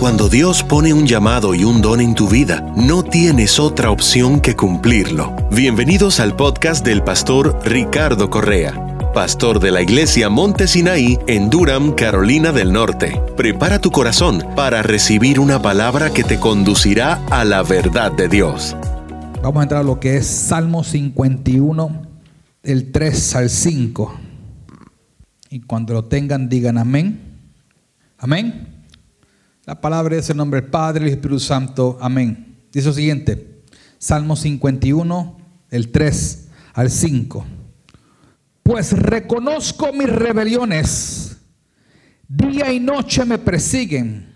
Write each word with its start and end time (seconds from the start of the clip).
Cuando 0.00 0.30
Dios 0.30 0.62
pone 0.62 0.94
un 0.94 1.06
llamado 1.06 1.54
y 1.54 1.64
un 1.64 1.82
don 1.82 2.00
en 2.00 2.14
tu 2.14 2.26
vida, 2.26 2.72
no 2.74 3.02
tienes 3.02 3.58
otra 3.58 3.90
opción 3.90 4.40
que 4.40 4.56
cumplirlo. 4.56 5.36
Bienvenidos 5.52 6.20
al 6.20 6.34
podcast 6.34 6.82
del 6.82 7.02
pastor 7.02 7.60
Ricardo 7.66 8.30
Correa 8.30 8.86
pastor 9.12 9.58
de 9.58 9.72
la 9.72 9.82
iglesia 9.82 10.28
Monte 10.28 10.68
Sinaí 10.68 11.18
en 11.26 11.50
Durham, 11.50 11.96
Carolina 11.96 12.52
del 12.52 12.72
Norte. 12.72 13.20
Prepara 13.36 13.80
tu 13.80 13.90
corazón 13.90 14.42
para 14.54 14.82
recibir 14.82 15.40
una 15.40 15.60
palabra 15.60 16.10
que 16.10 16.22
te 16.22 16.38
conducirá 16.38 17.14
a 17.28 17.44
la 17.44 17.64
verdad 17.64 18.12
de 18.12 18.28
Dios. 18.28 18.76
Vamos 19.42 19.60
a 19.60 19.62
entrar 19.64 19.80
a 19.80 19.84
lo 19.84 19.98
que 19.98 20.16
es 20.16 20.26
Salmo 20.26 20.84
51, 20.84 22.06
del 22.62 22.92
3 22.92 23.34
al 23.34 23.50
5. 23.50 24.14
Y 25.50 25.60
cuando 25.60 25.92
lo 25.92 26.04
tengan, 26.04 26.48
digan 26.48 26.78
amén. 26.78 27.20
Amén. 28.16 28.69
La 29.70 29.80
palabra 29.80 30.16
es 30.16 30.28
el 30.28 30.36
nombre 30.36 30.62
del 30.62 30.68
Padre 30.68 31.06
y 31.06 31.10
Espíritu 31.10 31.38
Santo. 31.38 31.96
Amén. 32.00 32.58
Dice 32.72 32.88
lo 32.88 32.92
siguiente. 32.92 33.62
Salmo 33.98 34.34
51, 34.34 35.36
del 35.70 35.92
3 35.92 36.48
al 36.72 36.90
5 36.90 37.46
pues 38.64 38.92
reconozco 38.92 39.92
mis 39.92 40.08
rebeliones. 40.08 41.36
Día 42.26 42.72
y 42.72 42.80
noche 42.80 43.24
me 43.24 43.38
persiguen. 43.38 44.34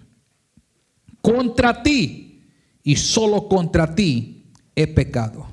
Contra 1.20 1.82
ti 1.82 2.44
y 2.84 2.94
solo 2.94 3.48
contra 3.48 3.92
ti 3.92 4.52
he 4.72 4.86
pecado. 4.86 5.48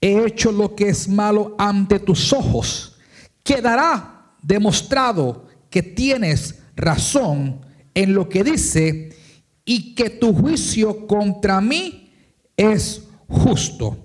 He 0.00 0.26
hecho 0.26 0.50
lo 0.50 0.74
que 0.74 0.88
es 0.88 1.08
malo 1.08 1.54
ante 1.56 2.00
tus 2.00 2.32
ojos. 2.32 2.96
Quedará 3.44 4.34
demostrado 4.42 5.46
que 5.70 5.84
tienes 5.84 6.58
razón 6.74 7.70
en 7.94 8.14
lo 8.14 8.28
que 8.28 8.44
dice 8.44 9.16
y 9.64 9.94
que 9.94 10.10
tu 10.10 10.34
juicio 10.34 11.06
contra 11.06 11.60
mí 11.60 12.12
es 12.56 13.02
justo. 13.28 13.98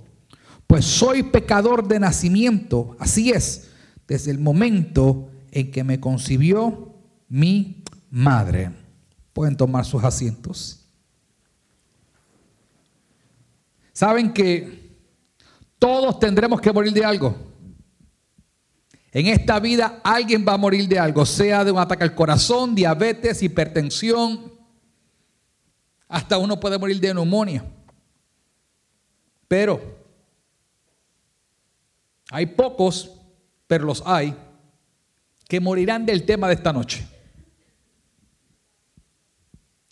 Pues 0.65 0.85
soy 0.85 1.23
pecador 1.23 1.87
de 1.87 1.99
nacimiento, 1.99 2.95
así 2.99 3.31
es 3.31 3.69
desde 4.07 4.31
el 4.31 4.39
momento 4.39 5.29
en 5.51 5.71
que 5.71 5.83
me 5.83 5.99
concibió 5.99 6.93
mi 7.29 7.83
madre. 8.09 8.71
Pueden 9.33 9.55
tomar 9.55 9.85
sus 9.85 10.03
asientos. 10.03 10.83
Saben 13.93 14.33
que 14.33 14.95
todos 15.79 16.19
tendremos 16.19 16.61
que 16.61 16.71
morir 16.71 16.93
de 16.93 17.03
algo. 17.03 17.46
En 19.17 19.25
esta 19.25 19.59
vida 19.59 19.99
alguien 20.03 20.45
va 20.47 20.53
a 20.53 20.57
morir 20.57 20.87
de 20.87 20.99
algo, 20.99 21.25
sea 21.25 21.65
de 21.65 21.71
un 21.71 21.79
ataque 21.79 22.03
al 22.03 22.13
corazón, 22.13 22.75
diabetes, 22.75 23.41
hipertensión, 23.41 24.53
hasta 26.07 26.37
uno 26.37 26.59
puede 26.59 26.77
morir 26.77 26.99
de 26.99 27.15
neumonía. 27.15 27.65
Pero 29.47 29.81
hay 32.29 32.45
pocos 32.45 33.09
pero 33.65 33.85
los 33.85 34.03
hay 34.05 34.35
que 35.47 35.59
morirán 35.59 36.05
del 36.05 36.23
tema 36.23 36.47
de 36.47 36.53
esta 36.53 36.71
noche. 36.71 37.03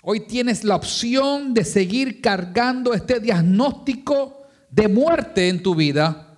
Hoy 0.03 0.19
tienes 0.19 0.63
la 0.63 0.75
opción 0.75 1.51
de 1.55 1.65
seguir 1.65 2.21
cargando 2.21 2.93
este 2.93 3.19
diagnóstico 3.19 4.43
de 4.69 4.87
muerte 4.87 5.49
en 5.49 5.63
tu 5.63 5.73
vida 5.73 6.37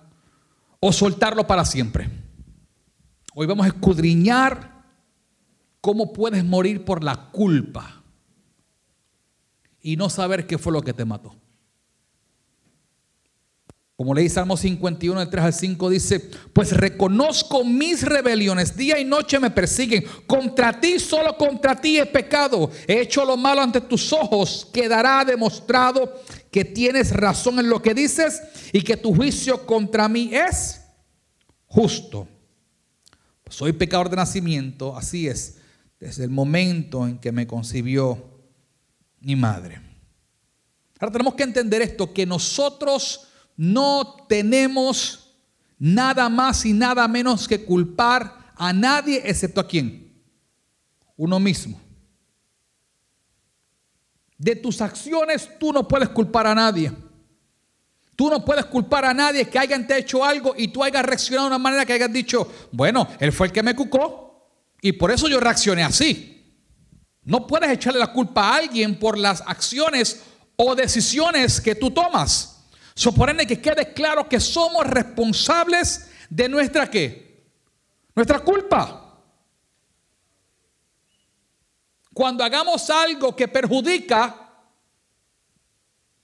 o 0.80 0.90
soltarlo 0.90 1.46
para 1.46 1.66
siempre. 1.66 2.17
Hoy 3.40 3.46
vamos 3.46 3.66
a 3.66 3.68
escudriñar 3.68 4.82
cómo 5.80 6.12
puedes 6.12 6.44
morir 6.44 6.84
por 6.84 7.04
la 7.04 7.30
culpa 7.30 8.02
y 9.80 9.96
no 9.96 10.10
saber 10.10 10.44
qué 10.44 10.58
fue 10.58 10.72
lo 10.72 10.82
que 10.82 10.92
te 10.92 11.04
mató. 11.04 11.36
Como 13.94 14.12
leí 14.12 14.28
Salmo 14.28 14.56
51, 14.56 15.20
del 15.20 15.30
3 15.30 15.44
al 15.44 15.52
5, 15.52 15.88
dice, 15.88 16.18
pues 16.52 16.76
reconozco 16.76 17.64
mis 17.64 18.02
rebeliones, 18.02 18.76
día 18.76 18.98
y 18.98 19.04
noche 19.04 19.38
me 19.38 19.52
persiguen, 19.52 20.04
contra 20.26 20.80
ti, 20.80 20.98
solo 20.98 21.36
contra 21.36 21.80
ti 21.80 21.96
he 21.96 22.06
pecado, 22.06 22.72
he 22.88 23.02
hecho 23.02 23.24
lo 23.24 23.36
malo 23.36 23.60
ante 23.60 23.82
tus 23.82 24.12
ojos, 24.12 24.68
quedará 24.72 25.24
demostrado 25.24 26.12
que 26.50 26.64
tienes 26.64 27.12
razón 27.12 27.60
en 27.60 27.70
lo 27.70 27.80
que 27.80 27.94
dices 27.94 28.42
y 28.72 28.82
que 28.82 28.96
tu 28.96 29.14
juicio 29.14 29.64
contra 29.64 30.08
mí 30.08 30.30
es 30.34 30.80
justo. 31.68 32.26
Soy 33.48 33.72
pecador 33.72 34.10
de 34.10 34.16
nacimiento, 34.16 34.96
así 34.96 35.26
es, 35.26 35.58
desde 36.00 36.24
el 36.24 36.30
momento 36.30 37.06
en 37.06 37.18
que 37.18 37.32
me 37.32 37.46
concibió 37.46 38.38
mi 39.20 39.36
madre. 39.36 39.80
Ahora 40.98 41.12
tenemos 41.12 41.34
que 41.34 41.44
entender 41.44 41.82
esto, 41.82 42.12
que 42.12 42.26
nosotros 42.26 43.28
no 43.56 44.26
tenemos 44.28 45.34
nada 45.78 46.28
más 46.28 46.64
y 46.66 46.72
nada 46.72 47.06
menos 47.08 47.46
que 47.46 47.64
culpar 47.64 48.52
a 48.56 48.72
nadie 48.72 49.22
excepto 49.24 49.60
a 49.60 49.66
quién? 49.66 50.12
Uno 51.16 51.38
mismo. 51.38 51.80
De 54.36 54.54
tus 54.54 54.80
acciones 54.80 55.48
tú 55.58 55.72
no 55.72 55.86
puedes 55.86 56.08
culpar 56.08 56.46
a 56.46 56.54
nadie. 56.54 56.92
Tú 58.18 58.28
no 58.28 58.44
puedes 58.44 58.64
culpar 58.64 59.04
a 59.04 59.14
nadie 59.14 59.44
que 59.44 59.60
hayan 59.60 59.86
te 59.86 59.96
hecho 59.96 60.24
algo 60.24 60.52
y 60.58 60.66
tú 60.66 60.82
hayas 60.82 61.04
reaccionado 61.04 61.48
de 61.48 61.54
una 61.54 61.62
manera 61.62 61.86
que 61.86 61.92
hayas 61.92 62.12
dicho, 62.12 62.52
bueno, 62.72 63.06
él 63.20 63.32
fue 63.32 63.46
el 63.46 63.52
que 63.52 63.62
me 63.62 63.76
cucó 63.76 64.50
y 64.82 64.90
por 64.90 65.12
eso 65.12 65.28
yo 65.28 65.38
reaccioné 65.38 65.84
así. 65.84 66.60
No 67.22 67.46
puedes 67.46 67.70
echarle 67.70 68.00
la 68.00 68.12
culpa 68.12 68.42
a 68.42 68.56
alguien 68.56 68.98
por 68.98 69.16
las 69.16 69.40
acciones 69.46 70.24
o 70.56 70.74
decisiones 70.74 71.60
que 71.60 71.76
tú 71.76 71.92
tomas. 71.92 72.64
Supone 72.92 73.46
que 73.46 73.60
quede 73.60 73.92
claro 73.92 74.28
que 74.28 74.40
somos 74.40 74.84
responsables 74.84 76.10
de 76.28 76.48
nuestra 76.48 76.90
qué? 76.90 77.52
Nuestra 78.16 78.40
culpa. 78.40 79.16
Cuando 82.12 82.42
hagamos 82.42 82.90
algo 82.90 83.36
que 83.36 83.46
perjudica 83.46 84.47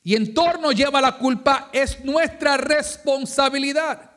y 0.07 0.15
en 0.15 0.35
torno 0.35 0.71
lleva 0.71 1.01
la 1.01 1.17
culpa, 1.17 1.71
es 1.73 2.05
nuestra 2.05 2.59
responsabilidad. 2.59 4.11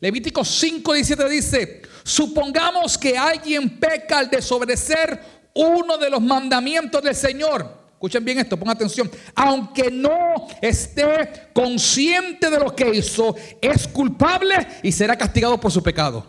Levítico 0.00 0.40
5:17 0.40 1.28
dice, 1.28 1.82
supongamos 2.02 2.96
que 2.96 3.16
alguien 3.16 3.78
peca 3.78 4.18
al 4.18 4.30
desobedecer 4.30 5.20
uno 5.54 5.98
de 5.98 6.08
los 6.08 6.20
mandamientos 6.22 7.02
del 7.02 7.14
Señor. 7.14 7.82
Escuchen 7.92 8.24
bien 8.24 8.38
esto, 8.38 8.56
pongan 8.56 8.74
atención. 8.74 9.08
Aunque 9.34 9.90
no 9.90 10.48
esté 10.60 11.50
consciente 11.52 12.50
de 12.50 12.58
lo 12.58 12.74
que 12.74 12.88
hizo, 12.88 13.36
es 13.60 13.86
culpable 13.86 14.56
y 14.82 14.90
será 14.90 15.16
castigado 15.16 15.60
por 15.60 15.70
su 15.70 15.82
pecado. 15.82 16.26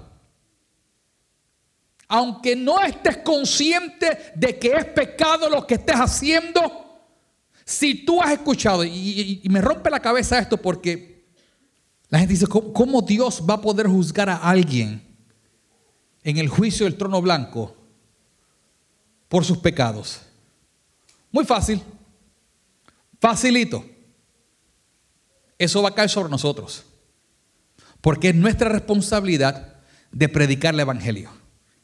Aunque 2.10 2.56
no 2.56 2.80
estés 2.82 3.18
consciente 3.18 4.34
de 4.36 4.60
que 4.60 4.68
es 4.68 4.86
pecado 4.86 5.50
lo 5.50 5.66
que 5.66 5.76
estés 5.76 5.96
haciendo, 5.96 6.83
si 7.66 8.06
tú 8.06 8.22
has 8.22 8.32
escuchado, 8.32 8.84
y, 8.84 9.42
me 9.50 9.62
rompe 9.62 9.90
la 9.90 10.00
cabeza 10.00 10.40
esto 10.40 10.58
porque 10.58 11.26
la 12.10 12.20
gente 12.20 12.34
dice, 12.34 12.48
¿cómo 12.48 13.02
Dios 13.02 13.44
va 13.50 13.56
a 13.56 13.62
poder 13.62 13.88
juzgar 13.88 14.30
a 14.30 14.38
alguien 14.38 15.02
en 16.24 16.38
el 16.38 16.48
juicio 16.48 16.86
del 16.86 16.98
trono 16.98 17.22
blanco 17.22 17.76
por 19.30 19.46
sus 19.46 19.58
pecados? 19.58 20.22
Muy 21.32 21.46
fácil. 21.46 21.82
Facilito. 23.20 23.84
Eso 25.58 25.82
va 25.82 25.90
a 25.90 25.96
caer 25.96 26.10
sobre 26.10 26.30
nosotros. 26.30 26.84
Porque 28.02 28.30
es 28.30 28.36
nuestra 28.36 28.70
responsabilidad 28.70 29.78
de 30.12 30.30
predicar 30.30 30.74
el 30.74 30.82
Evangelio. 30.82 31.32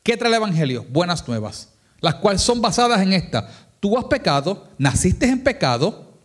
¿Qué 0.04 0.18
trae 0.18 0.30
el 0.30 0.36
Evangelio? 0.36 0.86
Buenas 0.90 1.28
nuevas. 1.28 1.74
Las 2.02 2.16
cuales 2.16 2.42
son 2.42 2.62
basadas 2.62 3.02
en 3.02 3.14
esta. 3.14 3.50
Tú 3.80 3.98
has 3.98 4.06
pecado, 4.06 4.70
naciste 4.78 5.26
en 5.28 5.44
pecado, 5.44 6.18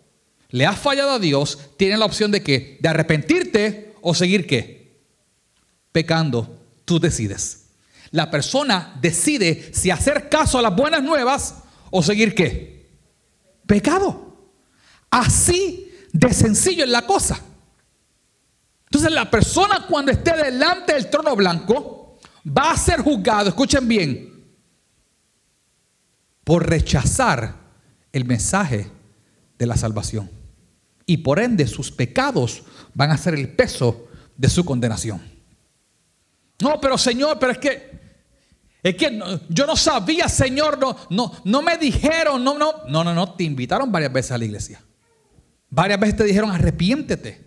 le 0.50 0.66
has 0.66 0.78
fallado 0.78 1.12
a 1.12 1.18
Dios, 1.18 1.58
tienes 1.76 1.98
la 1.98 2.06
opción 2.06 2.30
de 2.30 2.42
qué? 2.42 2.78
De 2.80 2.88
arrepentirte 2.88 3.94
o 4.02 4.14
seguir 4.14 4.46
qué? 4.46 5.00
Pecando. 5.92 6.60
Tú 6.84 7.00
decides. 7.00 7.66
La 8.10 8.30
persona 8.30 8.96
decide 9.00 9.70
si 9.72 9.90
hacer 9.90 10.28
caso 10.28 10.58
a 10.58 10.62
las 10.62 10.76
buenas 10.76 11.02
nuevas 11.02 11.56
o 11.90 12.02
seguir 12.02 12.34
qué? 12.34 12.74
pecado. 13.66 14.36
Así 15.10 15.92
de 16.12 16.32
sencillo 16.32 16.84
es 16.84 16.90
la 16.90 17.02
cosa. 17.02 17.38
Entonces 18.86 19.12
la 19.12 19.30
persona 19.30 19.86
cuando 19.88 20.12
esté 20.12 20.36
delante 20.36 20.94
del 20.94 21.10
trono 21.10 21.34
blanco 21.34 22.18
va 22.46 22.72
a 22.72 22.76
ser 22.76 23.00
juzgado, 23.00 23.48
escuchen 23.48 23.88
bien, 23.88 24.33
por 26.44 26.68
rechazar 26.68 27.56
el 28.12 28.24
mensaje 28.24 28.90
de 29.58 29.66
la 29.66 29.76
salvación. 29.76 30.30
Y 31.06 31.18
por 31.18 31.40
ende 31.40 31.66
sus 31.66 31.90
pecados 31.90 32.62
van 32.94 33.10
a 33.10 33.18
ser 33.18 33.34
el 33.34 33.48
peso 33.48 34.06
de 34.36 34.48
su 34.48 34.64
condenación. 34.64 35.20
No, 36.60 36.80
pero 36.80 36.96
Señor, 36.96 37.38
pero 37.38 37.52
es 37.52 37.58
que 37.58 37.94
Es 38.82 38.96
que 38.96 39.18
yo 39.48 39.66
no 39.66 39.76
sabía, 39.76 40.28
Señor, 40.28 40.78
no, 40.78 40.94
no, 41.08 41.32
no 41.44 41.62
me 41.62 41.78
dijeron, 41.78 42.44
no, 42.44 42.58
no, 42.58 42.84
no, 42.86 43.02
no, 43.02 43.14
no, 43.14 43.32
te 43.32 43.44
invitaron 43.44 43.90
varias 43.90 44.12
veces 44.12 44.32
a 44.32 44.38
la 44.38 44.44
iglesia. 44.44 44.82
Varias 45.70 45.98
veces 45.98 46.16
te 46.16 46.24
dijeron, 46.24 46.50
arrepiéntete. 46.50 47.44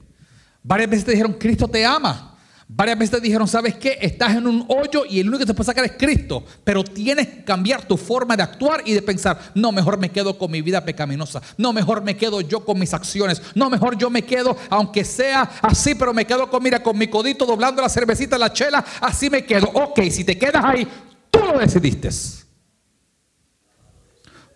Varias 0.64 0.90
veces 0.90 1.06
te 1.06 1.12
dijeron, 1.12 1.34
Cristo 1.34 1.68
te 1.68 1.86
ama. 1.86 2.37
Varias 2.70 3.00
veces 3.00 3.22
dijeron, 3.22 3.48
¿sabes 3.48 3.76
qué? 3.76 3.98
Estás 4.02 4.36
en 4.36 4.46
un 4.46 4.66
hoyo 4.68 5.06
y 5.10 5.22
el 5.22 5.28
único 5.28 5.40
que 5.40 5.46
te 5.46 5.54
puede 5.54 5.68
sacar 5.68 5.86
es 5.86 5.94
Cristo. 5.98 6.44
Pero 6.64 6.84
tienes 6.84 7.28
que 7.28 7.44
cambiar 7.44 7.88
tu 7.88 7.96
forma 7.96 8.36
de 8.36 8.44
actuar 8.44 8.84
y 8.86 8.94
de 8.94 9.02
pensar, 9.02 9.40
no, 9.56 9.72
mejor 9.72 9.98
me 9.98 10.10
quedo 10.10 10.38
con 10.38 10.52
mi 10.52 10.62
vida 10.62 10.84
pecaminosa. 10.84 11.42
No, 11.58 11.72
mejor 11.72 12.04
me 12.04 12.18
quedo 12.18 12.42
yo 12.42 12.66
con 12.66 12.78
mis 12.78 12.94
acciones. 12.94 13.42
No, 13.56 13.70
mejor 13.70 13.98
yo 13.98 14.10
me 14.10 14.24
quedo, 14.24 14.58
aunque 14.70 15.06
sea 15.06 15.50
así, 15.62 15.96
pero 15.96 16.14
me 16.14 16.26
quedo 16.26 16.50
con, 16.50 16.62
mira, 16.62 16.84
con 16.84 16.98
mi 16.98 17.08
codito 17.08 17.46
doblando 17.46 17.82
la 17.82 17.90
cervecita, 17.90 18.38
la 18.38 18.52
chela, 18.52 18.84
así 19.00 19.30
me 19.30 19.46
quedo. 19.46 19.68
Ok, 19.74 20.02
si 20.12 20.26
te 20.26 20.38
quedas 20.38 20.64
ahí, 20.66 20.88
Tú 21.32 21.40
lo 21.40 21.60
decidiste. 21.60 22.10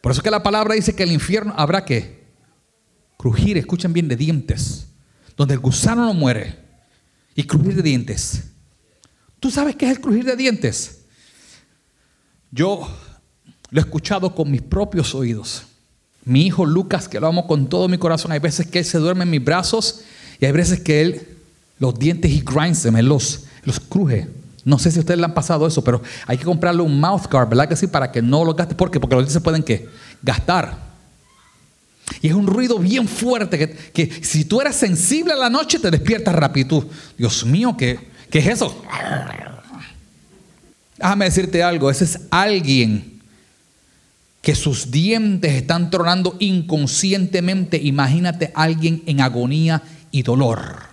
Por 0.01 0.11
eso 0.11 0.21
que 0.21 0.31
la 0.31 0.41
palabra 0.43 0.73
dice 0.73 0.95
que 0.95 1.03
el 1.03 1.11
infierno 1.11 1.53
habrá 1.55 1.85
que 1.85 2.21
crujir, 3.17 3.57
escuchen 3.57 3.93
bien, 3.93 4.07
de 4.07 4.15
dientes, 4.15 4.87
donde 5.37 5.53
el 5.53 5.59
gusano 5.59 6.05
no 6.05 6.13
muere, 6.13 6.57
y 7.35 7.43
crujir 7.43 7.75
de 7.75 7.81
dientes. 7.81 8.43
¿Tú 9.39 9.49
sabes 9.49 9.75
qué 9.75 9.85
es 9.85 9.91
el 9.91 10.01
crujir 10.01 10.25
de 10.25 10.35
dientes? 10.35 11.01
Yo 12.51 12.87
lo 13.69 13.79
he 13.79 13.83
escuchado 13.83 14.35
con 14.35 14.51
mis 14.51 14.61
propios 14.61 15.15
oídos. 15.15 15.63
Mi 16.23 16.45
hijo 16.45 16.65
Lucas, 16.65 17.07
que 17.07 17.19
lo 17.19 17.27
amo 17.27 17.47
con 17.47 17.67
todo 17.67 17.87
mi 17.87 17.97
corazón, 17.97 18.31
hay 18.31 18.39
veces 18.39 18.67
que 18.67 18.79
él 18.79 18.85
se 18.85 18.99
duerme 18.99 19.23
en 19.23 19.31
mis 19.31 19.43
brazos 19.43 20.01
y 20.39 20.45
hay 20.45 20.51
veces 20.51 20.79
que 20.81 21.01
él, 21.01 21.27
los 21.79 21.97
dientes 21.97 22.29
y 22.29 22.41
grinds 22.41 22.85
los, 22.85 23.45
los 23.63 23.79
cruje. 23.79 24.27
No 24.63 24.77
sé 24.77 24.91
si 24.91 24.99
a 24.99 25.01
ustedes 25.01 25.19
le 25.19 25.25
han 25.25 25.33
pasado 25.33 25.65
eso, 25.65 25.83
pero 25.83 26.01
hay 26.27 26.37
que 26.37 26.45
comprarle 26.45 26.83
un 26.83 26.99
mouth 26.99 27.31
guard, 27.31 27.49
¿verdad 27.49 27.67
que 27.67 27.75
sí? 27.75 27.87
Para 27.87 28.11
que 28.11 28.21
no 28.21 28.45
lo 28.45 28.53
gaste. 28.53 28.75
¿Por 28.75 28.91
qué? 28.91 28.99
Porque 28.99 29.15
los 29.15 29.25
dientes 29.25 29.41
pueden 29.41 29.63
¿qué? 29.63 29.89
gastar. 30.21 30.90
Y 32.21 32.27
es 32.27 32.33
un 32.33 32.47
ruido 32.47 32.77
bien 32.79 33.07
fuerte 33.07 33.75
que, 33.93 34.11
si 34.21 34.45
tú 34.45 34.61
eres 34.61 34.75
sensible 34.75 35.33
a 35.33 35.37
la 35.37 35.49
noche 35.49 35.79
te 35.79 35.91
despiertas 35.91 36.35
rápido. 36.35 36.87
Dios 37.17 37.45
mío, 37.45 37.75
¿qué, 37.77 37.99
¿qué 38.29 38.39
es 38.39 38.47
eso? 38.47 38.83
Déjame 40.97 41.25
decirte 41.25 41.63
algo, 41.63 41.89
ese 41.89 42.03
es 42.03 42.19
alguien 42.29 43.21
que 44.41 44.55
sus 44.55 44.91
dientes 44.91 45.53
están 45.53 45.89
tronando 45.89 46.35
inconscientemente. 46.39 47.77
Imagínate 47.77 48.51
alguien 48.55 49.03
en 49.05 49.21
agonía 49.21 49.81
y 50.11 50.23
dolor 50.23 50.90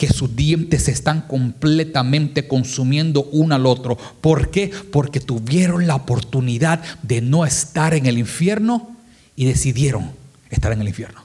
que 0.00 0.08
sus 0.08 0.34
dientes 0.34 0.84
se 0.84 0.92
están 0.92 1.20
completamente 1.20 2.48
consumiendo 2.48 3.24
uno 3.32 3.54
al 3.54 3.66
otro. 3.66 3.98
¿Por 4.22 4.50
qué? 4.50 4.72
Porque 4.90 5.20
tuvieron 5.20 5.86
la 5.86 5.94
oportunidad 5.94 6.80
de 7.02 7.20
no 7.20 7.44
estar 7.44 7.92
en 7.92 8.06
el 8.06 8.16
infierno 8.16 8.96
y 9.36 9.44
decidieron 9.44 10.10
estar 10.48 10.72
en 10.72 10.80
el 10.80 10.88
infierno. 10.88 11.22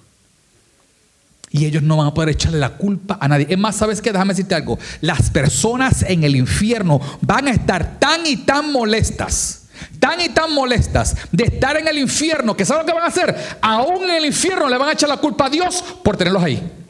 Y 1.52 1.64
ellos 1.64 1.84
no 1.84 1.96
van 1.96 2.08
a 2.08 2.14
poder 2.14 2.32
echarle 2.32 2.60
la 2.60 2.76
culpa 2.76 3.18
a 3.22 3.30
nadie. 3.30 3.48
Es 3.50 3.58
más, 3.58 3.78
¿sabes 3.78 4.02
qué? 4.02 4.12
Déjame 4.12 4.34
decirte 4.34 4.56
algo. 4.56 4.78
Las 5.00 5.30
personas 5.30 6.04
en 6.06 6.26
el 6.26 6.36
infierno 6.36 7.00
van 7.22 7.48
a 7.48 7.52
estar 7.52 7.98
tan 7.98 8.26
y 8.26 8.36
tan 8.36 8.74
molestas 8.74 9.62
tan 10.00 10.22
y 10.22 10.30
tan 10.30 10.54
molestas 10.54 11.16
de 11.32 11.46
estar 11.46 11.76
en 11.78 11.88
el 11.88 11.98
infierno, 11.98 12.56
que 12.56 12.64
¿saben 12.64 12.82
lo 12.82 12.86
que 12.86 12.94
van 12.94 13.04
a 13.04 13.08
hacer? 13.08 13.36
Aún 13.62 14.04
en 14.04 14.12
el 14.12 14.26
infierno 14.26 14.70
le 14.70 14.78
van 14.78 14.90
a 14.90 14.94
echar 14.94 15.10
la 15.10 15.18
culpa 15.18 15.48
a 15.48 15.50
Dios 15.50 15.84
por 16.02 16.16
tenerlos 16.16 16.44
ahí. 16.44 16.85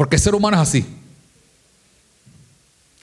Porque 0.00 0.16
el 0.16 0.22
ser 0.22 0.34
humano 0.34 0.56
es 0.56 0.62
así. 0.66 0.86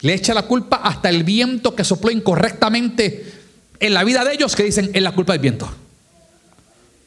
Le 0.02 0.16
echa 0.16 0.34
la 0.34 0.48
culpa 0.48 0.78
hasta 0.78 1.10
el 1.10 1.24
viento 1.24 1.76
que 1.76 1.84
sopló 1.84 2.10
incorrectamente 2.10 3.34
en 3.80 3.94
la 3.94 4.04
vida 4.04 4.24
de 4.26 4.34
ellos 4.34 4.56
que 4.56 4.64
dicen 4.64 4.90
es 4.92 5.04
la 5.04 5.12
culpa 5.12 5.34
del 5.34 5.42
viento. 5.44 5.72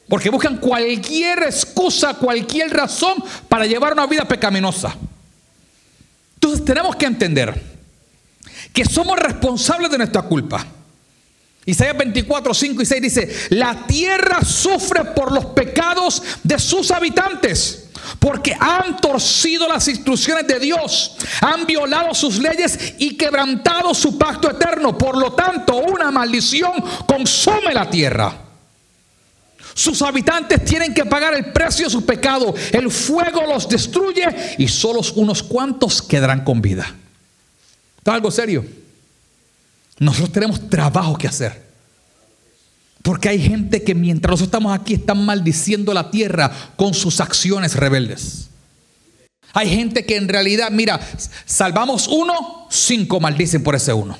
Porque 0.07 0.29
buscan 0.29 0.59
cualquier 0.59 1.43
excusa, 1.43 2.13
cualquier 2.13 2.71
razón 2.71 3.21
para 3.49 3.65
llevar 3.65 3.91
una 3.91 4.07
vida 4.07 4.25
pecaminosa. 4.25 4.95
Entonces 6.35 6.63
tenemos 6.63 6.95
que 6.95 7.07
entender 7.07 7.61
que 8.71 8.85
somos 8.85 9.19
responsables 9.19 9.91
de 9.91 9.97
nuestra 9.97 10.21
culpa. 10.21 10.65
Isaías 11.65 11.97
24, 11.97 12.53
5 12.53 12.81
y 12.81 12.85
6 12.85 13.01
dice, 13.01 13.35
la 13.49 13.85
tierra 13.87 14.39
sufre 14.41 15.03
por 15.13 15.33
los 15.33 15.47
pecados 15.47 16.23
de 16.43 16.57
sus 16.59 16.91
habitantes. 16.91 17.89
Porque 18.19 18.55
han 18.59 18.97
torcido 18.97 19.67
las 19.67 19.87
instrucciones 19.87 20.47
de 20.47 20.59
Dios, 20.59 21.15
han 21.41 21.65
violado 21.65 22.13
sus 22.13 22.37
leyes 22.39 22.95
y 22.97 23.15
quebrantado 23.15 23.93
su 23.93 24.17
pacto 24.17 24.49
eterno. 24.49 24.97
Por 24.97 25.17
lo 25.17 25.33
tanto, 25.33 25.75
una 25.75 26.11
maldición 26.11 26.73
consume 27.07 27.73
la 27.73 27.89
tierra. 27.89 28.35
Sus 29.73 30.01
habitantes 30.01 30.63
tienen 30.65 30.93
que 30.93 31.05
pagar 31.05 31.33
el 31.33 31.51
precio 31.51 31.85
de 31.85 31.91
su 31.91 32.05
pecado. 32.05 32.53
El 32.71 32.91
fuego 32.91 33.43
los 33.47 33.69
destruye 33.69 34.55
y 34.57 34.67
solo 34.67 35.01
unos 35.15 35.41
cuantos 35.43 36.01
quedarán 36.01 36.43
con 36.43 36.61
vida. 36.61 36.93
¿Está 37.97 38.13
algo 38.13 38.31
serio? 38.31 38.65
Nosotros 39.99 40.31
tenemos 40.31 40.69
trabajo 40.69 41.17
que 41.17 41.27
hacer. 41.27 41.70
Porque 43.01 43.29
hay 43.29 43.41
gente 43.41 43.83
que 43.83 43.95
mientras 43.95 44.31
nosotros 44.31 44.47
estamos 44.47 44.77
aquí 44.77 44.95
están 44.95 45.25
maldiciendo 45.25 45.93
la 45.93 46.11
tierra 46.11 46.51
con 46.75 46.93
sus 46.93 47.19
acciones 47.19 47.75
rebeldes. 47.75 48.49
Hay 49.53 49.69
gente 49.69 50.05
que 50.05 50.15
en 50.15 50.29
realidad, 50.29 50.71
mira, 50.71 50.99
salvamos 51.45 52.07
uno, 52.07 52.67
cinco 52.69 53.19
maldicen 53.19 53.63
por 53.63 53.75
ese 53.75 53.91
uno. 53.91 54.17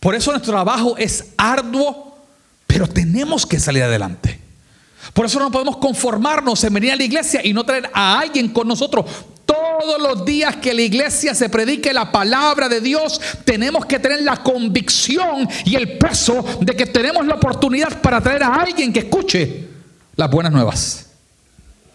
Por 0.00 0.14
eso 0.14 0.30
nuestro 0.32 0.52
trabajo 0.52 0.96
es 0.98 1.26
arduo, 1.36 2.18
pero 2.66 2.86
tenemos 2.86 3.46
que 3.46 3.58
salir 3.58 3.82
adelante. 3.82 4.40
Por 5.12 5.26
eso 5.26 5.38
no 5.38 5.50
podemos 5.50 5.76
conformarnos 5.76 6.62
en 6.64 6.74
venir 6.74 6.92
a 6.92 6.96
la 6.96 7.04
iglesia 7.04 7.40
y 7.44 7.52
no 7.52 7.64
traer 7.64 7.88
a 7.94 8.18
alguien 8.18 8.48
con 8.48 8.66
nosotros. 8.66 9.06
Todos 9.84 10.00
los 10.00 10.24
días 10.24 10.56
que 10.56 10.72
la 10.72 10.80
iglesia 10.80 11.34
se 11.34 11.50
predique 11.50 11.92
la 11.92 12.10
palabra 12.10 12.70
de 12.70 12.80
Dios, 12.80 13.20
tenemos 13.44 13.84
que 13.84 13.98
tener 13.98 14.22
la 14.22 14.38
convicción 14.38 15.46
y 15.66 15.74
el 15.74 15.98
peso 15.98 16.42
de 16.62 16.74
que 16.74 16.86
tenemos 16.86 17.26
la 17.26 17.34
oportunidad 17.34 18.00
para 18.00 18.18
traer 18.22 18.44
a 18.44 18.54
alguien 18.54 18.94
que 18.94 19.00
escuche 19.00 19.68
las 20.16 20.30
buenas 20.30 20.52
nuevas. 20.52 21.10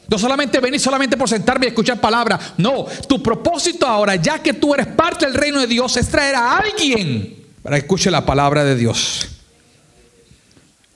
No 0.08 0.20
solamente 0.20 0.60
venir 0.60 0.80
solamente 0.80 1.18
por 1.18 1.28
sentarme 1.28 1.66
y 1.66 1.70
escuchar 1.70 2.00
palabra. 2.00 2.40
No, 2.58 2.86
tu 3.08 3.24
propósito 3.24 3.88
ahora, 3.88 4.16
ya 4.18 4.38
que 4.38 4.54
tú 4.54 4.76
eres 4.76 4.86
parte 4.86 5.26
del 5.26 5.34
reino 5.34 5.60
de 5.60 5.66
Dios, 5.66 5.98
es 5.98 6.10
traer 6.10 6.36
a 6.36 6.58
alguien 6.58 7.44
para 7.64 7.78
que 7.78 7.88
escuche 7.88 8.12
la 8.12 8.24
palabra 8.24 8.64
de 8.64 8.76
Dios. 8.76 9.28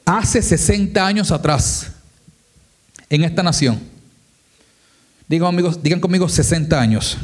Hace 0.05 0.43
60 0.43 1.03
años 1.03 1.31
atrás, 1.31 1.88
en 3.09 3.23
esta 3.23 3.41
nación, 3.41 3.92
digan, 5.27 5.48
amigos, 5.48 5.82
digan 5.82 6.00
conmigo 6.00 6.27
60 6.27 6.80
años. 6.80 7.18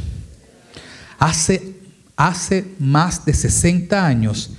Hace, 1.18 1.74
hace 2.16 2.64
más 2.78 3.24
de 3.24 3.34
60 3.34 4.06
años 4.06 4.50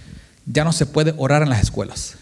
ya 0.45 0.63
no 0.63 0.71
se 0.71 0.85
puede 0.85 1.13
orar 1.17 1.41
en 1.43 1.49
las 1.49 1.61
escuelas. 1.61 2.15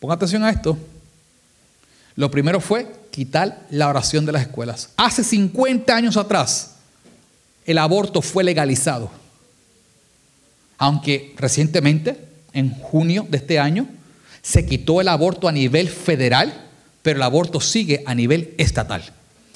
Ponga 0.00 0.14
atención 0.14 0.42
a 0.44 0.50
esto. 0.50 0.76
Lo 2.16 2.30
primero 2.30 2.60
fue 2.60 2.90
quitar 3.10 3.66
la 3.70 3.88
oración 3.88 4.26
de 4.26 4.32
las 4.32 4.42
escuelas. 4.42 4.90
Hace 4.96 5.24
50 5.24 5.94
años 5.94 6.16
atrás, 6.16 6.74
el 7.64 7.78
aborto 7.78 8.22
fue 8.22 8.44
legalizado. 8.44 9.10
Aunque 10.78 11.34
recientemente, 11.36 12.18
en 12.52 12.70
junio 12.70 13.26
de 13.28 13.38
este 13.38 13.58
año, 13.58 13.88
se 14.42 14.66
quitó 14.66 15.00
el 15.00 15.08
aborto 15.08 15.48
a 15.48 15.52
nivel 15.52 15.88
federal 15.88 16.63
pero 17.04 17.18
el 17.18 17.22
aborto 17.22 17.60
sigue 17.60 18.02
a 18.06 18.14
nivel 18.14 18.54
estatal. 18.56 19.04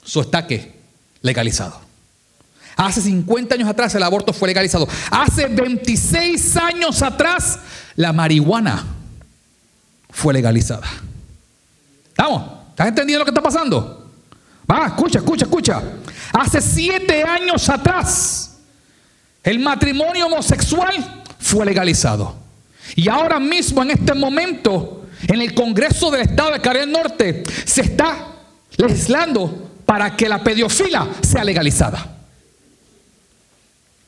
Eso 0.04 0.20
está 0.20 0.46
legalizado. 1.22 1.80
Hace 2.76 3.00
50 3.00 3.54
años 3.54 3.68
atrás 3.70 3.94
el 3.94 4.02
aborto 4.02 4.34
fue 4.34 4.48
legalizado. 4.48 4.86
Hace 5.10 5.46
26 5.46 6.56
años 6.58 7.00
atrás 7.00 7.58
la 7.96 8.12
marihuana 8.12 8.84
fue 10.10 10.34
legalizada. 10.34 10.86
¿Estamos? 12.08 12.50
¿Estás 12.68 12.88
entendiendo 12.88 13.20
lo 13.20 13.24
que 13.24 13.30
está 13.30 13.42
pasando? 13.42 14.10
Va, 14.70 14.88
escucha, 14.88 15.20
escucha, 15.20 15.46
escucha. 15.46 15.82
Hace 16.34 16.60
7 16.60 17.22
años 17.22 17.66
atrás 17.70 18.58
el 19.42 19.58
matrimonio 19.58 20.26
homosexual 20.26 21.24
fue 21.38 21.64
legalizado. 21.64 22.36
Y 22.94 23.08
ahora 23.08 23.40
mismo, 23.40 23.82
en 23.82 23.92
este 23.92 24.12
momento, 24.12 24.97
en 25.28 25.42
el 25.42 25.54
Congreso 25.54 26.10
del 26.10 26.22
Estado 26.22 26.52
de 26.52 26.60
Carolina 26.60 26.86
del 26.86 27.02
Norte 27.02 27.44
se 27.64 27.82
está 27.82 28.28
legislando 28.76 29.70
para 29.84 30.16
que 30.16 30.28
la 30.28 30.42
pedofila 30.42 31.06
sea 31.20 31.44
legalizada. 31.44 32.16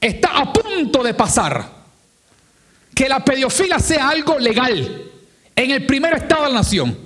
Está 0.01 0.39
a 0.39 0.53
punto 0.53 1.03
de 1.03 1.13
pasar 1.13 1.81
que 2.95 3.07
la 3.07 3.23
pedofila 3.23 3.79
sea 3.79 4.09
algo 4.09 4.39
legal 4.39 5.05
en 5.55 5.71
el 5.71 5.85
primer 5.85 6.15
estado 6.15 6.45
de 6.45 6.49
la 6.49 6.55
nación. 6.57 6.97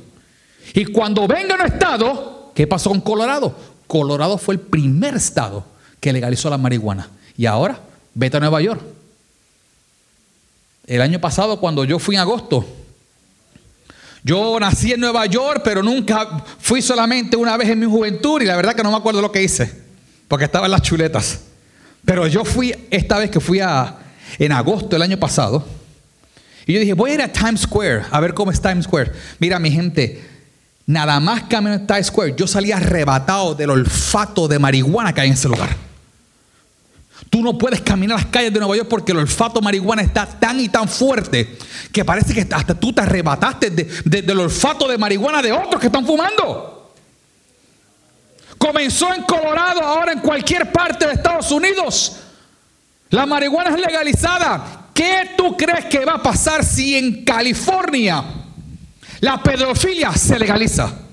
Y 0.74 0.86
cuando 0.86 1.26
venga 1.26 1.56
un 1.56 1.66
estado, 1.66 2.52
¿qué 2.54 2.68
pasó 2.68 2.90
con 2.90 3.00
Colorado? 3.00 3.56
Colorado 3.88 4.38
fue 4.38 4.54
el 4.54 4.60
primer 4.60 5.16
estado 5.16 5.66
que 5.98 6.12
legalizó 6.12 6.48
la 6.50 6.58
marihuana. 6.58 7.08
Y 7.36 7.46
ahora, 7.46 7.80
vete 8.14 8.36
a 8.36 8.40
Nueva 8.40 8.60
York. 8.60 8.80
El 10.86 11.00
año 11.00 11.20
pasado, 11.20 11.58
cuando 11.58 11.84
yo 11.84 11.98
fui 11.98 12.14
en 12.14 12.20
agosto, 12.20 12.64
yo 14.24 14.58
nací 14.58 14.90
en 14.90 15.00
Nueva 15.00 15.26
York, 15.26 15.60
pero 15.62 15.82
nunca 15.82 16.42
fui 16.58 16.80
solamente 16.80 17.36
una 17.36 17.58
vez 17.58 17.68
en 17.68 17.78
mi 17.78 17.84
juventud 17.84 18.40
y 18.40 18.46
la 18.46 18.56
verdad 18.56 18.74
que 18.74 18.82
no 18.82 18.90
me 18.90 18.96
acuerdo 18.96 19.20
lo 19.20 19.30
que 19.30 19.42
hice, 19.42 19.70
porque 20.28 20.46
estaba 20.46 20.64
en 20.64 20.72
las 20.72 20.80
chuletas. 20.80 21.40
Pero 22.06 22.26
yo 22.26 22.42
fui 22.42 22.74
esta 22.90 23.18
vez 23.18 23.30
que 23.30 23.38
fui 23.38 23.60
a, 23.60 23.98
en 24.38 24.50
agosto 24.50 24.88
del 24.88 25.02
año 25.02 25.18
pasado. 25.18 25.66
Y 26.66 26.72
yo 26.72 26.80
dije, 26.80 26.94
voy 26.94 27.10
a 27.10 27.14
ir 27.14 27.22
a 27.22 27.30
Times 27.30 27.60
Square 27.60 28.04
a 28.10 28.18
ver 28.20 28.32
cómo 28.32 28.50
es 28.50 28.62
Times 28.62 28.86
Square. 28.86 29.12
Mira, 29.38 29.58
mi 29.58 29.70
gente, 29.70 30.22
nada 30.86 31.20
más 31.20 31.42
camino 31.42 31.74
en 31.74 31.86
Times 31.86 32.06
Square, 32.06 32.34
yo 32.34 32.46
salía 32.46 32.78
arrebatado 32.78 33.54
del 33.54 33.68
olfato 33.68 34.48
de 34.48 34.58
marihuana 34.58 35.12
que 35.12 35.20
hay 35.20 35.28
en 35.28 35.34
ese 35.34 35.48
lugar. 35.48 35.76
Tú 37.30 37.42
no 37.42 37.58
puedes 37.58 37.80
caminar 37.80 38.18
las 38.18 38.26
calles 38.26 38.52
de 38.52 38.60
Nueva 38.60 38.76
York 38.76 38.88
porque 38.88 39.12
el 39.12 39.18
olfato 39.18 39.60
de 39.60 39.64
marihuana 39.64 40.02
está 40.02 40.26
tan 40.26 40.60
y 40.60 40.68
tan 40.68 40.88
fuerte 40.88 41.58
que 41.92 42.04
parece 42.04 42.32
que 42.32 42.54
hasta 42.54 42.74
tú 42.74 42.92
te 42.92 43.02
arrebataste 43.02 43.70
del 43.70 44.38
olfato 44.38 44.86
de 44.86 44.98
marihuana 44.98 45.42
de 45.42 45.52
otros 45.52 45.80
que 45.80 45.86
están 45.86 46.06
fumando. 46.06 46.92
Comenzó 48.56 49.12
en 49.12 49.22
Colorado, 49.22 49.82
ahora 49.82 50.12
en 50.12 50.20
cualquier 50.20 50.70
parte 50.72 51.06
de 51.06 51.12
Estados 51.14 51.50
Unidos. 51.50 52.16
La 53.10 53.26
marihuana 53.26 53.70
es 53.70 53.80
legalizada. 53.80 54.88
¿Qué 54.94 55.30
tú 55.36 55.56
crees 55.56 55.86
que 55.86 56.04
va 56.04 56.14
a 56.14 56.22
pasar 56.22 56.64
si 56.64 56.96
en 56.96 57.24
California 57.24 58.24
la 59.20 59.42
pedofilia 59.42 60.12
se 60.12 60.38
legaliza? 60.38 61.03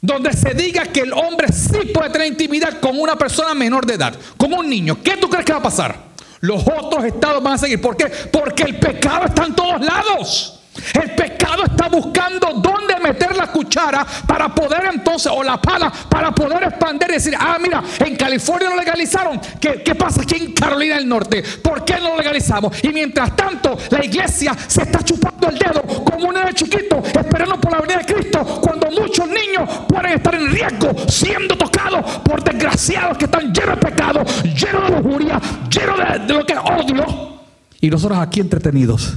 Donde 0.00 0.32
se 0.32 0.54
diga 0.54 0.84
que 0.86 1.00
el 1.00 1.12
hombre 1.12 1.48
sí 1.52 1.90
puede 1.92 2.10
tener 2.10 2.28
intimidad 2.28 2.80
con 2.80 2.98
una 2.98 3.16
persona 3.16 3.54
menor 3.54 3.84
de 3.84 3.94
edad, 3.94 4.14
como 4.36 4.58
un 4.58 4.68
niño. 4.68 5.02
¿Qué 5.02 5.16
tú 5.16 5.28
crees 5.28 5.44
que 5.44 5.52
va 5.52 5.58
a 5.58 5.62
pasar? 5.62 5.96
Los 6.40 6.62
otros 6.62 7.04
estados 7.04 7.42
van 7.42 7.54
a 7.54 7.58
seguir. 7.58 7.80
¿Por 7.80 7.96
qué? 7.96 8.06
Porque 8.06 8.62
el 8.62 8.78
pecado 8.78 9.26
está 9.26 9.44
en 9.44 9.54
todos 9.54 9.80
lados. 9.82 10.59
El 10.94 11.14
pecado 11.14 11.64
está 11.64 11.88
buscando 11.88 12.48
dónde 12.54 12.96
meter 13.02 13.36
la 13.36 13.48
cuchara 13.48 14.06
para 14.26 14.48
poder 14.54 14.90
entonces, 14.92 15.30
o 15.34 15.42
la 15.42 15.60
pala, 15.60 15.92
para 16.08 16.32
poder 16.32 16.64
expandir 16.64 17.10
y 17.10 17.14
decir, 17.14 17.34
ah, 17.38 17.58
mira, 17.60 17.82
en 17.98 18.16
California 18.16 18.70
lo 18.70 18.76
legalizaron. 18.76 19.40
¿Qué, 19.60 19.82
¿Qué, 19.82 19.94
pasa 19.94 20.22
aquí 20.22 20.36
en 20.36 20.52
Carolina 20.52 20.96
del 20.96 21.08
Norte? 21.08 21.42
¿Por 21.62 21.84
qué 21.84 21.94
no 22.00 22.10
lo 22.10 22.16
legalizamos? 22.18 22.82
Y 22.84 22.88
mientras 22.88 23.34
tanto, 23.36 23.76
la 23.90 24.04
iglesia 24.04 24.54
se 24.66 24.82
está 24.82 25.02
chupando 25.02 25.48
el 25.48 25.58
dedo 25.58 25.82
como 25.82 26.28
un 26.28 26.34
niño 26.34 26.52
chiquito, 26.52 27.02
esperando 27.04 27.60
por 27.60 27.72
la 27.72 27.80
venida 27.80 27.98
de 27.98 28.14
Cristo, 28.14 28.44
cuando 28.62 28.90
muchos 28.90 29.26
niños 29.26 29.68
pueden 29.88 30.12
estar 30.12 30.34
en 30.34 30.50
riesgo, 30.50 30.90
siendo 31.08 31.56
tocados 31.56 32.18
por 32.20 32.42
desgraciados 32.42 33.18
que 33.18 33.24
están 33.24 33.52
llenos 33.52 33.80
de 33.80 33.86
pecado, 33.86 34.24
llenos 34.44 34.90
de 34.90 34.96
lujuria, 34.96 35.40
llenos 35.70 35.98
de, 35.98 36.26
de 36.26 36.34
lo 36.34 36.44
que 36.44 36.52
es 36.52 36.58
odio. 36.58 37.40
Y 37.80 37.88
nosotros 37.90 38.18
aquí 38.18 38.40
entretenidos. 38.40 39.16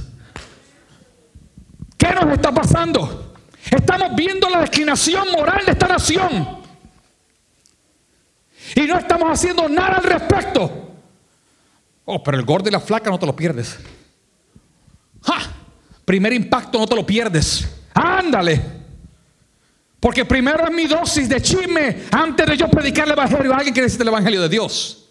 ¿Qué 2.04 2.14
nos 2.14 2.34
está 2.34 2.52
pasando? 2.52 3.34
Estamos 3.70 4.14
viendo 4.14 4.50
la 4.50 4.60
declinación 4.60 5.30
moral 5.32 5.64
de 5.64 5.72
esta 5.72 5.88
nación. 5.88 6.58
Y 8.74 8.82
no 8.82 8.98
estamos 8.98 9.30
haciendo 9.30 9.68
nada 9.68 9.96
al 9.96 10.04
respecto. 10.04 10.92
Oh, 12.04 12.22
pero 12.22 12.36
el 12.36 12.44
gordo 12.44 12.68
y 12.68 12.72
la 12.72 12.80
flaca 12.80 13.08
no 13.08 13.18
te 13.18 13.24
lo 13.24 13.34
pierdes. 13.34 13.78
¡Ja! 15.22 15.38
Primer 16.04 16.34
impacto 16.34 16.78
no 16.78 16.86
te 16.86 16.94
lo 16.94 17.06
pierdes. 17.06 17.66
Ándale. 17.94 18.60
Porque 19.98 20.26
primero 20.26 20.66
es 20.66 20.74
mi 20.74 20.86
dosis 20.86 21.26
de 21.26 21.40
chisme 21.40 22.02
antes 22.10 22.46
de 22.46 22.56
yo 22.58 22.68
predicar 22.68 23.06
el 23.06 23.12
evangelio. 23.12 23.54
Alguien 23.54 23.72
quiere 23.72 23.86
decirte 23.86 24.02
el 24.02 24.08
evangelio 24.08 24.42
de 24.42 24.48
Dios. 24.50 25.08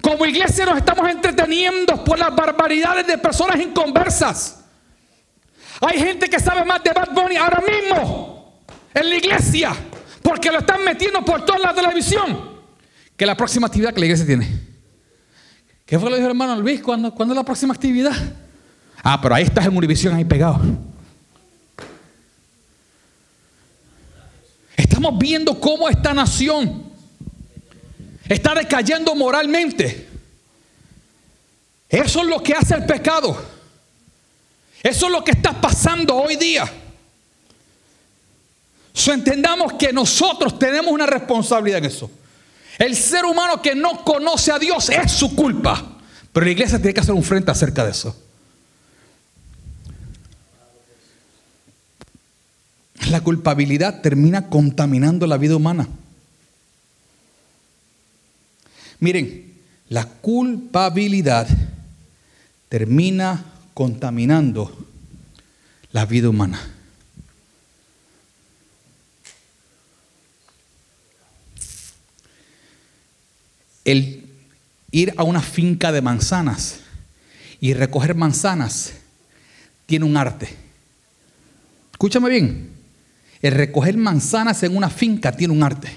Como 0.00 0.26
iglesia 0.26 0.64
nos 0.64 0.78
estamos 0.78 1.08
entreteniendo 1.08 2.02
por 2.02 2.18
las 2.18 2.34
barbaridades 2.34 3.06
de 3.06 3.18
personas 3.18 3.60
inconversas. 3.60 4.64
Hay 5.80 5.98
gente 5.98 6.28
que 6.28 6.40
sabe 6.40 6.64
más 6.64 6.82
de 6.82 6.92
Bad 6.92 7.12
Bunny 7.12 7.36
ahora 7.36 7.60
mismo 7.60 8.62
en 8.94 9.08
la 9.08 9.16
iglesia 9.16 9.72
porque 10.22 10.50
lo 10.50 10.58
están 10.58 10.84
metiendo 10.84 11.24
por 11.24 11.44
toda 11.44 11.58
la 11.58 11.74
televisión 11.74 12.58
que 13.16 13.26
la 13.26 13.36
próxima 13.36 13.66
actividad 13.66 13.92
que 13.92 14.00
la 14.00 14.06
iglesia 14.06 14.26
tiene. 14.26 14.48
¿Qué 15.86 15.98
fue 15.98 16.10
lo 16.10 16.16
que 16.16 16.20
dijo 16.20 16.26
el 16.26 16.32
hermano 16.32 16.60
Luis? 16.60 16.82
¿Cuándo, 16.82 17.14
¿Cuándo, 17.14 17.34
es 17.34 17.36
la 17.36 17.44
próxima 17.44 17.72
actividad? 17.72 18.12
Ah, 19.02 19.18
pero 19.20 19.34
ahí 19.34 19.44
estás 19.44 19.66
en 19.66 19.76
Univisión 19.76 20.14
ahí 20.14 20.24
pegado. 20.24 20.60
Estamos 24.76 25.18
viendo 25.18 25.58
cómo 25.58 25.88
esta 25.88 26.12
nación 26.12 26.84
está 28.28 28.54
decayendo 28.54 29.14
moralmente. 29.14 30.08
Eso 31.88 32.20
es 32.20 32.26
lo 32.26 32.42
que 32.42 32.52
hace 32.52 32.74
el 32.74 32.84
pecado. 32.84 33.57
Eso 34.82 35.06
es 35.06 35.12
lo 35.12 35.24
que 35.24 35.32
está 35.32 35.60
pasando 35.60 36.14
hoy 36.14 36.36
día. 36.36 36.70
So, 38.92 39.12
entendamos 39.12 39.74
que 39.74 39.92
nosotros 39.92 40.58
tenemos 40.58 40.92
una 40.92 41.06
responsabilidad 41.06 41.78
en 41.78 41.84
eso. 41.84 42.10
El 42.78 42.96
ser 42.96 43.24
humano 43.24 43.60
que 43.60 43.74
no 43.74 44.04
conoce 44.04 44.52
a 44.52 44.58
Dios 44.58 44.88
es 44.90 45.12
su 45.12 45.34
culpa. 45.34 45.98
Pero 46.32 46.46
la 46.46 46.52
iglesia 46.52 46.78
tiene 46.78 46.94
que 46.94 47.00
hacer 47.00 47.14
un 47.14 47.22
frente 47.22 47.50
acerca 47.50 47.84
de 47.84 47.90
eso. 47.90 48.16
La 53.10 53.20
culpabilidad 53.20 54.00
termina 54.00 54.48
contaminando 54.48 55.26
la 55.26 55.38
vida 55.38 55.56
humana. 55.56 55.88
Miren, 59.00 59.54
la 59.88 60.04
culpabilidad 60.06 61.48
termina 62.68 63.44
contaminando 63.78 64.76
la 65.92 66.04
vida 66.04 66.28
humana. 66.28 66.60
El 73.84 74.26
ir 74.90 75.14
a 75.16 75.22
una 75.22 75.40
finca 75.40 75.92
de 75.92 76.02
manzanas 76.02 76.80
y 77.60 77.72
recoger 77.72 78.16
manzanas 78.16 78.94
tiene 79.86 80.06
un 80.06 80.16
arte. 80.16 80.56
Escúchame 81.92 82.30
bien, 82.30 82.72
el 83.40 83.52
recoger 83.52 83.96
manzanas 83.96 84.60
en 84.64 84.76
una 84.76 84.90
finca 84.90 85.30
tiene 85.30 85.54
un 85.54 85.62
arte. 85.62 85.96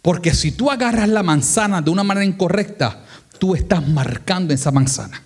Porque 0.00 0.32
si 0.32 0.52
tú 0.52 0.70
agarras 0.70 1.08
la 1.08 1.24
manzana 1.24 1.82
de 1.82 1.90
una 1.90 2.04
manera 2.04 2.24
incorrecta, 2.24 3.04
tú 3.40 3.56
estás 3.56 3.88
marcando 3.88 4.54
esa 4.54 4.70
manzana. 4.70 5.24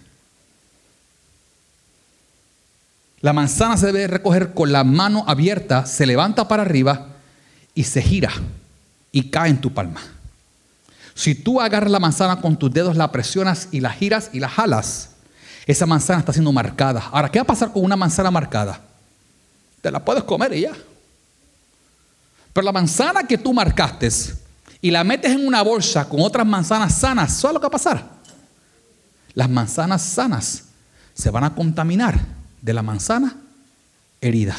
La 3.21 3.33
manzana 3.33 3.77
se 3.77 3.87
debe 3.87 4.07
recoger 4.07 4.53
con 4.53 4.73
la 4.73 4.85
mano 4.85 5.25
abierta, 5.27 5.87
se 5.87 6.07
levanta 6.07 6.49
para 6.49 6.63
arriba 6.63 7.09
y 7.75 7.85
se 7.85 8.03
gira 8.03 8.31
y 9.11 9.31
cae 9.31 9.51
en 9.51 9.61
tu 9.61 9.73
palma. 9.73 10.01
Si 11.15 11.35
tú 11.35 11.61
agarras 11.61 11.91
la 11.91 11.99
manzana 11.99 12.41
con 12.43 12.57
tus 12.57 12.71
dedos, 12.71 12.97
la 12.97 13.11
presionas 13.11 13.69
y 13.73 13.81
la 13.81 13.91
giras 13.91 14.29
y 14.35 14.41
la 14.41 14.51
jalas, 14.51 15.11
esa 15.67 15.87
manzana 15.87 16.21
está 16.21 16.33
siendo 16.33 16.53
marcada. 16.53 17.09
Ahora, 17.11 17.31
¿qué 17.31 17.39
va 17.39 17.45
a 17.45 17.47
pasar 17.47 17.73
con 17.73 17.83
una 17.83 17.97
manzana 17.97 18.31
marcada? 18.31 18.81
Te 19.81 19.91
la 19.91 20.05
puedes 20.05 20.23
comer 20.25 20.53
y 20.53 20.61
ya. 20.63 20.73
Pero 22.53 22.65
la 22.65 22.73
manzana 22.73 23.27
que 23.27 23.39
tú 23.39 23.55
marcaste 23.55 24.11
y 24.83 24.91
la 24.91 25.05
metes 25.05 25.33
en 25.33 25.47
una 25.47 25.63
bolsa 25.63 26.07
con 26.07 26.21
otras 26.21 26.47
manzanas 26.47 26.95
sanas, 26.95 27.33
¿sabes 27.33 27.55
lo 27.55 27.61
que 27.61 27.65
va 27.65 27.69
a 27.69 27.71
pasar? 27.71 28.05
Las 29.33 29.49
manzanas 29.49 30.03
sanas 30.03 30.65
se 31.15 31.31
van 31.31 31.45
a 31.45 31.55
contaminar 31.55 32.36
de 32.63 32.73
la 32.75 32.83
manzana 32.83 33.37
herida. 34.21 34.57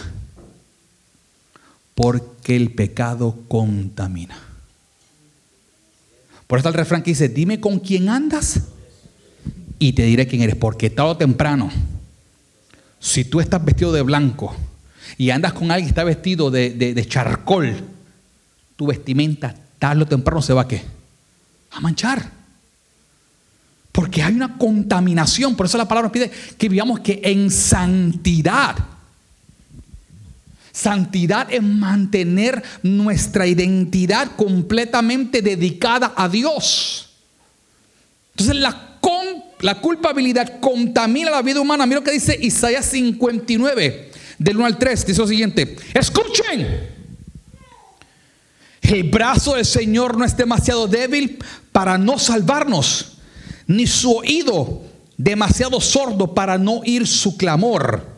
Porque 1.96 2.56
el 2.56 2.72
pecado 2.72 3.36
contamina. 3.48 4.38
Por 6.46 6.60
eso 6.60 6.70
el 6.70 6.75
refrán 6.75 7.04
que 7.04 7.12
dice, 7.12 7.30
dime 7.30 7.60
con 7.60 7.80
quién 7.80 8.10
andas 8.10 8.62
y 9.80 9.94
te 9.94 10.04
diré 10.04 10.27
quién 10.27 10.42
eres. 10.42 10.56
Porque 10.56 10.89
tarde 10.89 11.12
o 11.12 11.18
temprano, 11.18 11.70
si 13.00 13.25
tú 13.25 13.42
estás 13.42 13.63
vestido 13.63 13.92
de 13.92 14.01
blanco 14.01 14.56
y 15.18 15.32
andas 15.32 15.54
con 15.54 15.72
alguien 15.72 15.88
que 15.88 15.92
está 15.92 16.04
vestido 16.04 16.51
de, 16.51 16.72
de 16.72 17.08
charcol, 17.08 17.75
tu 18.75 18.88
vestimenta 18.88 19.56
tarde 19.80 20.04
o 20.04 20.08
temprano 20.08 20.42
se 20.42 20.54
va 20.54 20.62
a 20.62 20.68
qué? 20.68 20.84
A 21.72 21.82
manchar. 21.82 22.37
Porque 23.98 24.22
hay 24.22 24.36
una 24.36 24.60
contaminación. 24.60 25.56
Por 25.56 25.66
eso 25.66 25.75
la 25.75 25.88
palabra 25.88 26.10
nos 26.10 26.12
pide 26.12 26.30
que 26.56 26.70
vivamos 26.70 27.00
que 27.00 27.20
en 27.24 27.50
santidad. 27.50 28.75
Santidad 30.72 31.51
es 31.51 31.63
mantener 31.63 32.62
nuestra 32.84 33.48
identidad 33.48 34.36
completamente 34.36 35.42
dedicada 35.42 36.13
a 36.16 36.30
Dios. 36.30 37.10
Entonces 38.34 38.58
la, 38.58 39.00
la 39.62 39.82
culpabilidad 39.82 40.60
contamina 40.60 41.32
la 41.32 41.42
vida 41.42 41.60
humana. 41.60 41.88
Mira 41.88 42.01
lo 42.01 42.06
que 42.06 42.12
dice 42.12 42.38
Isaías 42.39 42.86
59, 42.86 44.12
del 44.38 44.58
1 44.58 44.66
al 44.68 44.77
3. 44.77 45.08
Dice 45.08 45.22
lo 45.22 45.27
siguiente. 45.27 45.75
Escuchen. 45.96 46.88
El 48.80 49.04
brazo 49.10 49.56
del 49.56 49.66
Señor 49.66 50.20
no 50.20 50.24
es 50.24 50.38
demasiado 50.38 50.88
débil 50.88 51.39
para 51.72 51.98
no 51.98 52.20
salvarnos, 52.20 53.16
ni 53.67 53.86
su 53.86 54.17
oído 54.17 54.81
demasiado 55.17 55.81
sordo 55.81 56.33
para 56.33 56.57
no 56.57 56.79
oír 56.79 57.05
su 57.07 57.38
clamor. 57.38 58.17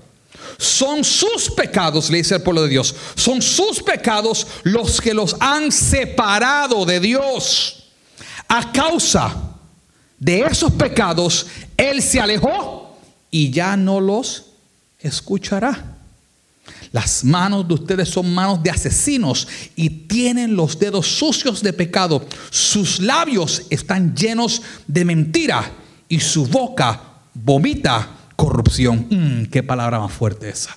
Son 0.58 1.04
sus 1.04 1.50
pecados, 1.52 2.10
le 2.10 2.18
dice 2.18 2.36
el 2.36 2.42
pueblo 2.42 2.64
de 2.64 2.70
Dios, 2.70 2.94
son 3.16 3.42
sus 3.42 3.82
pecados 3.82 4.46
los 4.64 5.00
que 5.00 5.14
los 5.14 5.36
han 5.40 5.72
separado 5.72 6.86
de 6.86 7.00
Dios. 7.00 7.92
A 8.48 8.72
causa 8.72 9.36
de 10.18 10.42
esos 10.42 10.72
pecados, 10.74 11.48
Él 11.78 12.02
se 12.02 12.20
alejó 12.20 12.98
y 13.32 13.52
ya 13.52 13.78
no 13.78 14.00
los 14.00 14.48
escuchará. 15.00 15.89
Las 16.92 17.24
manos 17.24 17.68
de 17.68 17.76
ustedes 17.76 18.10
son 18.10 18.34
manos 18.34 18.64
de 18.64 18.72
asesinos 18.72 19.48
y 19.76 19.90
tienen 19.90 20.56
los 20.56 20.80
dedos 20.80 21.08
sucios 21.08 21.62
de 21.62 21.72
pecado. 21.72 22.26
Sus 22.50 23.00
labios 23.00 23.64
están 23.70 24.16
llenos 24.16 24.62
de 24.88 25.06
mentira 25.06 25.72
y 26.08 26.20
su 26.20 26.48
boca 26.48 27.00
vomita 27.34 28.10
corrupción. 28.36 29.06
Mm, 29.10 29.46
qué 29.46 29.62
palabra 29.62 30.00
más 30.00 30.12
fuerte 30.12 30.50
esa. 30.50 30.76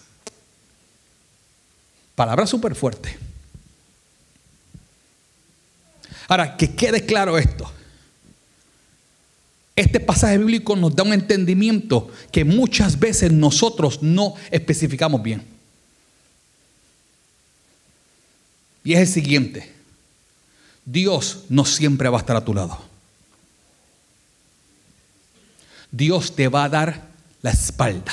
Palabra 2.14 2.46
súper 2.46 2.74
fuerte. 2.74 3.16
Ahora, 6.28 6.56
que 6.56 6.74
quede 6.74 7.06
claro 7.06 7.38
esto. 7.38 7.70
Este 9.74 10.00
pasaje 10.00 10.36
bíblico 10.36 10.76
nos 10.76 10.94
da 10.94 11.02
un 11.02 11.14
entendimiento 11.14 12.10
que 12.30 12.44
muchas 12.44 12.98
veces 12.98 13.32
nosotros 13.32 14.02
no 14.02 14.34
especificamos 14.50 15.22
bien. 15.22 15.51
Y 18.84 18.94
es 18.94 19.00
el 19.00 19.08
siguiente. 19.08 19.72
Dios 20.84 21.44
no 21.48 21.64
siempre 21.64 22.08
va 22.08 22.18
a 22.18 22.20
estar 22.20 22.36
a 22.36 22.44
tu 22.44 22.54
lado. 22.54 22.78
Dios 25.90 26.34
te 26.34 26.48
va 26.48 26.64
a 26.64 26.68
dar 26.68 27.08
la 27.42 27.50
espalda. 27.50 28.12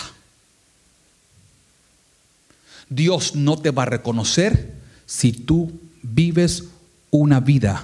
Dios 2.90 3.36
no 3.36 3.58
te 3.60 3.72
va 3.72 3.84
a 3.84 3.88
reconocer 3.88 4.76
si 5.06 5.32
tú 5.32 5.72
vives 6.02 6.66
una 7.12 7.40
vida 7.40 7.84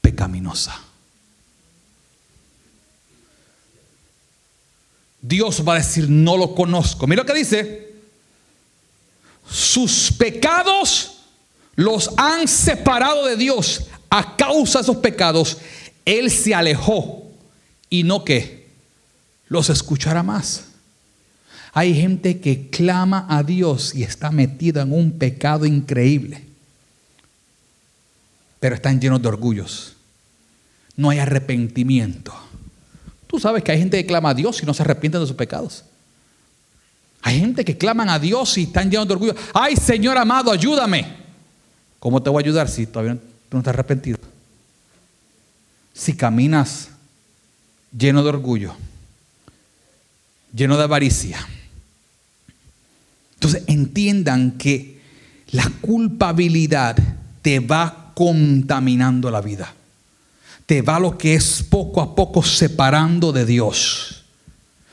pecaminosa. 0.00 0.80
Dios 5.20 5.66
va 5.66 5.74
a 5.74 5.78
decir, 5.78 6.08
no 6.08 6.36
lo 6.36 6.54
conozco. 6.54 7.06
Mira 7.06 7.22
lo 7.22 7.26
que 7.26 7.38
dice. 7.38 7.94
Sus 9.50 10.12
pecados 10.12 11.23
los 11.76 12.10
han 12.16 12.48
separado 12.48 13.26
de 13.26 13.36
Dios. 13.36 13.86
A 14.10 14.36
causa 14.36 14.78
de 14.78 14.82
esos 14.84 14.96
pecados, 14.98 15.58
Él 16.04 16.30
se 16.30 16.54
alejó 16.54 17.32
y 17.90 18.04
no 18.04 18.24
que 18.24 18.68
los 19.48 19.70
escuchará 19.70 20.22
más. 20.22 20.66
Hay 21.72 21.94
gente 21.94 22.40
que 22.40 22.68
clama 22.70 23.26
a 23.28 23.42
Dios 23.42 23.94
y 23.94 24.04
está 24.04 24.30
metida 24.30 24.82
en 24.82 24.92
un 24.92 25.18
pecado 25.18 25.66
increíble, 25.66 26.44
pero 28.60 28.76
están 28.76 29.00
llenos 29.00 29.20
de 29.20 29.28
orgullos. 29.28 29.96
No 30.96 31.10
hay 31.10 31.18
arrepentimiento. 31.18 32.32
Tú 33.26 33.40
sabes 33.40 33.64
que 33.64 33.72
hay 33.72 33.78
gente 33.78 33.96
que 33.96 34.06
clama 34.06 34.30
a 34.30 34.34
Dios 34.34 34.62
y 34.62 34.66
no 34.66 34.72
se 34.72 34.82
arrepienten 34.82 35.20
de 35.20 35.26
sus 35.26 35.34
pecados. 35.34 35.84
Hay 37.22 37.40
gente 37.40 37.64
que 37.64 37.76
claman 37.76 38.08
a 38.08 38.20
Dios 38.20 38.56
y 38.58 38.64
están 38.64 38.88
llenos 38.88 39.08
de 39.08 39.14
orgullo. 39.14 39.34
Ay, 39.52 39.74
Señor 39.74 40.16
amado, 40.16 40.52
ayúdame. 40.52 41.23
¿Cómo 42.04 42.22
te 42.22 42.28
voy 42.28 42.42
a 42.42 42.44
ayudar 42.44 42.68
si 42.68 42.86
todavía 42.86 43.18
no 43.50 43.58
estás 43.58 43.72
arrepentido? 43.72 44.18
Si 45.94 46.14
caminas 46.14 46.90
lleno 47.96 48.22
de 48.22 48.28
orgullo, 48.28 48.74
lleno 50.54 50.76
de 50.76 50.84
avaricia. 50.84 51.38
Entonces 53.36 53.62
entiendan 53.68 54.52
que 54.52 55.00
la 55.52 55.70
culpabilidad 55.80 56.96
te 57.40 57.60
va 57.60 58.12
contaminando 58.14 59.30
la 59.30 59.40
vida 59.40 59.74
te 60.66 60.82
va 60.82 60.98
lo 60.98 61.18
que 61.18 61.34
es 61.34 61.62
poco 61.62 62.00
a 62.00 62.14
poco 62.14 62.42
separando 62.42 63.32
de 63.32 63.44
Dios. 63.44 64.24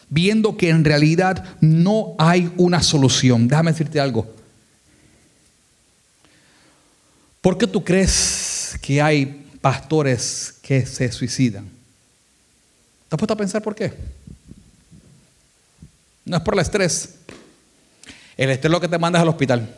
Viendo 0.09 0.57
que 0.57 0.69
en 0.69 0.83
realidad 0.83 1.43
no 1.61 2.15
hay 2.17 2.51
una 2.57 2.83
solución. 2.83 3.47
Déjame 3.47 3.71
decirte 3.71 3.99
algo. 3.99 4.27
¿Por 7.41 7.57
qué 7.57 7.67
tú 7.67 7.83
crees 7.83 8.77
que 8.81 9.01
hay 9.01 9.25
pastores 9.59 10.53
que 10.61 10.85
se 10.85 11.11
suicidan? 11.11 11.65
¿Te 13.09 13.15
has 13.15 13.17
puesto 13.17 13.33
a 13.33 13.37
pensar 13.37 13.61
por 13.61 13.75
qué? 13.75 13.93
No 16.23 16.37
es 16.37 16.43
por 16.43 16.53
el 16.53 16.59
estrés. 16.59 17.15
El 18.37 18.49
estrés 18.51 18.69
es 18.69 18.71
lo 18.71 18.79
que 18.79 18.87
te 18.87 18.97
mandas 18.97 19.21
al 19.21 19.29
hospital. 19.29 19.75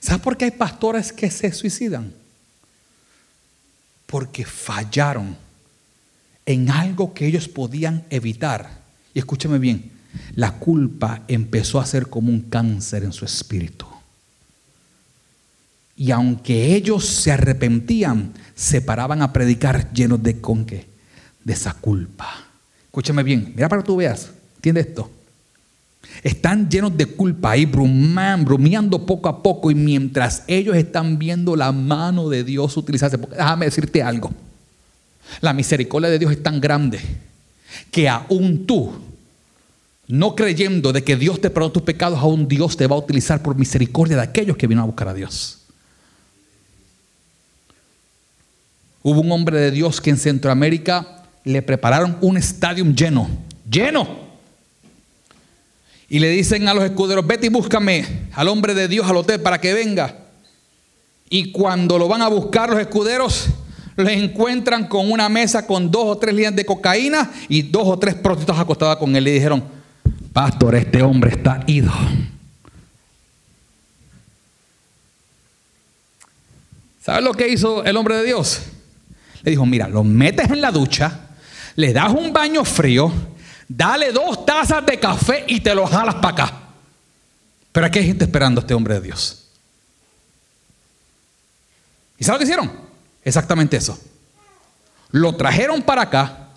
¿Sabes 0.00 0.22
por 0.22 0.36
qué 0.36 0.46
hay 0.46 0.50
pastores 0.50 1.12
que 1.12 1.30
se 1.30 1.52
suicidan? 1.52 2.24
porque 4.14 4.44
fallaron 4.44 5.36
en 6.46 6.70
algo 6.70 7.12
que 7.12 7.26
ellos 7.26 7.48
podían 7.48 8.04
evitar. 8.10 8.78
Y 9.12 9.18
escúchame 9.18 9.58
bien, 9.58 9.90
la 10.36 10.52
culpa 10.52 11.22
empezó 11.26 11.80
a 11.80 11.86
ser 11.86 12.08
como 12.08 12.30
un 12.30 12.42
cáncer 12.42 13.02
en 13.02 13.12
su 13.12 13.24
espíritu. 13.24 13.86
Y 15.96 16.10
aunque 16.10 16.74
ellos 16.74 17.06
se 17.06 17.32
arrepentían, 17.32 18.32
se 18.54 18.80
paraban 18.80 19.22
a 19.22 19.32
predicar 19.32 19.92
llenos 19.92 20.22
de 20.22 20.40
con 20.40 20.66
De 20.66 20.84
esa 21.46 21.72
culpa. 21.74 22.44
Escúchame 22.86 23.22
bien, 23.22 23.52
mira 23.54 23.68
para 23.68 23.82
que 23.82 23.86
tú 23.86 23.96
veas, 23.96 24.30
entiende 24.56 24.80
esto. 24.80 25.10
Están 26.22 26.68
llenos 26.68 26.96
de 26.96 27.06
culpa 27.06 27.52
ahí, 27.52 27.66
bruman, 27.66 28.44
brumeando 28.44 29.04
poco 29.04 29.28
a 29.28 29.42
poco. 29.42 29.70
Y 29.70 29.74
mientras 29.74 30.44
ellos 30.46 30.76
están 30.76 31.18
viendo 31.18 31.56
la 31.56 31.72
mano 31.72 32.28
de 32.28 32.44
Dios 32.44 32.76
utilizarse, 32.76 33.16
déjame 33.16 33.66
decirte 33.66 34.02
algo. 34.02 34.32
La 35.40 35.52
misericordia 35.52 36.10
de 36.10 36.18
Dios 36.18 36.32
es 36.32 36.42
tan 36.42 36.60
grande 36.60 37.00
que 37.90 38.08
aún 38.08 38.66
tú, 38.66 38.92
no 40.06 40.34
creyendo 40.34 40.92
de 40.92 41.02
que 41.02 41.16
Dios 41.16 41.40
te 41.40 41.50
perdona 41.50 41.72
tus 41.72 41.82
pecados, 41.82 42.18
aún 42.18 42.46
Dios 42.46 42.76
te 42.76 42.86
va 42.86 42.94
a 42.94 42.98
utilizar 42.98 43.42
por 43.42 43.56
misericordia 43.56 44.16
de 44.16 44.22
aquellos 44.22 44.56
que 44.56 44.66
vienen 44.66 44.82
a 44.82 44.86
buscar 44.86 45.08
a 45.08 45.14
Dios. 45.14 45.63
Hubo 49.06 49.20
un 49.20 49.30
hombre 49.32 49.60
de 49.60 49.70
Dios 49.70 50.00
que 50.00 50.08
en 50.08 50.16
Centroamérica 50.16 51.24
le 51.44 51.60
prepararon 51.60 52.16
un 52.22 52.38
estadio 52.38 52.86
lleno, 52.86 53.28
lleno 53.70 54.24
y 56.08 56.20
le 56.20 56.30
dicen 56.30 56.66
a 56.68 56.72
los 56.72 56.84
escuderos, 56.84 57.26
vete 57.26 57.48
y 57.48 57.50
búscame 57.50 58.30
al 58.32 58.48
hombre 58.48 58.72
de 58.72 58.88
Dios 58.88 59.06
al 59.06 59.18
hotel 59.18 59.42
para 59.42 59.60
que 59.60 59.74
venga. 59.74 60.16
Y 61.28 61.52
cuando 61.52 61.98
lo 61.98 62.08
van 62.08 62.22
a 62.22 62.28
buscar 62.28 62.70
los 62.70 62.80
escuderos, 62.80 63.48
los 63.94 64.08
encuentran 64.08 64.88
con 64.88 65.12
una 65.12 65.28
mesa 65.28 65.66
con 65.66 65.90
dos 65.90 66.04
o 66.06 66.16
tres 66.16 66.34
líneas 66.34 66.56
de 66.56 66.64
cocaína 66.64 67.30
y 67.50 67.60
dos 67.60 67.82
o 67.86 67.98
tres 67.98 68.14
prostitutas 68.14 68.58
acostadas 68.58 68.96
con 68.96 69.14
él. 69.14 69.24
Le 69.24 69.32
dijeron, 69.32 69.62
pastor, 70.32 70.76
este 70.76 71.02
hombre 71.02 71.32
está 71.32 71.62
ido. 71.66 71.92
¿Sabes 77.02 77.22
lo 77.22 77.34
que 77.34 77.48
hizo 77.48 77.84
el 77.84 77.98
hombre 77.98 78.16
de 78.16 78.24
Dios? 78.24 78.62
Le 79.44 79.50
dijo, 79.50 79.66
mira, 79.66 79.86
lo 79.86 80.02
metes 80.02 80.50
en 80.50 80.60
la 80.60 80.70
ducha, 80.70 81.20
le 81.76 81.92
das 81.92 82.12
un 82.12 82.32
baño 82.32 82.64
frío, 82.64 83.12
dale 83.68 84.10
dos 84.10 84.46
tazas 84.46 84.84
de 84.86 84.98
café 84.98 85.44
y 85.46 85.60
te 85.60 85.74
lo 85.74 85.86
jalas 85.86 86.14
para 86.16 86.28
acá. 86.28 86.60
Pero 87.70 87.86
aquí 87.86 87.98
hay 87.98 88.06
gente 88.06 88.24
esperando 88.24 88.60
a 88.60 88.62
este 88.62 88.72
hombre 88.72 88.94
de 88.94 89.00
Dios. 89.02 89.44
¿Y 92.18 92.24
sabes 92.24 92.36
lo 92.36 92.38
que 92.38 92.44
hicieron? 92.44 92.72
Exactamente 93.22 93.76
eso. 93.76 93.98
Lo 95.10 95.36
trajeron 95.36 95.82
para 95.82 96.02
acá, 96.02 96.48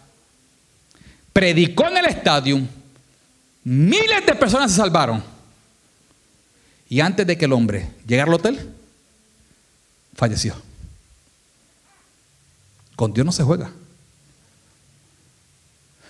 predicó 1.34 1.88
en 1.88 1.97
el 1.97 2.06
estadio, 2.06 2.62
miles 3.63 4.26
de 4.26 4.34
personas 4.34 4.71
se 4.71 4.78
salvaron. 4.78 5.23
Y 6.89 7.02
antes 7.02 7.28
de 7.28 7.38
que 7.38 7.45
el 7.45 7.54
hombre 7.54 7.89
llegara 8.08 8.30
al 8.30 8.36
hotel, 8.36 8.73
falleció. 10.15 10.66
Con 12.97 13.13
Dios 13.13 13.25
no 13.25 13.31
se 13.31 13.43
juega. 13.43 13.71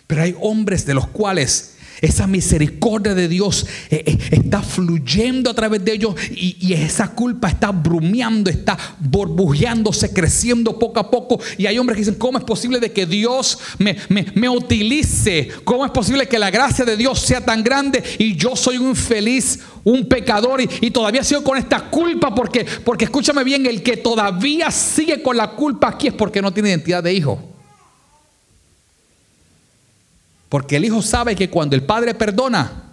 Pero 0.08 0.24
hay 0.24 0.36
hombres 0.40 0.86
de 0.86 0.94
los 0.94 1.06
cuales 1.06 1.77
esa 2.02 2.28
misericordia 2.28 3.14
de 3.14 3.28
Dios 3.28 3.66
eh, 3.90 4.04
eh, 4.06 4.18
está 4.32 4.62
fluyendo 4.62 5.50
a 5.50 5.54
través 5.54 5.84
de 5.84 5.94
ellos 5.94 6.16
y, 6.32 6.56
esa 6.78 7.10
culpa 7.10 7.48
está 7.48 7.72
brumeando, 7.72 8.50
está 8.50 8.78
burbujeándose, 9.00 10.14
creciendo 10.14 10.78
poco 10.78 11.00
a 11.00 11.10
poco. 11.10 11.40
Y 11.58 11.66
hay 11.66 11.80
hombres 11.80 11.96
que 11.96 12.02
dicen, 12.02 12.16
¿cómo 12.16 12.38
es 12.38 12.44
posible 12.44 12.80
de 12.80 12.92
que 12.92 13.06
Dios 13.06 13.58
me, 13.80 13.98
me 14.10 14.50
utilice? 14.50 15.50
¿Cómo 15.64 15.86
es 15.86 15.92
posible 15.92 16.28
que 16.28 16.38
la 16.38 16.52
gracia 16.52 16.86
de 16.86 16.98
Dios 16.98 17.20
sea 17.20 17.44
tan 17.44 17.64
grande 17.64 18.04
y 18.20 18.36
yo 18.36 18.56
soy 18.56 18.78
un 18.78 18.90
infeliz, 18.90 19.60
un 19.84 20.08
pecador 20.08 20.62
y, 20.62 20.92
todavía 20.92 21.24
sigo 21.24 21.44
con 21.44 21.58
esta 21.58 21.90
culpa 21.90 22.34
porque, 22.34 22.66
porque 22.84 23.06
escúchame 23.06 23.44
bien, 23.44 23.66
el 23.66 23.84
que 23.84 23.98
todavía 23.98 24.72
sigue 24.72 25.22
con 25.22 25.38
la 25.38 25.52
culpa 25.52 25.90
aquí 25.90 26.08
es 26.08 26.14
porque 26.14 26.42
no 26.42 26.52
tiene 26.52 26.70
identidad 26.70 27.04
de 27.04 27.14
hijo. 27.14 27.57
Porque 30.50 30.78
el 30.78 30.86
hijo 30.86 31.02
sabe 31.02 31.36
que 31.36 31.50
cuando 31.50 31.76
el 31.76 31.84
padre 31.84 32.14
perdona, 32.14 32.84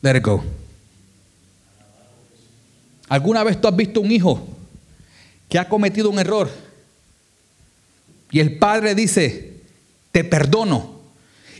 let 0.00 0.16
it 0.16 0.24
go. 0.24 0.42
¿Alguna 3.08 3.44
vez 3.44 3.60
tú 3.60 3.68
has 3.68 3.76
visto 3.76 4.00
un 4.00 4.10
hijo 4.10 4.46
que 5.48 5.58
ha 5.58 5.68
cometido 5.68 6.08
un 6.08 6.18
error 6.18 6.50
y 8.30 8.40
el 8.40 8.58
padre 8.58 8.94
dice, 8.94 9.60
te 10.10 10.24
perdono? 10.24 11.00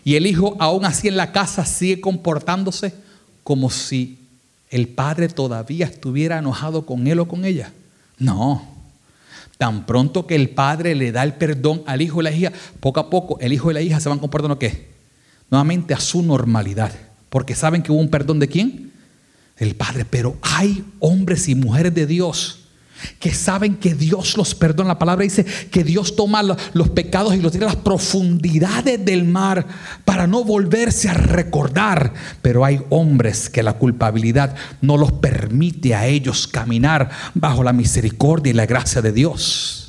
Y 0.05 0.17
el 0.17 0.27
hijo 0.27 0.57
aún 0.59 0.87
así 0.87 1.09
en 1.09 1.17
la 1.17 1.31
casa 1.31 1.67
sigue 1.67 2.01
comportándose 2.01 2.95
como 3.45 3.69
si 3.71 4.19
el 4.71 4.89
padre 4.89 5.29
todavía 5.29 5.85
estuviera 5.85 6.39
enojado 6.39 6.87
con 6.87 7.07
él 7.07 7.21
o 7.21 7.29
con 7.29 7.45
ella. 7.45 7.73
No. 8.17 8.67
Tan 9.59 9.85
pronto 9.85 10.27
que 10.27 10.35
el 10.35 10.49
padre 10.49 10.95
le 10.95 11.13
da 11.13 11.23
el 11.23 11.35
perdón 11.35 11.83
al 11.87 12.01
hijo 12.01 12.23
y 12.23 12.25
la 12.25 12.33
hija, 12.33 12.53
poco 12.81 12.99
a 12.99 13.11
poco 13.11 13.39
el 13.41 13.53
hijo 13.53 13.71
y 13.71 13.75
la 13.75 13.83
hija 13.83 14.01
se 14.01 14.09
van 14.09 14.19
comportando 14.19 14.59
qué? 14.59 14.92
Nuevamente 15.53 15.93
a 15.93 16.01
su 16.01 16.23
normalidad. 16.23 16.93
Porque 17.29 17.55
saben 17.55 17.83
que 17.83 17.93
hubo 17.93 18.01
un 18.01 18.09
perdón 18.09 18.39
de 18.39 18.49
quién? 18.49 18.91
El 19.59 19.77
padre. 19.77 20.07
Pero 20.07 20.39
hay 20.41 20.83
hombres 20.99 21.47
y 21.47 21.55
mujeres 21.55 21.95
de 21.95 22.07
Dios 22.07 22.61
que 23.19 23.35
saben 23.35 23.75
que 23.77 23.95
Dios 23.95 24.39
los 24.39 24.55
perdona. 24.55 24.89
La 24.89 24.99
palabra 24.99 25.25
dice 25.25 25.45
que 25.45 25.85
Dios 25.85 26.17
toma 26.17 26.43
los 26.43 26.89
pecados 26.91 27.35
y 27.35 27.41
los 27.41 27.53
tira 27.53 27.67
a 27.67 27.75
las 27.75 27.83
profundidades 27.83 29.05
del 29.05 29.25
mar 29.25 29.67
para 30.07 30.27
no 30.27 30.43
volverse 30.43 31.11
a 31.11 31.15
recordar. 31.15 32.15
Pero 32.41 32.65
hay 32.65 32.81
hombres 32.89 33.51
que 33.51 33.63
la 33.63 33.75
culpabilidad 33.75 34.57
no 34.81 34.97
los 34.97 35.13
permite 35.13 35.95
a 35.95 36.07
ellos 36.07 36.49
caminar 36.49 37.11
bajo 37.35 37.63
la 37.63 37.75
misericordia 37.75 38.53
y 38.53 38.55
la 38.55 38.65
gracia 38.65 39.03
de 39.03 39.13
Dios. 39.13 39.82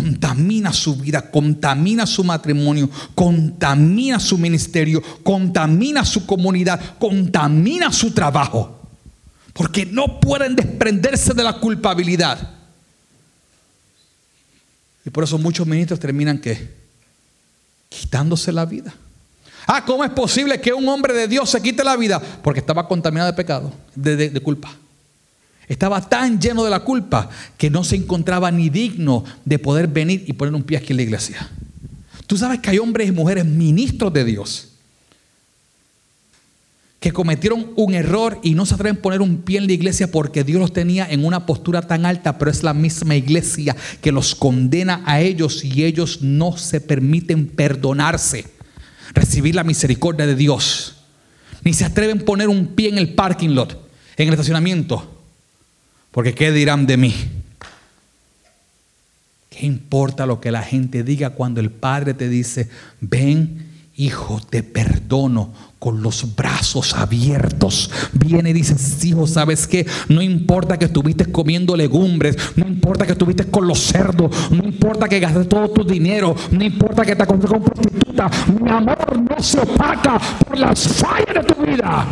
Contamina 0.00 0.72
su 0.72 0.96
vida, 0.96 1.30
contamina 1.30 2.06
su 2.06 2.24
matrimonio, 2.24 2.88
contamina 3.14 4.18
su 4.18 4.38
ministerio, 4.38 5.02
contamina 5.22 6.04
su 6.06 6.24
comunidad, 6.24 6.98
contamina 6.98 7.92
su 7.92 8.12
trabajo. 8.12 8.80
Porque 9.52 9.84
no 9.84 10.18
pueden 10.18 10.56
desprenderse 10.56 11.34
de 11.34 11.42
la 11.42 11.52
culpabilidad. 11.52 12.50
Y 15.04 15.10
por 15.10 15.24
eso 15.24 15.36
muchos 15.36 15.66
ministros 15.66 16.00
terminan 16.00 16.38
que 16.38 16.74
quitándose 17.90 18.52
la 18.52 18.64
vida. 18.64 18.94
Ah, 19.66 19.84
¿cómo 19.84 20.02
es 20.02 20.10
posible 20.10 20.60
que 20.62 20.72
un 20.72 20.88
hombre 20.88 21.12
de 21.12 21.28
Dios 21.28 21.50
se 21.50 21.60
quite 21.60 21.84
la 21.84 21.96
vida? 21.96 22.20
Porque 22.42 22.60
estaba 22.60 22.88
contaminado 22.88 23.30
de 23.30 23.36
pecado, 23.36 23.70
de, 23.94 24.30
de 24.30 24.40
culpa. 24.40 24.74
Estaba 25.70 26.00
tan 26.00 26.40
lleno 26.40 26.64
de 26.64 26.70
la 26.70 26.80
culpa 26.80 27.30
que 27.56 27.70
no 27.70 27.84
se 27.84 27.94
encontraba 27.94 28.50
ni 28.50 28.70
digno 28.70 29.22
de 29.44 29.60
poder 29.60 29.86
venir 29.86 30.24
y 30.26 30.32
poner 30.32 30.52
un 30.52 30.64
pie 30.64 30.78
aquí 30.78 30.92
en 30.92 30.96
la 30.96 31.02
iglesia. 31.04 31.48
Tú 32.26 32.36
sabes 32.36 32.58
que 32.58 32.70
hay 32.70 32.78
hombres 32.78 33.08
y 33.08 33.12
mujeres 33.12 33.44
ministros 33.44 34.12
de 34.12 34.24
Dios 34.24 34.66
que 36.98 37.12
cometieron 37.12 37.68
un 37.76 37.94
error 37.94 38.40
y 38.42 38.54
no 38.54 38.66
se 38.66 38.74
atreven 38.74 38.98
a 38.98 39.02
poner 39.02 39.22
un 39.22 39.42
pie 39.42 39.58
en 39.58 39.68
la 39.68 39.72
iglesia 39.72 40.10
porque 40.10 40.42
Dios 40.42 40.60
los 40.60 40.72
tenía 40.72 41.08
en 41.08 41.24
una 41.24 41.46
postura 41.46 41.82
tan 41.82 42.04
alta, 42.04 42.36
pero 42.36 42.50
es 42.50 42.64
la 42.64 42.74
misma 42.74 43.14
iglesia 43.14 43.76
que 44.02 44.10
los 44.10 44.34
condena 44.34 45.04
a 45.06 45.20
ellos 45.20 45.64
y 45.64 45.84
ellos 45.84 46.20
no 46.20 46.56
se 46.56 46.80
permiten 46.80 47.46
perdonarse, 47.46 48.44
recibir 49.14 49.54
la 49.54 49.62
misericordia 49.62 50.26
de 50.26 50.34
Dios, 50.34 50.96
ni 51.62 51.74
se 51.74 51.84
atreven 51.84 52.22
a 52.22 52.24
poner 52.24 52.48
un 52.48 52.66
pie 52.66 52.88
en 52.88 52.98
el 52.98 53.14
parking 53.14 53.50
lot, 53.50 53.88
en 54.16 54.26
el 54.26 54.34
estacionamiento, 54.34 55.19
porque 56.10 56.34
¿qué 56.34 56.52
dirán 56.52 56.86
de 56.86 56.96
mí? 56.96 57.14
¿Qué 59.50 59.66
importa 59.66 60.26
lo 60.26 60.40
que 60.40 60.50
la 60.50 60.62
gente 60.62 61.02
diga 61.02 61.30
cuando 61.30 61.60
el 61.60 61.70
Padre 61.70 62.14
te 62.14 62.28
dice, 62.28 62.68
ven, 63.00 63.70
hijo, 63.96 64.40
te 64.48 64.62
perdono 64.62 65.52
con 65.78 66.02
los 66.02 66.36
brazos 66.36 66.94
abiertos. 66.94 67.90
Viene 68.12 68.50
y 68.50 68.52
dice, 68.52 68.76
hijo, 69.06 69.26
¿sabes 69.26 69.66
qué? 69.66 69.86
No 70.08 70.22
importa 70.22 70.78
que 70.78 70.86
estuviste 70.86 71.26
comiendo 71.26 71.76
legumbres, 71.76 72.36
no 72.56 72.66
importa 72.66 73.06
que 73.06 73.12
estuviste 73.12 73.46
con 73.46 73.66
los 73.66 73.78
cerdos, 73.78 74.30
no 74.50 74.62
importa 74.62 75.08
que 75.08 75.20
gastes 75.20 75.48
todo 75.48 75.68
tu 75.70 75.84
dinero, 75.84 76.34
no 76.50 76.64
importa 76.64 77.04
que 77.04 77.16
te 77.16 77.22
acostes 77.22 77.50
con 77.50 77.62
prostituta. 77.62 78.30
Mi 78.62 78.70
amor 78.70 79.20
no 79.20 79.42
se 79.42 79.58
opaca 79.58 80.18
por 80.46 80.58
las 80.58 80.86
fallas 80.86 81.46
de 81.46 81.54
tu 81.54 81.62
vida. 81.62 82.06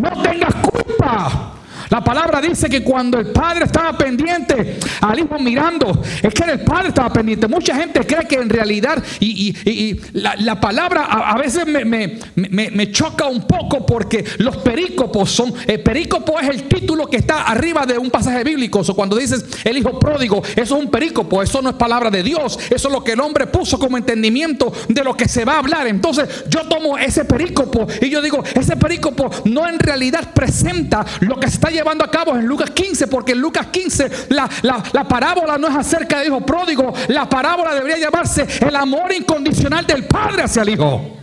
No 0.00 0.22
tengas 0.22 0.54
culpa. 0.56 1.55
La 1.88 2.02
palabra 2.02 2.40
dice 2.40 2.68
que 2.68 2.82
cuando 2.82 3.18
el 3.18 3.26
padre 3.26 3.64
estaba 3.64 3.96
pendiente 3.96 4.78
al 5.00 5.18
hijo 5.18 5.38
mirando, 5.38 6.02
es 6.22 6.34
que 6.34 6.44
el 6.50 6.60
padre 6.60 6.88
estaba 6.88 7.12
pendiente. 7.12 7.46
Mucha 7.46 7.74
gente 7.76 8.00
cree 8.00 8.26
que 8.26 8.36
en 8.36 8.48
realidad, 8.48 9.02
y, 9.20 9.96
la, 10.12 10.60
palabra 10.60 11.04
a, 11.04 11.36
veces 11.38 11.66
me, 11.66 12.92
choca 12.92 13.26
un 13.26 13.46
poco 13.46 13.84
porque 13.86 14.24
los 14.38 14.56
perícopos 14.58 15.30
son, 15.30 15.52
el 15.66 15.82
perícopo 15.82 16.38
es 16.40 16.48
el 16.48 16.64
título 16.64 17.06
que 17.06 17.18
está 17.18 17.42
arriba 17.42 17.86
de 17.86 17.98
un 17.98 18.10
pasaje 18.10 18.42
bíblico. 18.42 18.82
O 18.86 18.94
cuando 18.94 19.16
dices 19.16 19.44
el 19.64 19.78
hijo 19.78 19.98
pródigo, 19.98 20.42
eso 20.56 20.76
es 20.76 20.84
un 20.84 20.90
perícopo, 20.90 21.42
eso 21.42 21.62
no 21.62 21.70
es 21.70 21.76
palabra 21.76 22.10
de 22.10 22.22
Dios, 22.22 22.58
eso 22.70 22.88
es 22.88 22.92
lo 22.92 23.02
que 23.02 23.12
el 23.12 23.20
hombre 23.20 23.46
puso 23.46 23.78
como 23.78 23.96
entendimiento 23.96 24.72
de 24.88 25.04
lo 25.04 25.14
que 25.14 25.28
se 25.28 25.44
va 25.44 25.54
a 25.54 25.58
hablar. 25.58 25.86
Entonces 25.86 26.44
yo 26.48 26.66
tomo 26.68 26.98
ese 26.98 27.24
perícopo 27.24 27.86
y 28.00 28.10
yo 28.10 28.20
digo, 28.20 28.42
ese 28.54 28.76
perícopo 28.76 29.30
no 29.44 29.68
en 29.68 29.78
realidad 29.78 30.32
presenta 30.34 31.04
lo 31.20 31.38
que 31.38 31.46
está 31.46 31.70
llevando 31.76 32.04
a 32.04 32.10
cabo 32.10 32.36
en 32.36 32.46
Lucas 32.46 32.70
15, 32.70 33.06
porque 33.06 33.32
en 33.32 33.40
Lucas 33.40 33.66
15 33.68 34.10
la, 34.30 34.48
la 34.92 35.08
parábola 35.08 35.58
no 35.58 35.68
es 35.68 35.76
acerca 35.76 36.18
del 36.18 36.28
hijo 36.28 36.44
pródigo, 36.44 36.92
la 37.08 37.28
parábola 37.28 37.74
debería 37.74 37.98
llamarse 37.98 38.46
el 38.60 38.74
amor 38.74 39.12
incondicional 39.12 39.86
del 39.86 40.06
padre 40.06 40.42
hacia 40.42 40.62
el 40.62 40.70
hijo. 40.70 41.18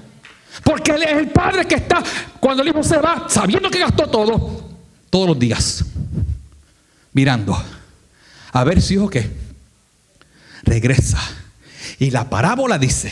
Porque 0.63 0.91
es 0.91 1.17
el 1.17 1.29
padre 1.29 1.65
que 1.65 1.75
está, 1.75 2.03
cuando 2.39 2.61
el 2.63 2.69
hijo 2.69 2.83
se 2.83 2.97
va, 2.97 3.25
sabiendo 3.27 3.69
que 3.69 3.79
gastó 3.79 4.07
todo, 4.09 4.77
todos 5.09 5.27
los 5.27 5.39
días, 5.39 5.83
mirando, 7.11 7.57
a 8.51 8.63
ver 8.63 8.81
si 8.81 8.93
hijo 8.93 9.09
que 9.09 9.29
regresa. 10.63 11.19
Y 11.99 12.11
la 12.11 12.29
parábola 12.29 12.77
dice 12.77 13.11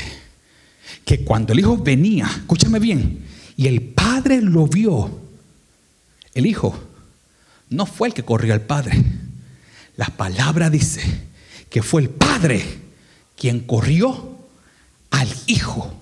que 1.03 1.23
cuando 1.23 1.53
el 1.53 1.59
hijo 1.59 1.77
venía, 1.77 2.25
escúchame 2.25 2.79
bien, 2.79 3.25
y 3.57 3.67
el 3.67 3.81
padre 3.81 4.41
lo 4.41 4.67
vio, 4.67 5.19
el 6.33 6.45
hijo 6.45 6.90
no 7.71 7.85
fue 7.85 8.09
el 8.09 8.13
que 8.13 8.23
corrió 8.23 8.53
al 8.53 8.61
Padre. 8.61 9.01
La 9.95 10.07
palabra 10.07 10.69
dice 10.69 11.01
que 11.69 11.81
fue 11.81 12.01
el 12.01 12.09
Padre 12.09 12.63
quien 13.35 13.61
corrió 13.61 14.37
al 15.09 15.27
Hijo. 15.47 15.93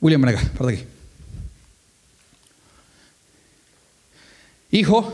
William 0.00 0.20
Braga, 0.20 0.40
por 0.56 0.72
aquí. 0.72 0.84
Hijo, 4.70 5.12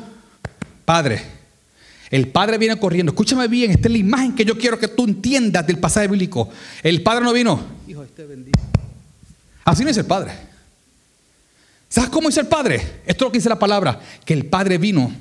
Padre. 0.84 1.22
El 2.10 2.28
Padre 2.28 2.58
viene 2.58 2.78
corriendo. 2.78 3.12
Escúchame 3.12 3.46
bien, 3.48 3.70
esta 3.70 3.88
es 3.88 3.92
la 3.92 3.98
imagen 3.98 4.34
que 4.34 4.44
yo 4.44 4.56
quiero 4.56 4.78
que 4.78 4.88
tú 4.88 5.04
entiendas 5.04 5.66
del 5.66 5.78
pasaje 5.78 6.08
bíblico. 6.08 6.48
El 6.82 7.02
Padre 7.02 7.24
no 7.24 7.32
vino. 7.32 7.62
Hijo, 7.86 8.02
esté 8.02 8.24
bendito. 8.24 8.58
Así 9.64 9.84
no 9.84 9.90
es 9.90 9.96
el 9.96 10.06
Padre. 10.06 10.53
¿Sabes 11.94 12.10
cómo 12.10 12.26
dice 12.26 12.40
el 12.40 12.48
Padre? 12.48 13.02
Esto 13.06 13.06
es 13.06 13.20
lo 13.20 13.30
que 13.30 13.38
dice 13.38 13.48
la 13.48 13.56
palabra, 13.56 14.00
que 14.24 14.34
el 14.34 14.46
Padre 14.46 14.78
vino. 14.78 15.12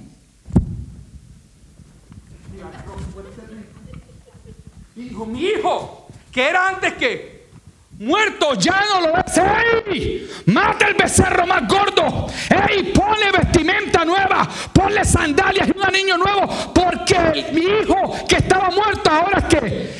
Dijo, 4.96 5.26
mi 5.28 5.46
hijo, 5.46 6.08
que 6.32 6.50
era 6.50 6.70
antes 6.70 6.94
que 6.96 7.33
Muerto, 8.00 8.56
ya 8.56 8.84
no 8.92 9.08
lo 9.08 9.14
ves. 9.14 9.38
¡Ey! 9.88 10.30
Mata 10.48 10.88
el 10.88 10.96
becerro 10.96 11.46
más 11.46 11.68
gordo. 11.68 12.28
¡Ey! 12.50 12.92
Ponle 12.92 13.32
vestimenta 13.32 14.04
nueva. 14.04 14.50
Ponle 14.74 15.06
sandalias 15.06 15.68
y 15.68 15.78
un 15.78 15.86
anillo 15.86 16.18
nuevo. 16.18 16.48
Porque 16.74 17.52
mi 17.54 17.62
hijo 17.62 18.16
que 18.28 18.38
estaba 18.38 18.72
muerto 18.72 19.12
ahora 19.12 19.40
es 19.40 19.46
que 19.46 19.58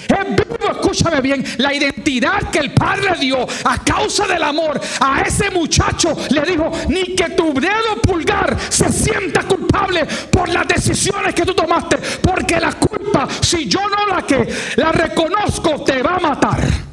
es 0.08 0.36
vivo. 0.36 0.72
Escúchame 0.72 1.22
bien. 1.22 1.46
La 1.58 1.74
identidad 1.74 2.50
que 2.52 2.60
el 2.60 2.74
padre 2.74 3.16
dio 3.20 3.46
a 3.64 3.78
causa 3.84 4.26
del 4.26 4.42
amor 4.42 4.82
a 5.00 5.22
ese 5.22 5.52
muchacho 5.52 6.18
le 6.32 6.42
dijo: 6.42 6.72
Ni 6.90 7.16
que 7.16 7.30
tu 7.30 7.54
dedo 7.54 8.02
pulgar 8.02 8.58
se 8.70 8.92
sienta 8.92 9.44
culpable 9.44 10.06
por 10.32 10.50
las 10.50 10.68
decisiones 10.68 11.36
que 11.36 11.46
tú 11.46 11.54
tomaste. 11.54 11.98
Porque 12.22 12.60
la 12.60 12.74
culpa, 12.74 13.28
si 13.42 13.68
yo 13.68 13.82
no 13.88 14.08
la 14.08 14.24
que 14.24 14.52
la 14.78 14.92
reconozco, 14.92 15.84
te 15.84 16.02
va 16.02 16.16
a 16.16 16.20
matar. 16.20 16.93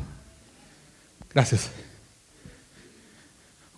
Gracias. 1.34 1.70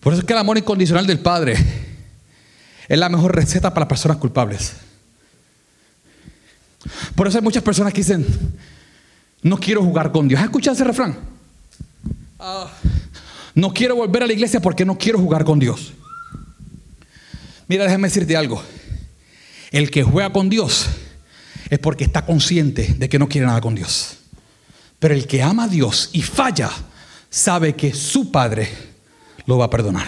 Por 0.01 0.13
eso 0.13 0.21
es 0.21 0.27
que 0.27 0.33
el 0.33 0.39
amor 0.39 0.59
incondicional 0.59 1.07
del 1.07 1.21
Padre 1.21 1.57
es 2.89 2.99
la 2.99 3.09
mejor 3.09 3.35
receta 3.35 3.73
para 3.73 3.87
personas 3.87 4.17
culpables. 4.17 4.73
Por 7.15 7.29
eso 7.29 7.39
hay 7.39 7.45
muchas 7.45 7.63
personas 7.63 7.93
que 7.93 8.01
dicen, 8.01 8.27
no 9.43 9.57
quiero 9.59 9.83
jugar 9.83 10.11
con 10.11 10.27
Dios. 10.27 10.41
¿Has 10.41 10.47
escuchado 10.47 10.75
ese 10.75 10.85
refrán? 10.85 11.19
Ah, 12.39 12.69
No 13.55 13.73
quiero 13.73 13.97
volver 13.97 14.23
a 14.23 14.27
la 14.27 14.33
iglesia 14.33 14.61
porque 14.61 14.85
no 14.85 14.99
quiero 14.99 15.19
jugar 15.19 15.45
con 15.45 15.59
Dios. 15.59 15.93
Mira, 17.69 17.85
déjame 17.85 18.09
decirte 18.09 18.37
algo. 18.37 18.63
El 19.71 19.91
que 19.91 20.03
juega 20.03 20.33
con 20.33 20.49
Dios 20.51 20.87
es 21.71 21.79
porque 21.79 22.05
está 22.05 22.27
consciente 22.27 22.95
de 22.99 23.09
que 23.09 23.19
no 23.19 23.29
quiere 23.29 23.47
nada 23.47 23.61
con 23.61 23.75
Dios. 23.75 24.17
Pero 24.99 25.15
el 25.15 25.27
que 25.27 25.43
ama 25.43 25.65
a 25.65 25.69
Dios 25.69 26.11
y 26.13 26.23
falla, 26.23 26.71
sabe 27.33 27.75
que 27.75 27.95
su 27.95 28.31
Padre 28.31 28.69
lo 29.47 29.57
va 29.57 29.65
a 29.65 29.71
perdonar. 29.71 30.07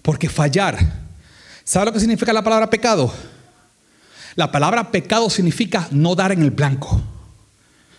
Porque 0.00 0.28
fallar, 0.28 0.78
¿sabe 1.64 1.86
lo 1.86 1.92
que 1.92 2.00
significa 2.00 2.32
la 2.32 2.42
palabra 2.42 2.70
pecado? 2.70 3.12
La 4.36 4.50
palabra 4.50 4.90
pecado 4.90 5.28
significa 5.28 5.88
no 5.90 6.14
dar 6.14 6.30
en 6.30 6.42
el 6.42 6.52
blanco. 6.52 7.02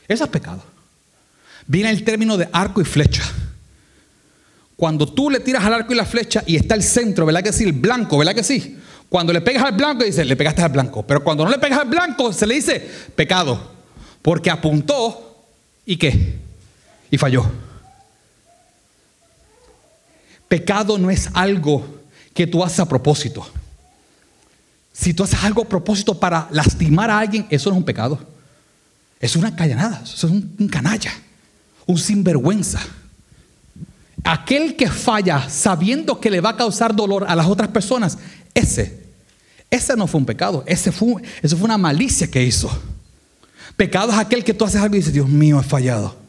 Eso 0.07 0.23
es 0.23 0.29
pecado. 0.29 0.63
Viene 1.67 1.91
el 1.91 2.05
término 2.05 2.37
de 2.37 2.47
arco 2.53 2.81
y 2.81 2.85
flecha. 2.85 3.23
Cuando 4.77 5.05
tú 5.05 5.29
le 5.29 5.41
tiras 5.41 5.63
al 5.65 5.73
arco 5.73 5.93
y 5.93 5.97
la 5.97 6.05
flecha 6.05 6.41
y 6.47 6.55
está 6.55 6.73
el 6.73 6.83
centro, 6.83 7.25
¿verdad 7.25 7.43
que 7.43 7.53
sí? 7.53 7.65
El 7.65 7.73
blanco, 7.73 8.17
¿verdad 8.17 8.33
que 8.33 8.43
sí? 8.43 8.79
Cuando 9.09 9.33
le 9.33 9.41
pegas 9.41 9.63
al 9.65 9.73
blanco, 9.73 10.05
dice, 10.05 10.23
le 10.23 10.37
pegaste 10.37 10.61
al 10.61 10.71
blanco. 10.71 11.05
Pero 11.05 11.21
cuando 11.21 11.43
no 11.43 11.51
le 11.51 11.59
pegas 11.59 11.79
al 11.79 11.89
blanco, 11.89 12.31
se 12.31 12.47
le 12.47 12.55
dice 12.55 12.79
pecado. 13.13 13.73
Porque 14.21 14.49
apuntó 14.49 15.45
y 15.85 15.97
qué? 15.97 16.50
Y 17.11 17.17
falló. 17.17 17.45
Pecado 20.47 20.97
no 20.97 21.11
es 21.11 21.29
algo 21.33 21.85
que 22.33 22.47
tú 22.47 22.63
haces 22.63 22.79
a 22.79 22.87
propósito. 22.87 23.47
Si 24.93 25.13
tú 25.13 25.23
haces 25.23 25.43
algo 25.43 25.61
a 25.61 25.67
propósito 25.67 26.19
para 26.19 26.47
lastimar 26.51 27.09
a 27.09 27.19
alguien, 27.19 27.45
eso 27.49 27.69
no 27.69 27.75
es 27.75 27.79
un 27.79 27.85
pecado. 27.85 28.19
Es 29.19 29.35
una 29.35 29.55
callanada, 29.55 30.01
eso 30.03 30.27
es 30.27 30.33
un, 30.33 30.67
canalla, 30.67 31.11
un 31.85 31.97
sinvergüenza. 31.97 32.79
Aquel 34.23 34.75
que 34.75 34.89
falla 34.89 35.49
sabiendo 35.49 36.19
que 36.19 36.29
le 36.29 36.41
va 36.41 36.49
a 36.49 36.57
causar 36.57 36.95
dolor 36.95 37.25
a 37.27 37.35
las 37.35 37.47
otras 37.47 37.69
personas, 37.69 38.17
ese, 38.53 39.03
ese 39.69 39.95
no 39.95 40.07
fue 40.07 40.19
un 40.19 40.25
pecado, 40.25 40.63
ese 40.67 40.91
fue, 40.91 41.21
eso 41.41 41.55
fue 41.55 41.65
una 41.65 41.77
malicia 41.77 42.29
que 42.29 42.43
hizo. 42.43 42.69
Pecado 43.77 44.11
es 44.11 44.17
aquel 44.17 44.43
que 44.43 44.53
tú 44.53 44.65
haces 44.65 44.81
algo 44.81 44.95
y 44.95 44.99
dices, 44.99 45.13
Dios 45.13 45.29
mío, 45.29 45.59
he 45.59 45.63
fallado. 45.63 46.20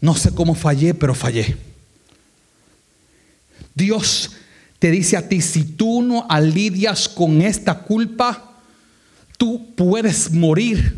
No 0.00 0.14
sé 0.14 0.34
cómo 0.34 0.54
fallé, 0.54 0.94
pero 0.94 1.14
fallé. 1.14 1.56
Dios 3.74 4.32
te 4.78 4.90
dice 4.90 5.16
a 5.16 5.28
ti, 5.28 5.40
si 5.40 5.64
tú 5.64 6.02
no 6.02 6.26
alidias 6.28 7.08
con 7.08 7.40
esta 7.40 7.80
culpa, 7.80 8.52
tú 9.38 9.74
puedes 9.74 10.30
morir 10.30 10.96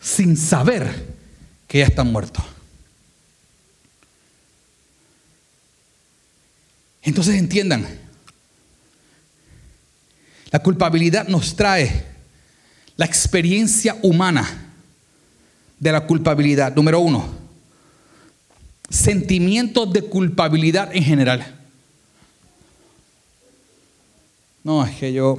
sin 0.00 0.36
saber 0.36 1.14
que 1.66 1.78
ya 1.78 1.86
está 1.86 2.04
muerto. 2.04 2.44
Entonces 7.02 7.34
entiendan, 7.36 7.86
la 10.50 10.60
culpabilidad 10.60 11.26
nos 11.26 11.56
trae 11.56 12.06
la 12.96 13.06
experiencia 13.06 13.96
humana 14.02 14.72
de 15.80 15.90
la 15.90 16.06
culpabilidad. 16.06 16.74
Número 16.76 17.00
uno, 17.00 17.41
sentimientos 18.92 19.90
de 19.92 20.02
culpabilidad 20.02 20.94
en 20.94 21.02
general. 21.02 21.58
No, 24.62 24.84
es 24.84 24.94
que 24.94 25.12
yo 25.12 25.38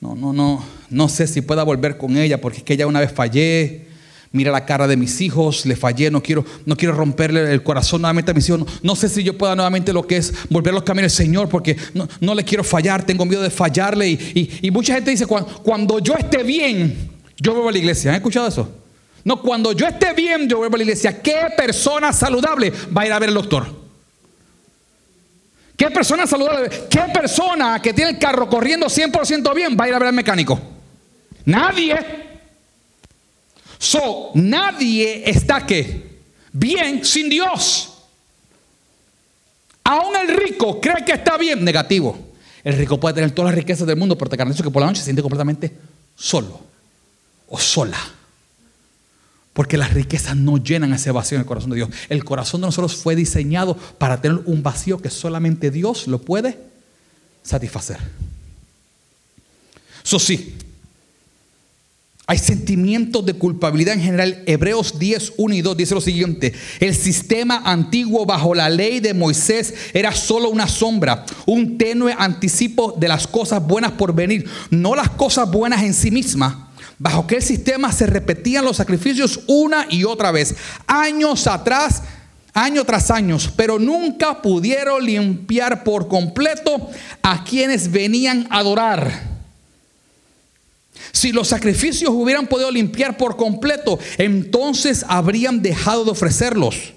no, 0.00 0.14
no, 0.14 0.32
no, 0.32 0.64
no 0.90 1.08
sé 1.08 1.26
si 1.26 1.42
pueda 1.42 1.62
volver 1.62 1.98
con 1.98 2.16
ella 2.16 2.40
porque 2.40 2.58
es 2.58 2.64
que 2.64 2.76
ya 2.76 2.86
una 2.86 3.00
vez 3.00 3.12
fallé. 3.12 3.86
Mira 4.32 4.50
la 4.50 4.66
cara 4.66 4.88
de 4.88 4.96
mis 4.96 5.20
hijos, 5.20 5.64
le 5.64 5.76
fallé, 5.76 6.10
no 6.10 6.20
quiero, 6.20 6.44
no 6.66 6.76
quiero 6.76 6.92
romperle 6.92 7.52
el 7.52 7.62
corazón 7.62 8.00
nuevamente 8.00 8.32
a 8.32 8.34
mis 8.34 8.48
hijos. 8.48 8.66
No, 8.82 8.96
sé 8.96 9.08
si 9.08 9.22
yo 9.22 9.38
pueda 9.38 9.54
nuevamente 9.54 9.92
lo 9.92 10.04
que 10.04 10.16
es 10.16 10.34
volver 10.50 10.72
a 10.72 10.74
los 10.74 10.82
caminos 10.82 11.12
del 11.16 11.26
Señor 11.26 11.48
porque 11.48 11.76
no, 12.20 12.34
le 12.34 12.42
quiero 12.42 12.64
fallar, 12.64 13.06
tengo 13.06 13.24
miedo 13.24 13.42
de 13.42 13.50
fallarle. 13.50 14.10
Y, 14.10 14.70
mucha 14.72 14.94
gente 14.94 15.12
dice, 15.12 15.26
cuando, 15.26 15.62
cuando, 15.62 16.00
yo 16.00 16.14
esté 16.14 16.42
bien, 16.42 17.10
yo 17.40 17.52
vuelvo 17.52 17.68
a 17.68 17.72
la 17.72 17.78
iglesia. 17.78 18.10
¿Han 18.10 18.16
escuchado 18.16 18.48
eso? 18.48 18.83
No, 19.24 19.40
cuando 19.40 19.72
yo 19.72 19.86
esté 19.86 20.12
bien, 20.12 20.48
yo 20.48 20.58
vuelvo 20.58 20.76
a 20.76 20.78
la 20.78 20.84
iglesia. 20.84 21.20
¿Qué 21.22 21.48
persona 21.56 22.12
saludable 22.12 22.70
va 22.96 23.02
a 23.02 23.06
ir 23.06 23.12
a 23.12 23.18
ver 23.18 23.30
el 23.30 23.34
doctor? 23.34 23.66
¿Qué 25.76 25.90
persona 25.90 26.26
saludable? 26.26 26.70
¿Qué 26.88 27.02
persona 27.12 27.80
que 27.82 27.92
tiene 27.92 28.12
el 28.12 28.18
carro 28.18 28.48
corriendo 28.48 28.86
100% 28.86 29.54
bien 29.54 29.76
va 29.78 29.84
a 29.84 29.88
ir 29.88 29.94
a 29.94 29.98
ver 29.98 30.08
al 30.08 30.14
mecánico? 30.14 30.60
Nadie. 31.46 31.96
So, 33.78 34.30
nadie 34.34 35.28
está 35.28 35.66
que 35.66 36.20
bien 36.52 37.04
sin 37.04 37.28
Dios. 37.28 37.90
Aún 39.84 40.16
el 40.16 40.36
rico 40.36 40.80
cree 40.80 41.04
que 41.04 41.12
está 41.12 41.36
bien, 41.36 41.64
negativo. 41.64 42.16
El 42.62 42.76
rico 42.76 42.98
puede 43.00 43.16
tener 43.16 43.32
todas 43.32 43.50
las 43.50 43.58
riquezas 43.58 43.86
del 43.86 43.96
mundo, 43.96 44.16
pero 44.16 44.30
te 44.30 44.36
garantizo 44.36 44.62
que 44.62 44.70
por 44.70 44.80
la 44.80 44.86
noche 44.86 45.00
se 45.00 45.04
siente 45.04 45.22
completamente 45.22 45.72
solo 46.14 46.60
o 47.48 47.58
sola. 47.58 47.98
Porque 49.54 49.78
las 49.78 49.94
riquezas 49.94 50.36
no 50.36 50.58
llenan 50.58 50.92
ese 50.92 51.10
vacío 51.10 51.36
en 51.36 51.42
el 51.42 51.46
corazón 51.46 51.70
de 51.70 51.76
Dios. 51.76 51.88
El 52.10 52.24
corazón 52.24 52.60
de 52.60 52.66
nosotros 52.66 52.96
fue 52.96 53.16
diseñado 53.16 53.76
para 53.76 54.20
tener 54.20 54.42
un 54.44 54.62
vacío 54.62 54.98
que 54.98 55.08
solamente 55.08 55.70
Dios 55.70 56.06
lo 56.06 56.18
puede 56.18 56.58
satisfacer. 57.42 57.98
Eso 60.04 60.18
sí, 60.18 60.54
hay 62.26 62.38
sentimientos 62.38 63.24
de 63.24 63.34
culpabilidad 63.34 63.94
en 63.94 64.00
general. 64.00 64.42
Hebreos 64.46 64.98
10, 64.98 65.34
1 65.36 65.54
y 65.54 65.60
2 65.60 65.76
dice 65.76 65.94
lo 65.94 66.00
siguiente. 66.00 66.54
El 66.80 66.94
sistema 66.94 67.62
antiguo 67.64 68.24
bajo 68.24 68.54
la 68.54 68.70
ley 68.70 69.00
de 69.00 69.12
Moisés 69.12 69.74
era 69.92 70.12
solo 70.12 70.48
una 70.48 70.66
sombra, 70.66 71.26
un 71.44 71.76
tenue 71.76 72.14
anticipo 72.18 72.94
de 72.98 73.08
las 73.08 73.26
cosas 73.26 73.64
buenas 73.64 73.92
por 73.92 74.14
venir, 74.14 74.48
no 74.70 74.94
las 74.94 75.10
cosas 75.10 75.50
buenas 75.50 75.82
en 75.82 75.92
sí 75.92 76.10
mismas 76.10 76.54
bajo 76.98 77.22
aquel 77.22 77.42
sistema 77.42 77.92
se 77.92 78.06
repetían 78.06 78.64
los 78.64 78.76
sacrificios 78.76 79.40
una 79.46 79.86
y 79.90 80.04
otra 80.04 80.30
vez, 80.30 80.54
años 80.86 81.46
atrás, 81.46 82.02
año 82.54 82.84
tras 82.84 83.10
año, 83.10 83.36
pero 83.56 83.78
nunca 83.78 84.40
pudieron 84.40 85.04
limpiar 85.04 85.82
por 85.84 86.08
completo 86.08 86.90
a 87.22 87.44
quienes 87.44 87.90
venían 87.90 88.46
a 88.50 88.58
adorar. 88.58 89.34
Si 91.12 91.32
los 91.32 91.48
sacrificios 91.48 92.10
hubieran 92.10 92.46
podido 92.46 92.70
limpiar 92.70 93.16
por 93.16 93.36
completo, 93.36 93.98
entonces 94.18 95.04
habrían 95.08 95.62
dejado 95.62 96.04
de 96.04 96.12
ofrecerlos, 96.12 96.92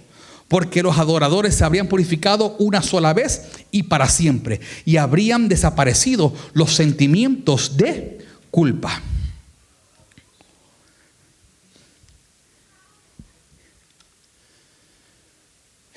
porque 0.47 0.83
los 0.83 0.97
adoradores 0.97 1.55
se 1.55 1.63
habrían 1.63 1.87
purificado 1.87 2.55
una 2.59 2.81
sola 2.81 3.13
vez 3.13 3.43
y 3.71 3.83
para 3.83 4.07
siempre, 4.09 4.61
y 4.85 4.97
habrían 4.97 5.49
desaparecido 5.49 6.33
los 6.53 6.73
sentimientos 6.73 7.77
de 7.77 8.19
culpa. 8.51 9.01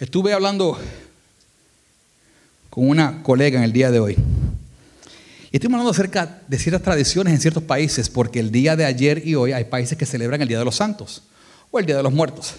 Estuve 0.00 0.32
hablando 0.32 0.78
con 2.70 2.88
una 2.88 3.22
colega 3.22 3.58
en 3.58 3.64
el 3.64 3.72
día 3.74 3.90
de 3.90 4.00
hoy. 4.00 4.16
Y 5.52 5.56
estoy 5.56 5.66
hablando 5.66 5.90
acerca 5.90 6.40
de 6.48 6.58
ciertas 6.58 6.80
tradiciones 6.80 7.34
en 7.34 7.40
ciertos 7.40 7.62
países, 7.62 8.08
porque 8.08 8.40
el 8.40 8.50
día 8.50 8.76
de 8.76 8.86
ayer 8.86 9.20
y 9.28 9.34
hoy 9.34 9.52
hay 9.52 9.64
países 9.64 9.98
que 9.98 10.06
celebran 10.06 10.40
el 10.40 10.48
Día 10.48 10.58
de 10.58 10.64
los 10.64 10.76
Santos 10.76 11.24
o 11.70 11.78
el 11.78 11.84
Día 11.84 11.98
de 11.98 12.02
los 12.02 12.14
Muertos. 12.14 12.54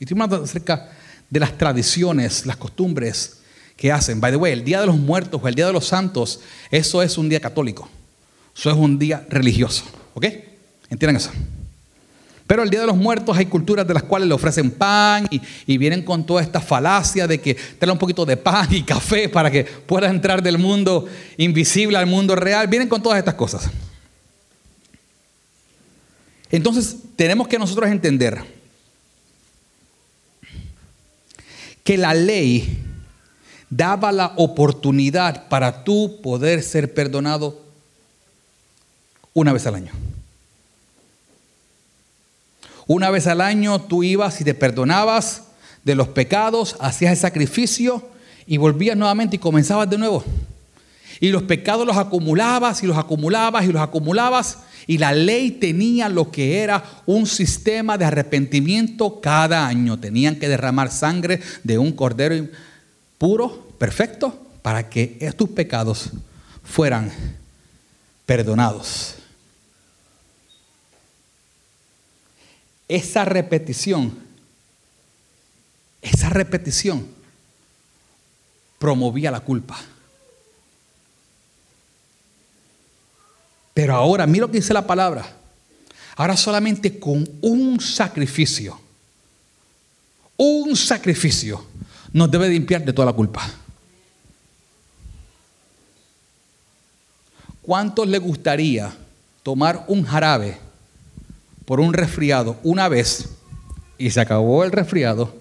Y 0.00 0.04
estoy 0.04 0.14
hablando 0.14 0.42
acerca 0.42 0.90
de 1.28 1.38
las 1.38 1.58
tradiciones, 1.58 2.46
las 2.46 2.56
costumbres 2.56 3.40
que 3.76 3.92
hacen. 3.92 4.18
By 4.18 4.32
the 4.32 4.38
way, 4.38 4.54
el 4.54 4.64
Día 4.64 4.80
de 4.80 4.86
los 4.86 4.96
Muertos 4.96 5.38
o 5.44 5.48
el 5.48 5.54
Día 5.54 5.66
de 5.66 5.74
los 5.74 5.86
Santos, 5.86 6.40
eso 6.70 7.02
es 7.02 7.18
un 7.18 7.28
día 7.28 7.40
católico. 7.40 7.90
Eso 8.56 8.70
es 8.70 8.76
un 8.76 8.98
día 8.98 9.26
religioso. 9.28 9.84
¿Ok? 10.14 10.24
¿Entienden 10.88 11.16
eso? 11.16 11.30
Pero 12.46 12.62
el 12.62 12.70
Día 12.70 12.80
de 12.80 12.86
los 12.86 12.96
Muertos 12.96 13.36
hay 13.36 13.46
culturas 13.46 13.86
de 13.86 13.94
las 13.94 14.04
cuales 14.04 14.28
le 14.28 14.34
ofrecen 14.34 14.70
pan 14.70 15.28
y, 15.30 15.78
vienen 15.78 16.02
con 16.02 16.24
toda 16.24 16.42
esta 16.42 16.60
falacia 16.60 17.26
de 17.26 17.40
que 17.40 17.54
te 17.54 17.90
un 17.90 17.98
poquito 17.98 18.24
de 18.24 18.36
pan 18.36 18.68
y 18.70 18.82
café 18.82 19.28
para 19.28 19.50
que 19.50 19.64
pueda 19.64 20.08
entrar 20.08 20.42
del 20.42 20.58
mundo 20.58 21.06
invisible 21.36 21.98
al 21.98 22.06
mundo 22.06 22.36
real. 22.36 22.68
Vienen 22.68 22.88
con 22.88 23.02
todas 23.02 23.18
estas 23.18 23.34
cosas. 23.34 23.68
Entonces 26.50 26.96
tenemos 27.16 27.48
que 27.48 27.58
nosotros 27.58 27.90
entender 27.90 28.40
que 31.82 31.96
la 31.96 32.14
ley 32.14 32.82
daba 33.70 34.12
la 34.12 34.32
oportunidad 34.36 35.48
para 35.48 35.82
tú 35.82 36.20
poder 36.22 36.62
ser 36.62 36.94
perdonado 36.94 37.60
una 39.34 39.52
vez 39.52 39.66
al 39.66 39.74
año. 39.74 39.92
Una 42.86 43.10
vez 43.10 43.26
al 43.26 43.40
año 43.40 43.80
tú 43.80 44.02
ibas 44.02 44.40
y 44.40 44.44
te 44.44 44.54
perdonabas 44.54 45.42
de 45.84 45.94
los 45.94 46.08
pecados, 46.08 46.76
hacías 46.80 47.12
el 47.12 47.18
sacrificio 47.18 48.08
y 48.46 48.58
volvías 48.58 48.96
nuevamente 48.96 49.36
y 49.36 49.38
comenzabas 49.38 49.90
de 49.90 49.98
nuevo. 49.98 50.24
Y 51.20 51.28
los 51.28 51.42
pecados 51.44 51.86
los 51.86 51.96
acumulabas 51.96 52.82
y 52.82 52.86
los 52.86 52.96
acumulabas 52.96 53.64
y 53.64 53.72
los 53.72 53.82
acumulabas. 53.82 54.58
Y 54.86 54.98
la 54.98 55.12
ley 55.12 55.50
tenía 55.50 56.08
lo 56.08 56.30
que 56.30 56.58
era 56.58 56.84
un 57.06 57.26
sistema 57.26 57.98
de 57.98 58.04
arrepentimiento 58.04 59.20
cada 59.20 59.66
año. 59.66 59.98
Tenían 59.98 60.36
que 60.36 60.48
derramar 60.48 60.92
sangre 60.92 61.40
de 61.64 61.78
un 61.78 61.92
cordero 61.92 62.46
puro, 63.18 63.68
perfecto, 63.78 64.38
para 64.62 64.88
que 64.88 65.16
estos 65.20 65.48
pecados 65.48 66.10
fueran 66.62 67.10
perdonados. 68.26 69.16
Esa 72.88 73.24
repetición, 73.24 74.16
esa 76.02 76.28
repetición 76.28 77.06
promovía 78.78 79.30
la 79.30 79.40
culpa. 79.40 79.78
Pero 83.74 83.94
ahora, 83.94 84.26
mira 84.26 84.46
lo 84.46 84.50
que 84.50 84.58
dice 84.58 84.72
la 84.72 84.86
palabra. 84.86 85.36
Ahora 86.16 86.36
solamente 86.36 86.98
con 86.98 87.28
un 87.42 87.78
sacrificio, 87.78 88.80
un 90.36 90.74
sacrificio 90.76 91.66
nos 92.12 92.30
debe 92.30 92.48
limpiar 92.48 92.84
de 92.84 92.92
toda 92.92 93.06
la 93.06 93.12
culpa. 93.12 93.46
¿Cuántos 97.60 98.06
le 98.06 98.18
gustaría 98.18 98.96
tomar 99.42 99.84
un 99.88 100.04
jarabe 100.04 100.58
por 101.66 101.80
un 101.80 101.92
resfriado 101.92 102.56
una 102.62 102.88
vez 102.88 103.28
y 103.98 104.10
se 104.10 104.20
acabó 104.20 104.64
el 104.64 104.72
resfriado? 104.72 105.34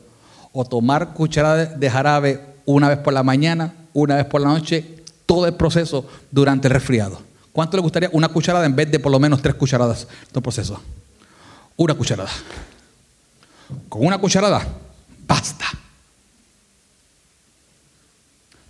¿O 0.52 0.66
tomar 0.66 1.14
cucharada 1.14 1.66
de 1.66 1.90
jarabe 1.90 2.42
una 2.66 2.90
vez 2.90 2.98
por 2.98 3.14
la 3.14 3.24
mañana, 3.24 3.74
una 3.94 4.16
vez 4.16 4.26
por 4.26 4.42
la 4.42 4.50
noche, 4.50 5.04
todo 5.26 5.46
el 5.48 5.54
proceso 5.54 6.06
durante 6.32 6.68
el 6.68 6.74
resfriado? 6.74 7.22
¿Cuánto 7.54 7.78
le 7.78 7.84
gustaría 7.84 8.10
una 8.12 8.28
cucharada 8.28 8.66
en 8.66 8.76
vez 8.76 8.92
de 8.92 9.00
por 9.00 9.12
lo 9.12 9.20
menos 9.20 9.42
tres 9.42 9.56
cucharadas 9.56 10.08
de 10.34 10.42
proceso? 10.42 10.82
Una 11.78 11.94
cucharada. 11.94 12.32
Con 13.88 14.06
una 14.06 14.18
cucharada, 14.18 14.66
basta. 15.28 15.66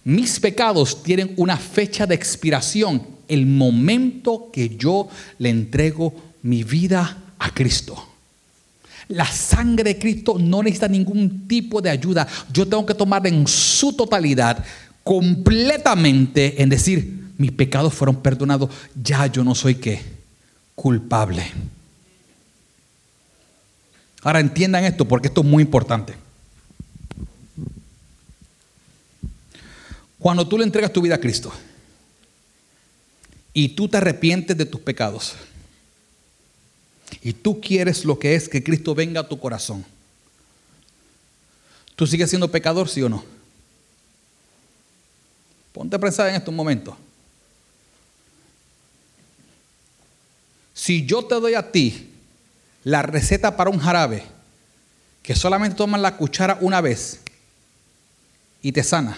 Mis 0.03 0.39
pecados 0.39 1.01
tienen 1.01 1.33
una 1.37 1.57
fecha 1.57 2.05
de 2.05 2.13
expiración 2.13 3.01
el 3.27 3.45
momento 3.47 4.49
que 4.53 4.75
yo 4.77 5.07
le 5.39 5.49
entrego 5.49 6.13
mi 6.43 6.63
vida 6.63 7.24
a 7.45 7.53
Cristo. 7.53 7.95
La 9.09 9.25
sangre 9.25 9.83
de 9.83 9.99
Cristo 9.99 10.37
no 10.39 10.63
necesita 10.63 10.87
ningún 10.87 11.47
tipo 11.47 11.79
de 11.79 11.91
ayuda. 11.91 12.27
Yo 12.51 12.67
tengo 12.67 12.85
que 12.85 12.95
tomar 12.95 13.25
en 13.27 13.47
su 13.47 13.93
totalidad, 13.93 14.63
completamente, 15.03 16.61
en 16.61 16.69
decir, 16.69 17.33
mis 17.37 17.51
pecados 17.51 17.93
fueron 17.93 18.15
perdonados, 18.15 18.71
ya 18.99 19.27
yo 19.27 19.43
no 19.43 19.53
soy 19.53 19.75
qué, 19.75 20.01
culpable. 20.73 21.45
Ahora 24.23 24.39
entiendan 24.39 24.85
esto 24.85 25.07
porque 25.07 25.27
esto 25.27 25.41
es 25.41 25.47
muy 25.47 25.61
importante. 25.61 26.15
Cuando 30.17 30.47
tú 30.47 30.57
le 30.57 30.63
entregas 30.63 30.91
tu 30.91 31.01
vida 31.01 31.13
a 31.13 31.19
Cristo, 31.19 31.53
y 33.53 33.69
tú 33.69 33.87
te 33.87 33.97
arrepientes 33.97 34.57
de 34.57 34.65
tus 34.65 34.81
pecados 34.81 35.35
y 37.21 37.33
tú 37.33 37.59
quieres 37.59 38.05
lo 38.05 38.17
que 38.19 38.35
es 38.35 38.47
que 38.47 38.63
Cristo 38.63 38.95
venga 38.95 39.21
a 39.21 39.27
tu 39.27 39.39
corazón, 39.39 39.85
¿tú 41.95 42.05
sigues 42.05 42.29
siendo 42.29 42.51
pecador, 42.51 42.89
sí 42.89 43.01
o 43.01 43.09
no? 43.09 43.23
Ponte 45.71 45.95
a 45.95 45.99
pensar 45.99 46.29
en 46.29 46.35
estos 46.35 46.53
momentos. 46.53 46.95
Si 50.73 51.05
yo 51.05 51.25
te 51.25 51.35
doy 51.35 51.53
a 51.53 51.71
ti 51.71 52.09
la 52.83 53.01
receta 53.01 53.57
para 53.57 53.69
un 53.69 53.79
jarabe 53.79 54.23
que 55.23 55.35
solamente 55.35 55.75
tomas 55.75 55.99
la 55.99 56.15
cuchara 56.15 56.57
una 56.61 56.81
vez 56.81 57.21
y 58.61 58.71
te 58.71 58.83
sana, 58.83 59.17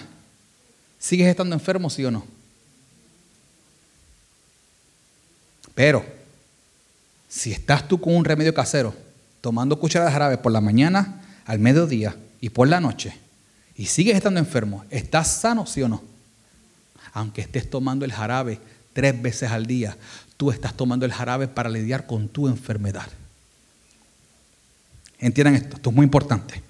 ¿sigues 0.98 1.28
estando 1.28 1.54
enfermo, 1.54 1.90
sí 1.90 2.04
o 2.04 2.10
no? 2.10 2.26
Pero, 5.74 6.04
si 7.28 7.52
estás 7.52 7.86
tú 7.86 8.00
con 8.00 8.16
un 8.16 8.24
remedio 8.24 8.54
casero, 8.54 8.94
tomando 9.40 9.78
cucharadas 9.78 10.12
de 10.12 10.14
jarabe 10.14 10.38
por 10.38 10.50
la 10.50 10.60
mañana, 10.60 11.22
al 11.44 11.58
mediodía 11.58 12.16
y 12.40 12.50
por 12.50 12.68
la 12.68 12.80
noche, 12.80 13.14
y 13.76 13.86
sigues 13.86 14.16
estando 14.16 14.40
enfermo, 14.40 14.84
¿estás 14.90 15.28
sano, 15.28 15.66
sí 15.66 15.82
o 15.82 15.88
no? 15.88 16.02
Aunque 17.12 17.42
estés 17.42 17.70
tomando 17.70 18.04
el 18.04 18.12
jarabe 18.12 18.58
tres 18.92 19.20
veces 19.20 19.50
al 19.50 19.66
día, 19.66 19.96
tú 20.36 20.50
estás 20.50 20.74
tomando 20.74 21.06
el 21.06 21.12
jarabe 21.12 21.46
para 21.48 21.68
lidiar 21.68 22.06
con 22.06 22.28
tu 22.28 22.48
enfermedad. 22.48 23.08
Entiendan 25.20 25.54
esto, 25.54 25.76
esto 25.76 25.90
es 25.90 25.96
muy 25.96 26.04
importante. 26.04 26.62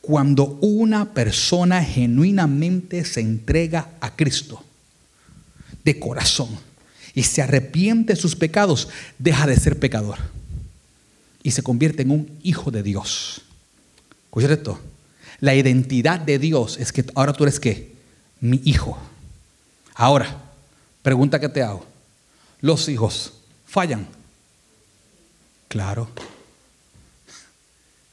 Cuando 0.00 0.58
una 0.62 1.12
persona 1.12 1.82
genuinamente 1.82 3.04
se 3.04 3.20
entrega 3.20 3.90
a 4.00 4.14
Cristo 4.14 4.62
de 5.84 5.98
corazón, 5.98 6.48
y 7.18 7.24
se 7.24 7.42
arrepiente 7.42 8.14
de 8.14 8.20
sus 8.20 8.36
pecados, 8.36 8.88
deja 9.18 9.48
de 9.48 9.56
ser 9.56 9.76
pecador 9.76 10.18
y 11.42 11.50
se 11.50 11.64
convierte 11.64 12.02
en 12.02 12.12
un 12.12 12.38
hijo 12.44 12.70
de 12.70 12.84
Dios. 12.84 13.42
Escucha 14.26 14.52
esto. 14.52 14.78
La 15.40 15.52
identidad 15.56 16.20
de 16.20 16.38
Dios 16.38 16.76
es 16.78 16.92
que 16.92 17.04
ahora 17.16 17.32
tú 17.32 17.42
eres 17.42 17.58
qué? 17.58 17.92
Mi 18.40 18.60
hijo. 18.64 18.96
Ahora, 19.94 20.44
pregunta 21.02 21.40
que 21.40 21.48
te 21.48 21.60
hago. 21.60 21.84
¿Los 22.60 22.88
hijos 22.88 23.32
fallan? 23.66 24.06
Claro. 25.66 26.08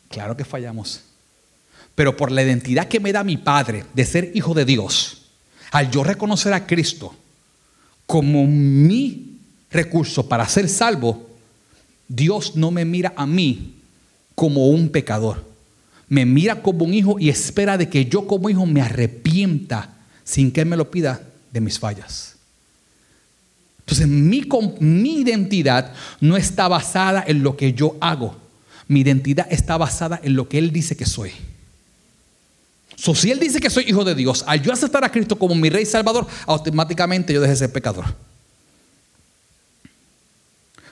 Claro 0.10 0.36
que 0.36 0.46
fallamos. 0.46 1.02
Pero 1.94 2.18
por 2.18 2.32
la 2.32 2.42
identidad 2.42 2.88
que 2.88 3.00
me 3.00 3.14
da 3.14 3.24
mi 3.24 3.38
padre 3.38 3.86
de 3.94 4.04
ser 4.04 4.32
hijo 4.34 4.56
de 4.56 4.66
Dios, 4.66 5.28
al 5.70 5.92
yo 5.92 6.04
reconocer 6.04 6.54
a 6.54 6.66
Cristo, 6.66 7.14
como 8.06 8.46
mi 8.48 9.38
recurso 9.72 10.28
para 10.28 10.48
ser 10.48 10.70
salvo, 10.70 11.30
Dios 12.08 12.56
no 12.56 12.72
me 12.72 12.86
mira 12.86 13.14
a 13.16 13.26
mí 13.26 13.74
como 14.36 14.68
un 14.70 14.90
pecador. 14.90 15.44
Me 16.08 16.26
mira 16.26 16.62
como 16.62 16.86
un 16.86 16.94
hijo 16.94 17.18
y 17.20 17.30
espera 17.30 17.78
de 17.78 17.90
que 17.90 18.06
yo 18.06 18.28
como 18.28 18.50
hijo 18.50 18.66
me 18.66 18.82
arrepienta 18.82 19.96
sin 20.24 20.52
que 20.52 20.62
Él 20.62 20.68
me 20.68 20.78
lo 20.78 20.92
pida 20.92 21.22
de 21.52 21.62
mis 21.62 21.80
fallas. 21.80 22.36
Entonces 23.80 24.08
mi, 24.08 24.44
mi 24.80 25.22
identidad 25.22 25.94
no 26.20 26.38
está 26.38 26.68
basada 26.68 27.24
en 27.26 27.44
lo 27.44 27.56
que 27.56 27.74
yo 27.74 27.98
hago. 28.02 28.36
Mi 28.88 29.02
identidad 29.02 29.48
está 29.50 29.78
basada 29.78 30.20
en 30.24 30.36
lo 30.36 30.48
que 30.48 30.58
Él 30.58 30.72
dice 30.72 30.96
que 30.96 31.06
soy. 31.06 31.32
Si 33.14 33.30
Él 33.30 33.40
dice 33.40 33.60
que 33.60 33.70
soy 33.70 33.84
hijo 33.88 34.04
de 34.04 34.16
Dios, 34.16 34.44
al 34.48 34.62
yo 34.62 34.74
aceptar 34.74 35.04
a 35.04 35.12
Cristo 35.12 35.38
como 35.38 35.54
mi 35.54 35.70
Rey 35.70 35.86
Salvador, 35.86 36.26
automáticamente 36.48 37.34
yo 37.34 37.42
dejé 37.42 37.52
de 37.52 37.58
ser 37.58 37.72
pecador. 37.72 38.06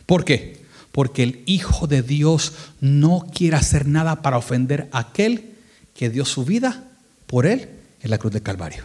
¿Por 0.05 0.25
qué? 0.25 0.61
Porque 0.91 1.23
el 1.23 1.41
Hijo 1.45 1.87
de 1.87 2.03
Dios 2.03 2.53
no 2.81 3.25
quiere 3.33 3.55
hacer 3.55 3.87
nada 3.87 4.21
para 4.21 4.37
ofender 4.37 4.89
a 4.91 4.99
aquel 4.99 5.55
que 5.95 6.09
dio 6.09 6.25
su 6.25 6.45
vida 6.45 6.83
por 7.25 7.47
Él 7.47 7.69
en 8.01 8.11
la 8.11 8.17
cruz 8.17 8.33
del 8.33 8.43
Calvario. 8.43 8.83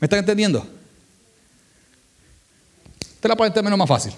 ¿Me 0.00 0.06
están 0.06 0.18
entendiendo? 0.18 0.66
Te 3.20 3.28
la 3.28 3.36
puedo 3.36 3.46
entender 3.46 3.76
más 3.76 3.88
fácil. 3.88 4.12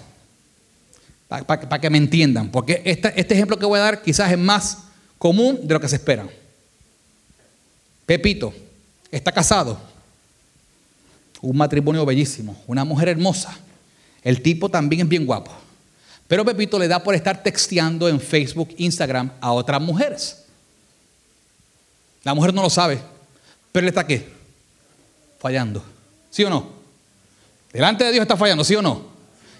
Para 1.27 1.79
que 1.79 1.89
me 1.89 1.97
entiendan. 1.97 2.49
Porque 2.49 2.81
este 2.85 3.33
ejemplo 3.33 3.57
que 3.57 3.65
voy 3.65 3.79
a 3.79 3.83
dar 3.83 4.01
quizás 4.01 4.31
es 4.31 4.37
más 4.37 4.79
común 5.23 5.57
de 5.63 5.73
lo 5.73 5.79
que 5.79 5.87
se 5.87 5.95
espera. 5.95 6.27
Pepito 8.05 8.53
está 9.09 9.31
casado, 9.31 9.79
un 11.39 11.55
matrimonio 11.55 12.05
bellísimo, 12.05 12.61
una 12.67 12.83
mujer 12.83 13.07
hermosa. 13.07 13.57
El 14.21 14.41
tipo 14.41 14.67
también 14.67 15.03
es 15.03 15.07
bien 15.07 15.25
guapo. 15.25 15.49
Pero 16.27 16.43
Pepito 16.43 16.77
le 16.77 16.89
da 16.89 17.01
por 17.01 17.15
estar 17.15 17.41
texteando 17.41 18.09
en 18.09 18.19
Facebook, 18.19 18.75
Instagram 18.77 19.31
a 19.39 19.53
otras 19.53 19.79
mujeres. 19.79 20.43
La 22.23 22.33
mujer 22.33 22.53
no 22.53 22.61
lo 22.61 22.69
sabe, 22.69 22.99
pero 23.71 23.85
él 23.85 23.93
está 23.93 24.05
qué? 24.05 24.29
Fallando. 25.39 25.81
¿Sí 26.31 26.43
o 26.43 26.49
no? 26.49 26.67
Delante 27.71 28.03
de 28.03 28.11
Dios 28.11 28.23
está 28.23 28.35
fallando, 28.35 28.65
¿sí 28.65 28.75
o 28.75 28.81
no? 28.81 29.05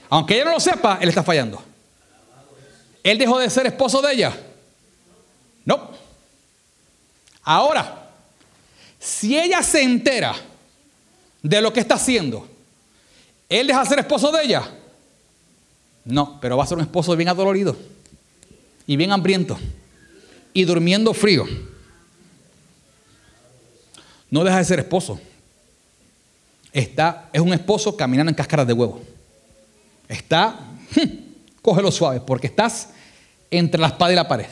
Aunque 0.10 0.36
ella 0.36 0.44
no 0.44 0.52
lo 0.52 0.60
sepa, 0.60 1.00
él 1.02 1.08
está 1.08 1.24
fallando. 1.24 1.64
Él 3.02 3.18
dejó 3.18 3.40
de 3.40 3.50
ser 3.50 3.66
esposo 3.68 4.02
de 4.02 4.14
ella. 4.14 4.38
No. 5.66 5.92
Ahora, 7.44 8.10
si 9.00 9.38
ella 9.38 9.62
se 9.62 9.84
entera 9.84 10.34
de 11.42 11.62
lo 11.62 11.74
que 11.74 11.82
está 11.82 11.96
haciendo, 11.96 12.48
¿él 13.50 13.68
deja 13.68 13.84
de 13.84 13.90
ser 13.90 14.00
esposo 14.00 14.32
de 14.32 14.44
ella? 14.44 14.70
No, 16.06 16.40
pero 16.40 16.58
va 16.58 16.64
a 16.64 16.68
ser 16.68 16.78
un 16.78 16.84
esposo 16.84 17.16
bien 17.16 17.30
adolorido 17.30 17.76
y 18.88 18.96
bien 18.96 19.12
hambriento 19.12 19.58
y 20.54 20.66
durmiendo 20.66 21.14
frío. 21.14 21.46
No 24.30 24.44
deja 24.44 24.58
de 24.58 24.66
ser 24.66 24.80
esposo. 24.80 25.20
está, 26.72 27.30
es 27.32 27.42
un 27.42 27.54
esposo 27.54 27.96
caminando 27.96 28.32
en 28.32 28.36
cáscaras 28.36 28.68
de 28.68 28.74
huevo. 28.74 29.02
Está, 30.08 30.60
cógelo 31.62 31.92
suave, 31.92 32.20
porque 32.20 32.48
estás 32.48 32.90
entre 33.52 33.80
la 33.80 33.88
espada 33.88 34.12
y 34.12 34.16
la 34.16 34.28
pared. 34.28 34.48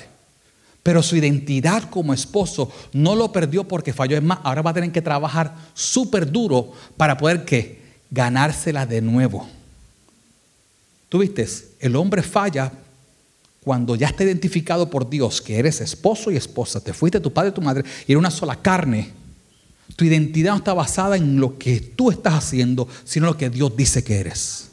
Pero 0.83 1.03
su 1.03 1.15
identidad 1.15 1.89
como 1.89 2.13
esposo 2.13 2.71
no 2.93 3.15
lo 3.15 3.31
perdió 3.31 3.67
porque 3.67 3.93
falló. 3.93 4.17
Es 4.17 4.23
más, 4.23 4.39
ahora 4.43 4.61
va 4.61 4.71
a 4.71 4.73
tener 4.73 4.91
que 4.91 5.01
trabajar 5.01 5.55
súper 5.73 6.31
duro 6.31 6.71
para 6.97 7.17
poder 7.17 7.45
ganársela 8.09 8.85
de 8.85 9.01
nuevo. 9.01 9.47
Tú 11.07 11.19
viste, 11.19 11.45
el 11.79 11.95
hombre 11.95 12.23
falla 12.23 12.71
cuando 13.63 13.95
ya 13.95 14.07
está 14.07 14.23
identificado 14.23 14.89
por 14.89 15.09
Dios 15.09 15.39
que 15.39 15.59
eres 15.59 15.81
esposo 15.81 16.31
y 16.31 16.35
esposa, 16.35 16.83
te 16.83 16.93
fuiste 16.93 17.19
tu 17.19 17.31
padre 17.31 17.51
y 17.51 17.53
tu 17.53 17.61
madre 17.61 17.83
y 18.07 18.11
era 18.11 18.19
una 18.19 18.31
sola 18.31 18.55
carne. 18.55 19.11
Tu 19.95 20.05
identidad 20.05 20.51
no 20.51 20.57
está 20.57 20.73
basada 20.73 21.15
en 21.15 21.39
lo 21.39 21.59
que 21.59 21.79
tú 21.79 22.09
estás 22.09 22.33
haciendo, 22.33 22.87
sino 23.03 23.27
en 23.27 23.33
lo 23.33 23.37
que 23.37 23.49
Dios 23.49 23.75
dice 23.75 24.03
que 24.03 24.19
eres. 24.19 24.70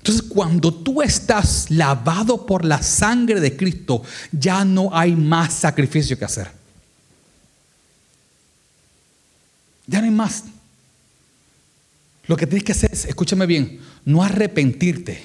Entonces, 0.00 0.22
cuando 0.22 0.72
tú 0.72 1.02
estás 1.02 1.70
lavado 1.70 2.46
por 2.46 2.64
la 2.64 2.82
sangre 2.82 3.38
de 3.38 3.54
Cristo, 3.54 4.02
ya 4.32 4.64
no 4.64 4.88
hay 4.96 5.14
más 5.14 5.52
sacrificio 5.52 6.18
que 6.18 6.24
hacer. 6.24 6.50
Ya 9.86 9.98
no 10.00 10.06
hay 10.06 10.10
más. 10.10 10.44
Lo 12.26 12.36
que 12.36 12.46
tienes 12.46 12.64
que 12.64 12.72
hacer 12.72 12.90
es, 12.92 13.04
escúchame 13.04 13.44
bien, 13.44 13.78
no 14.06 14.22
arrepentirte. 14.22 15.22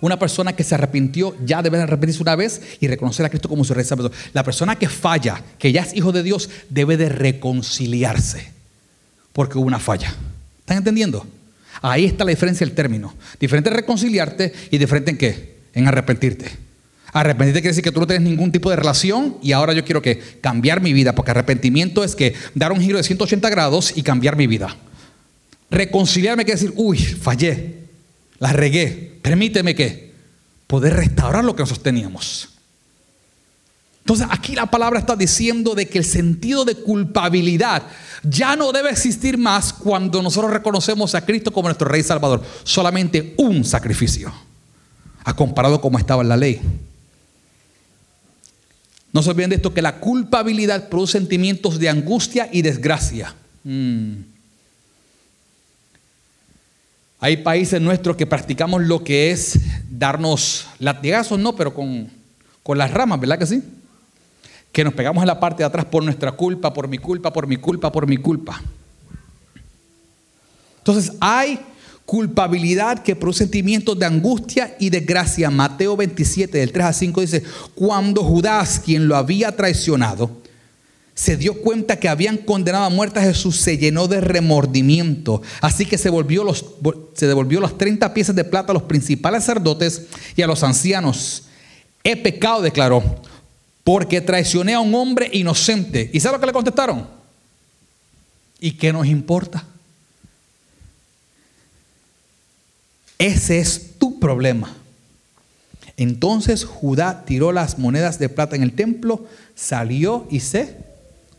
Una 0.00 0.18
persona 0.18 0.56
que 0.56 0.64
se 0.64 0.74
arrepintió 0.74 1.36
ya 1.44 1.62
debe 1.62 1.80
arrepentirse 1.80 2.22
una 2.22 2.34
vez 2.34 2.60
y 2.80 2.88
reconocer 2.88 3.24
a 3.24 3.30
Cristo 3.30 3.48
como 3.48 3.64
su 3.64 3.72
rey. 3.72 3.86
La 4.32 4.42
persona 4.42 4.76
que 4.76 4.88
falla, 4.88 5.44
que 5.58 5.70
ya 5.70 5.82
es 5.82 5.94
hijo 5.94 6.10
de 6.10 6.24
Dios, 6.24 6.50
debe 6.70 6.96
de 6.96 7.08
reconciliarse 7.08 8.50
porque 9.32 9.58
hubo 9.58 9.66
una 9.66 9.78
falla. 9.78 10.12
¿Están 10.60 10.78
entendiendo? 10.78 11.24
Ahí 11.82 12.04
está 12.04 12.24
la 12.24 12.30
diferencia 12.30 12.66
del 12.66 12.74
término. 12.74 13.14
Diferente 13.38 13.70
en 13.70 13.76
reconciliarte 13.76 14.52
y 14.70 14.78
diferente 14.78 15.10
en 15.10 15.18
qué? 15.18 15.58
En 15.72 15.86
arrepentirte. 15.86 16.46
Arrepentirte 17.12 17.60
quiere 17.60 17.70
decir 17.70 17.84
que 17.84 17.92
tú 17.92 18.00
no 18.00 18.06
tienes 18.06 18.28
ningún 18.28 18.52
tipo 18.52 18.70
de 18.70 18.76
relación 18.76 19.38
y 19.42 19.52
ahora 19.52 19.72
yo 19.72 19.84
quiero 19.84 20.02
que 20.02 20.18
cambiar 20.40 20.80
mi 20.80 20.92
vida, 20.92 21.14
porque 21.14 21.30
arrepentimiento 21.30 22.04
es 22.04 22.14
que 22.14 22.34
dar 22.54 22.72
un 22.72 22.80
giro 22.80 22.98
de 22.98 23.04
180 23.04 23.48
grados 23.48 23.92
y 23.96 24.02
cambiar 24.02 24.36
mi 24.36 24.46
vida. 24.46 24.76
Reconciliarme 25.70 26.44
quiere 26.44 26.60
decir, 26.60 26.74
uy, 26.76 26.98
fallé, 26.98 27.84
la 28.38 28.52
regué, 28.52 29.18
permíteme 29.22 29.74
que 29.74 30.12
poder 30.66 30.94
restaurar 30.94 31.44
lo 31.44 31.54
que 31.56 31.62
nosotros 31.62 31.82
teníamos. 31.82 32.57
Entonces 34.08 34.26
aquí 34.30 34.54
la 34.54 34.64
palabra 34.64 34.98
está 34.98 35.14
diciendo 35.14 35.74
de 35.74 35.86
que 35.86 35.98
el 35.98 36.04
sentido 36.06 36.64
de 36.64 36.76
culpabilidad 36.76 37.82
ya 38.22 38.56
no 38.56 38.72
debe 38.72 38.88
existir 38.88 39.36
más 39.36 39.70
cuando 39.70 40.22
nosotros 40.22 40.50
reconocemos 40.50 41.14
a 41.14 41.26
Cristo 41.26 41.52
como 41.52 41.68
nuestro 41.68 41.86
Rey 41.86 42.02
Salvador. 42.02 42.42
Solamente 42.64 43.34
un 43.36 43.66
sacrificio, 43.66 44.32
a 45.24 45.36
comparado 45.36 45.82
como 45.82 45.98
estaba 45.98 46.22
en 46.22 46.30
la 46.30 46.38
ley. 46.38 46.58
No 49.12 49.22
se 49.22 49.28
olviden 49.28 49.50
de 49.50 49.56
esto, 49.56 49.74
que 49.74 49.82
la 49.82 50.00
culpabilidad 50.00 50.88
produce 50.88 51.18
sentimientos 51.18 51.78
de 51.78 51.90
angustia 51.90 52.48
y 52.50 52.62
desgracia. 52.62 53.34
Mm. 53.62 54.20
Hay 57.20 57.36
países 57.36 57.78
nuestros 57.78 58.16
que 58.16 58.24
practicamos 58.24 58.80
lo 58.84 59.04
que 59.04 59.32
es 59.32 59.60
darnos 59.90 60.66
latigazos, 60.78 61.38
no, 61.38 61.54
pero 61.54 61.74
con, 61.74 62.08
con 62.62 62.78
las 62.78 62.90
ramas, 62.90 63.20
¿verdad 63.20 63.38
que 63.38 63.46
sí? 63.46 63.62
Que 64.78 64.84
nos 64.84 64.94
pegamos 64.94 65.24
en 65.24 65.26
la 65.26 65.40
parte 65.40 65.64
de 65.64 65.66
atrás 65.66 65.86
por 65.86 66.04
nuestra 66.04 66.30
culpa, 66.30 66.72
por 66.72 66.86
mi 66.86 66.98
culpa, 66.98 67.32
por 67.32 67.48
mi 67.48 67.56
culpa, 67.56 67.90
por 67.90 68.06
mi 68.06 68.16
culpa. 68.16 68.62
Entonces 70.78 71.14
hay 71.18 71.58
culpabilidad 72.06 73.02
que 73.02 73.16
produce 73.16 73.38
sentimientos 73.38 73.98
de 73.98 74.06
angustia 74.06 74.76
y 74.78 74.90
desgracia. 74.90 75.50
Mateo 75.50 75.96
27, 75.96 76.58
del 76.58 76.70
3 76.70 76.86
a 76.86 76.92
5 76.92 77.20
dice, 77.20 77.42
cuando 77.74 78.22
Judas, 78.22 78.78
quien 78.78 79.08
lo 79.08 79.16
había 79.16 79.50
traicionado, 79.56 80.30
se 81.12 81.36
dio 81.36 81.60
cuenta 81.60 81.98
que 81.98 82.08
habían 82.08 82.36
condenado 82.36 82.84
a 82.84 82.88
muerte 82.88 83.18
a 83.18 83.24
Jesús, 83.24 83.56
se 83.56 83.78
llenó 83.78 84.06
de 84.06 84.20
remordimiento. 84.20 85.42
Así 85.60 85.86
que 85.86 85.98
se, 85.98 86.08
los, 86.12 86.64
se 87.14 87.26
devolvió 87.26 87.58
las 87.58 87.76
30 87.76 88.14
piezas 88.14 88.36
de 88.36 88.44
plata 88.44 88.70
a 88.70 88.74
los 88.74 88.84
principales 88.84 89.42
sacerdotes 89.42 90.06
y 90.36 90.42
a 90.42 90.46
los 90.46 90.62
ancianos. 90.62 91.48
He 92.04 92.14
pecado, 92.16 92.62
declaró 92.62 93.02
porque 93.88 94.20
traicioné 94.20 94.74
a 94.74 94.80
un 94.80 94.94
hombre 94.94 95.30
inocente. 95.32 96.10
¿Y 96.12 96.20
sabe 96.20 96.36
lo 96.36 96.40
que 96.40 96.46
le 96.48 96.52
contestaron? 96.52 97.08
¿Y 98.60 98.72
qué 98.72 98.92
nos 98.92 99.06
importa? 99.06 99.64
Ese 103.16 103.60
es 103.60 103.96
tu 103.98 104.20
problema. 104.20 104.76
Entonces 105.96 106.66
Judá 106.66 107.24
tiró 107.24 107.50
las 107.50 107.78
monedas 107.78 108.18
de 108.18 108.28
plata 108.28 108.56
en 108.56 108.62
el 108.62 108.74
templo, 108.74 109.26
salió 109.54 110.28
y 110.30 110.40
se 110.40 110.76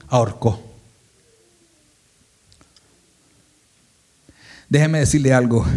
ahorcó. 0.08 0.60
Déjeme 4.68 4.98
decirle 4.98 5.34
algo. 5.34 5.68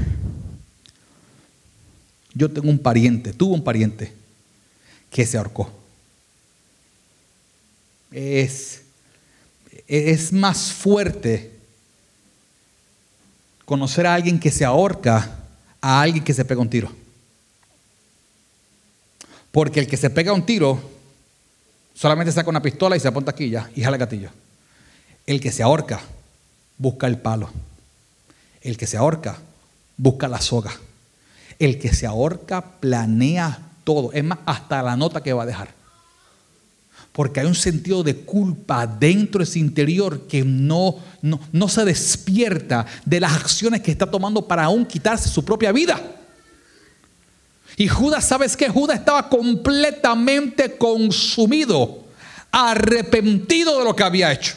Yo 2.33 2.51
tengo 2.51 2.71
un 2.71 2.79
pariente, 2.79 3.35
tuvo 3.35 3.53
un 3.53 3.63
pariente 3.63 4.15
que 5.11 5.27
se 5.27 5.37
ahorcó 5.37 5.82
es, 8.13 8.83
es 9.87 10.33
más 10.33 10.73
fuerte 10.73 11.51
conocer 13.65 14.07
a 14.07 14.15
alguien 14.15 14.39
que 14.39 14.51
se 14.51 14.65
ahorca 14.65 15.39
a 15.81 16.01
alguien 16.01 16.23
que 16.23 16.35
se 16.35 16.45
pega 16.45 16.61
un 16.61 16.71
tiro. 16.71 16.93
Porque 19.51 19.81
el 19.81 19.87
que 19.87 19.97
se 19.97 20.11
pega 20.11 20.33
un 20.33 20.47
tiro 20.47 20.81
solamente 21.95 22.33
saca 22.33 22.49
una 22.49 22.63
pistola 22.63 22.97
y 22.97 23.01
se 23.01 23.09
apunta 23.09 23.33
aquí 23.33 23.51
ya 23.51 23.71
y 23.75 23.83
jala 23.83 23.97
el 23.97 24.01
gatillo. 24.01 24.31
El 25.27 25.41
que 25.41 25.53
se 25.53 25.63
ahorca 25.63 26.01
busca 26.79 27.07
el 27.07 27.19
palo. 27.19 27.51
El 28.61 28.77
que 28.77 28.87
se 28.87 28.97
ahorca 28.97 29.39
busca 29.97 30.29
la 30.29 30.41
soga. 30.41 30.73
El 31.59 31.79
que 31.79 31.93
se 31.93 32.07
ahorca 32.07 32.63
planea 32.81 33.59
todo. 33.85 34.13
Es 34.13 34.25
más, 34.25 34.39
hasta 34.47 34.83
la 34.83 34.97
nota 34.97 35.23
que 35.23 35.33
va 35.33 35.43
a 35.43 35.47
dejar 35.47 35.82
porque 37.13 37.41
hay 37.41 37.47
un 37.47 37.55
sentido 37.55 38.03
de 38.03 38.17
culpa 38.17 38.87
dentro 38.87 39.39
de 39.41 39.45
ese 39.45 39.59
interior 39.59 40.27
que 40.27 40.43
no, 40.45 40.97
no, 41.21 41.69
se 41.69 41.85
despierta 41.85 42.87
de 43.05 43.21
las 43.21 43.35
acciones 43.35 43.83
que 43.83 43.91
está 43.91 44.11
tomando 44.11 44.49
para 44.49 44.65
aún 44.65 44.87
quitarse 44.87 45.29
su 45.29 45.45
propia 45.45 45.73
vida. 45.73 46.01
Y 47.77 47.87
Judas, 47.87 48.25
¿sabes 48.25 48.57
qué? 48.57 48.69
Judas 48.69 48.99
estaba 48.99 49.29
completamente 49.29 50.77
consumido, 50.77 52.05
arrepentido 52.51 53.79
de 53.79 53.85
lo 53.85 53.95
que 53.95 54.05
había 54.05 54.33
hecho. 54.33 54.55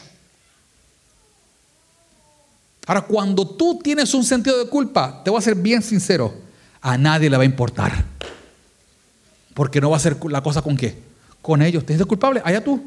Ahora, 2.87 3.01
cuando 3.01 3.47
tú 3.47 3.79
tienes 3.83 4.13
un 4.13 4.23
sentido 4.23 4.57
de 4.63 4.69
culpa, 4.69 5.21
te 5.23 5.29
voy 5.29 5.39
a 5.39 5.41
ser 5.41 5.55
bien 5.55 5.81
sincero, 5.81 6.33
a 6.81 6.97
nadie 6.97 7.29
le 7.29 7.35
va 7.35 7.43
a 7.43 7.47
importar. 7.47 8.05
Porque 9.53 9.81
no 9.81 9.89
va 9.89 9.97
a 9.97 10.01
ser 10.01 10.17
la 10.29 10.43
cosa 10.43 10.61
con 10.61 10.77
qué? 10.77 11.14
Con 11.45 11.61
ellos. 11.61 11.83
¿Te 11.83 11.93
sientes 11.93 12.07
culpable? 12.07 12.41
Allá 12.43 12.63
tú. 12.63 12.81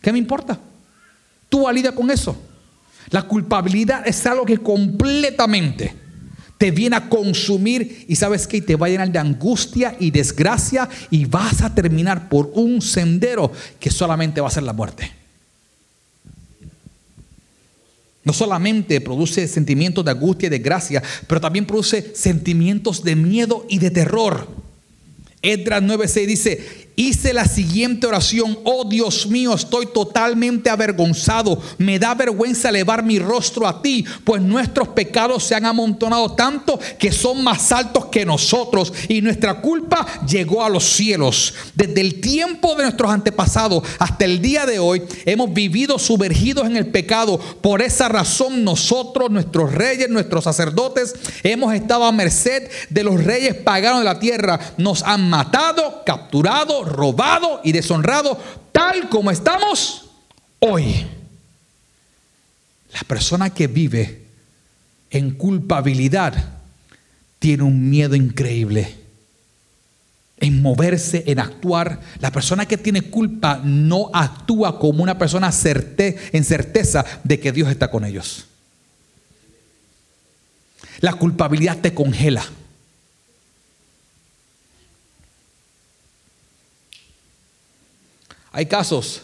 ¿Qué 0.00 0.12
me 0.12 0.18
importa? 0.20 0.56
Tú 1.48 1.66
alidia 1.66 1.92
con 1.92 2.08
eso. 2.12 2.40
La 3.10 3.22
culpabilidad 3.22 4.06
es 4.06 4.24
algo 4.24 4.44
que 4.46 4.58
completamente 4.58 5.92
te 6.58 6.70
viene 6.70 6.94
a 6.94 7.08
consumir 7.08 8.04
y 8.06 8.14
sabes 8.14 8.46
que 8.46 8.62
te 8.62 8.76
va 8.76 8.86
a 8.86 8.90
llenar 8.90 9.10
de 9.10 9.18
angustia 9.18 9.96
y 9.98 10.12
desgracia 10.12 10.88
y 11.10 11.24
vas 11.24 11.62
a 11.62 11.74
terminar 11.74 12.28
por 12.28 12.52
un 12.54 12.80
sendero 12.80 13.50
que 13.80 13.90
solamente 13.90 14.40
va 14.40 14.46
a 14.46 14.52
ser 14.52 14.62
la 14.62 14.72
muerte. 14.72 15.10
No 18.22 18.32
solamente 18.32 19.00
produce 19.00 19.48
sentimientos 19.48 20.04
de 20.04 20.12
angustia 20.12 20.46
y 20.46 20.50
desgracia, 20.50 21.02
pero 21.26 21.40
también 21.40 21.66
produce 21.66 22.14
sentimientos 22.14 23.02
de 23.02 23.16
miedo 23.16 23.66
y 23.68 23.78
de 23.80 23.90
terror. 23.90 24.46
Edras 25.42 25.82
9:6 25.82 26.26
dice, 26.26 26.87
hice 26.98 27.32
la 27.32 27.46
siguiente 27.46 28.08
oración, 28.08 28.58
oh 28.64 28.84
Dios 28.84 29.28
mío, 29.28 29.54
estoy 29.54 29.86
totalmente 29.86 30.68
avergonzado, 30.68 31.62
me 31.78 31.96
da 31.96 32.12
vergüenza 32.12 32.70
elevar 32.70 33.04
mi 33.04 33.20
rostro 33.20 33.68
a 33.68 33.80
ti, 33.80 34.04
pues 34.24 34.42
nuestros 34.42 34.88
pecados 34.88 35.44
se 35.44 35.54
han 35.54 35.64
amontonado 35.64 36.32
tanto 36.32 36.78
que 36.98 37.12
son 37.12 37.44
más 37.44 37.70
altos 37.70 38.06
que 38.06 38.26
nosotros 38.26 38.92
y 39.08 39.22
nuestra 39.22 39.60
culpa 39.60 40.04
llegó 40.26 40.64
a 40.64 40.68
los 40.68 40.84
cielos. 40.84 41.54
Desde 41.74 42.00
el 42.00 42.20
tiempo 42.20 42.74
de 42.74 42.82
nuestros 42.82 43.12
antepasados 43.12 43.84
hasta 44.00 44.24
el 44.24 44.42
día 44.42 44.66
de 44.66 44.80
hoy 44.80 45.04
hemos 45.24 45.54
vivido 45.54 46.00
sumergidos 46.00 46.66
en 46.66 46.76
el 46.76 46.88
pecado. 46.88 47.38
Por 47.38 47.80
esa 47.80 48.08
razón 48.08 48.64
nosotros, 48.64 49.30
nuestros 49.30 49.72
reyes, 49.72 50.08
nuestros 50.08 50.42
sacerdotes, 50.42 51.14
hemos 51.44 51.72
estado 51.74 52.04
a 52.04 52.12
merced 52.12 52.68
de 52.90 53.04
los 53.04 53.22
reyes 53.22 53.54
paganos 53.54 54.00
de 54.00 54.04
la 54.04 54.18
tierra. 54.18 54.58
Nos 54.78 55.04
han 55.04 55.30
matado, 55.30 56.02
capturado, 56.04 56.87
robado 56.88 57.60
y 57.64 57.72
deshonrado 57.72 58.38
tal 58.72 59.08
como 59.08 59.30
estamos 59.30 60.10
hoy. 60.58 61.06
La 62.92 63.00
persona 63.06 63.50
que 63.50 63.66
vive 63.66 64.22
en 65.10 65.32
culpabilidad 65.32 66.34
tiene 67.38 67.62
un 67.62 67.88
miedo 67.88 68.14
increíble 68.14 68.96
en 70.40 70.62
moverse, 70.62 71.24
en 71.26 71.38
actuar. 71.38 72.00
La 72.20 72.30
persona 72.30 72.66
que 72.66 72.76
tiene 72.76 73.02
culpa 73.02 73.60
no 73.62 74.10
actúa 74.12 74.78
como 74.78 75.02
una 75.02 75.18
persona 75.18 75.48
en 75.48 76.44
certeza 76.44 77.04
de 77.24 77.40
que 77.40 77.52
Dios 77.52 77.70
está 77.70 77.90
con 77.90 78.04
ellos. 78.04 78.46
La 81.00 81.12
culpabilidad 81.14 81.78
te 81.78 81.94
congela. 81.94 82.44
Hay 88.52 88.66
casos 88.66 89.22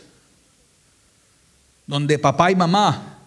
donde 1.86 2.18
papá 2.18 2.50
y 2.50 2.56
mamá 2.56 3.18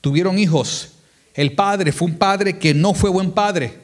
tuvieron 0.00 0.38
hijos. 0.38 0.90
El 1.34 1.54
padre 1.54 1.92
fue 1.92 2.08
un 2.08 2.18
padre 2.18 2.58
que 2.58 2.74
no 2.74 2.94
fue 2.94 3.10
buen 3.10 3.30
padre. 3.30 3.74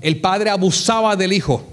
El 0.00 0.20
padre 0.20 0.50
abusaba 0.50 1.14
del 1.16 1.32
hijo. 1.32 1.64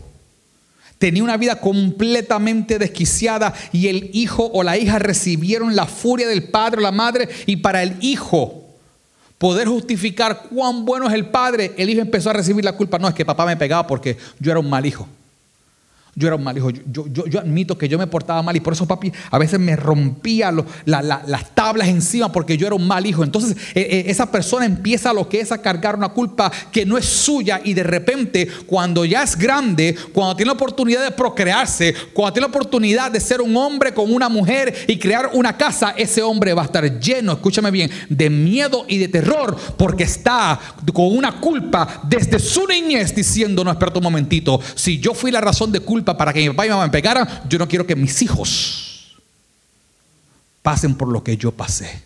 Tenía 0.97 1.23
una 1.23 1.37
vida 1.37 1.59
completamente 1.59 2.77
desquiciada 2.77 3.53
y 3.71 3.87
el 3.87 4.09
hijo 4.13 4.51
o 4.53 4.63
la 4.63 4.77
hija 4.77 4.99
recibieron 4.99 5.75
la 5.75 5.85
furia 5.85 6.27
del 6.27 6.49
padre 6.49 6.79
o 6.79 6.83
la 6.83 6.91
madre 6.91 7.29
y 7.45 7.55
para 7.57 7.81
el 7.81 7.95
hijo 8.01 8.65
poder 9.37 9.69
justificar 9.69 10.43
cuán 10.49 10.83
bueno 10.83 11.07
es 11.07 11.13
el 11.13 11.27
padre, 11.27 11.73
el 11.77 11.89
hijo 11.89 12.01
empezó 12.01 12.29
a 12.29 12.33
recibir 12.33 12.65
la 12.65 12.73
culpa. 12.73 12.99
No, 12.99 13.07
es 13.07 13.15
que 13.15 13.25
papá 13.25 13.45
me 13.45 13.55
pegaba 13.55 13.87
porque 13.87 14.17
yo 14.39 14.51
era 14.51 14.59
un 14.59 14.69
mal 14.69 14.85
hijo. 14.85 15.07
Yo 16.19 16.27
era 16.27 16.35
un 16.35 16.43
mal 16.43 16.57
hijo. 16.57 16.69
Yo, 16.69 17.05
admito 17.39 17.77
que 17.77 17.87
yo 17.87 17.97
me 17.97 18.05
portaba 18.05 18.43
mal 18.43 18.53
y 18.53 18.59
por 18.59 18.73
eso 18.73 18.85
papi 18.85 19.09
a 19.31 19.37
veces 19.37 19.57
me 19.57 19.77
rompía 19.77 20.51
las 20.85 21.55
tablas 21.55 21.87
encima 21.87 22.29
porque 22.29 22.57
yo 22.57 22.67
era 22.67 22.75
un 22.75 22.85
mal 22.85 23.05
hijo. 23.05 23.23
Entonces 23.23 23.55
eh, 23.73 23.87
eh, 23.89 24.03
esa 24.07 24.29
persona 24.29 24.65
empieza 24.65 25.13
lo 25.13 25.29
que 25.29 25.39
es 25.39 25.53
a 25.53 25.61
cargar 25.61 25.95
una 25.95 26.09
culpa 26.09 26.51
que 26.73 26.85
no 26.85 26.97
es 26.97 27.05
suya 27.05 27.61
y 27.63 27.73
de 27.73 27.83
repente 27.83 28.49
cuando 28.67 29.05
ya 29.05 29.23
es 29.23 29.37
grande, 29.37 29.95
cuando 30.11 30.35
tiene 30.35 30.49
la 30.49 30.55
oportunidad 30.55 31.05
de 31.05 31.11
procrearse, 31.11 31.95
cuando 32.13 32.33
tiene 32.33 32.47
la 32.47 32.51
oportunidad 32.53 33.11
de 33.11 33.21
ser 33.21 33.39
un 33.39 33.55
hombre 33.55 33.93
con 33.93 34.13
una 34.13 34.27
mujer 34.27 34.75
y 34.89 34.99
crear 34.99 35.31
una 35.33 35.55
casa, 35.55 35.93
ese 35.95 36.21
hombre 36.21 36.53
va 36.53 36.63
a 36.63 36.65
estar 36.65 36.99
lleno, 36.99 37.31
escúchame 37.31 37.71
bien, 37.71 37.89
de 38.09 38.29
miedo 38.29 38.83
y 38.89 38.97
de 38.97 39.07
terror 39.07 39.55
porque 39.77 40.03
está 40.03 40.59
con 40.93 41.15
una 41.15 41.39
culpa 41.39 42.01
desde 42.09 42.39
su 42.39 42.67
niñez 42.67 43.15
diciendo, 43.15 43.63
no, 43.63 43.71
espera 43.71 43.93
un 43.95 44.03
momentito, 44.03 44.59
si 44.75 44.99
yo 44.99 45.13
fui 45.13 45.31
la 45.31 45.39
razón 45.39 45.71
de 45.71 45.79
culpa, 45.79 46.08
para 46.17 46.33
que 46.33 46.41
mi 46.41 46.49
papá 46.49 46.65
y 46.65 46.69
mi 46.69 46.73
mamá 46.73 46.85
me 46.85 46.91
pegaran, 46.91 47.27
yo 47.47 47.57
no 47.57 47.67
quiero 47.67 47.85
que 47.85 47.95
mis 47.95 48.21
hijos 48.21 49.17
pasen 50.61 50.95
por 50.95 51.07
lo 51.07 51.23
que 51.23 51.37
yo 51.37 51.51
pasé. 51.51 52.01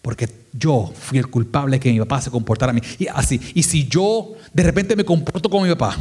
Porque 0.00 0.28
yo 0.52 0.92
fui 0.98 1.18
el 1.18 1.28
culpable 1.28 1.78
que 1.78 1.92
mi 1.92 1.98
papá 2.00 2.20
se 2.20 2.30
comportara 2.30 2.70
a 2.70 2.72
mí. 2.74 2.80
Y 2.98 3.06
así. 3.06 3.40
Y 3.54 3.62
si 3.62 3.86
yo 3.86 4.32
de 4.52 4.62
repente 4.62 4.96
me 4.96 5.04
comporto 5.04 5.48
como 5.48 5.64
mi 5.64 5.70
papá, 5.70 5.96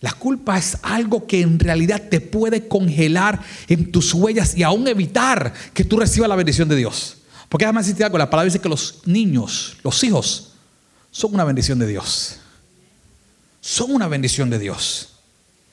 la 0.00 0.12
culpa 0.12 0.56
es 0.56 0.78
algo 0.82 1.26
que 1.26 1.40
en 1.40 1.58
realidad 1.58 2.08
te 2.08 2.20
puede 2.20 2.66
congelar 2.68 3.40
en 3.68 3.92
tus 3.92 4.14
huellas 4.14 4.56
y 4.56 4.62
aún 4.62 4.88
evitar 4.88 5.52
que 5.74 5.84
tú 5.84 5.98
recibas 5.98 6.28
la 6.28 6.36
bendición 6.36 6.68
de 6.68 6.76
Dios. 6.76 7.18
Porque 7.48 7.64
déjame 7.64 7.80
decirte 7.80 8.04
algo, 8.04 8.16
la 8.16 8.30
palabra 8.30 8.46
dice 8.46 8.60
que 8.60 8.68
los 8.68 9.02
niños, 9.04 9.76
los 9.82 10.02
hijos, 10.04 10.52
son 11.10 11.34
una 11.34 11.44
bendición 11.44 11.78
de 11.78 11.86
Dios 11.86 12.39
son 13.60 13.92
una 13.92 14.08
bendición 14.08 14.50
de 14.50 14.58
Dios. 14.58 15.10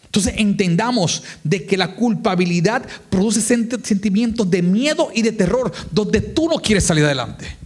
Entonces 0.05 0.35
entendamos 0.37 1.23
de 1.43 1.65
que 1.65 1.77
la 1.77 1.95
culpabilidad 1.95 2.87
produce 3.09 3.41
sentimientos 3.41 4.49
de 4.49 4.61
miedo 4.61 5.11
y 5.13 5.21
de 5.21 5.31
terror 5.33 5.71
donde 5.91 6.21
tú 6.21 6.47
no 6.49 6.57
quieres 6.57 6.85
salir 6.85 7.03
adelante. 7.05 7.57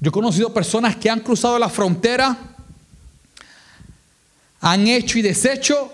Yo 0.00 0.10
he 0.10 0.12
conocido 0.12 0.54
personas 0.54 0.94
que 0.96 1.10
han 1.10 1.20
cruzado 1.20 1.58
la 1.58 1.68
frontera, 1.68 2.36
han 4.60 4.86
hecho 4.86 5.18
y 5.18 5.22
deshecho, 5.22 5.92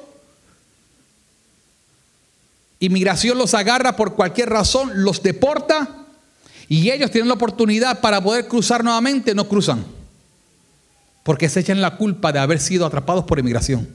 inmigración 2.79 3.39
los 3.39 3.55
agarra 3.55 3.97
por 3.97 4.15
cualquier 4.15 4.51
razón, 4.51 4.91
los 5.03 5.23
deporta 5.23 6.02
y 6.69 6.91
ellos 6.91 7.11
tienen 7.11 7.29
la 7.29 7.35
oportunidad 7.35 8.01
para 8.01 8.21
poder 8.21 8.49
cruzar 8.49 8.83
nuevamente, 8.83 9.35
no 9.35 9.49
cruzan. 9.49 9.85
Porque 11.23 11.49
se 11.49 11.61
echan 11.61 11.81
la 11.81 11.97
culpa 11.97 12.33
de 12.33 12.39
haber 12.39 12.61
sido 12.61 12.87
atrapados 12.87 13.25
por 13.25 13.39
inmigración. 13.39 13.89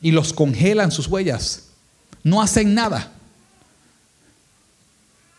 Y 0.00 0.12
los 0.12 0.32
congelan 0.32 0.92
sus 0.92 1.06
huellas. 1.06 1.70
No 2.22 2.40
hacen 2.40 2.74
nada. 2.74 3.12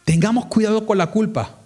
Tengamos 0.05 0.45
cuidado 0.47 0.85
con 0.85 0.97
la 0.97 1.07
culpa. 1.07 1.57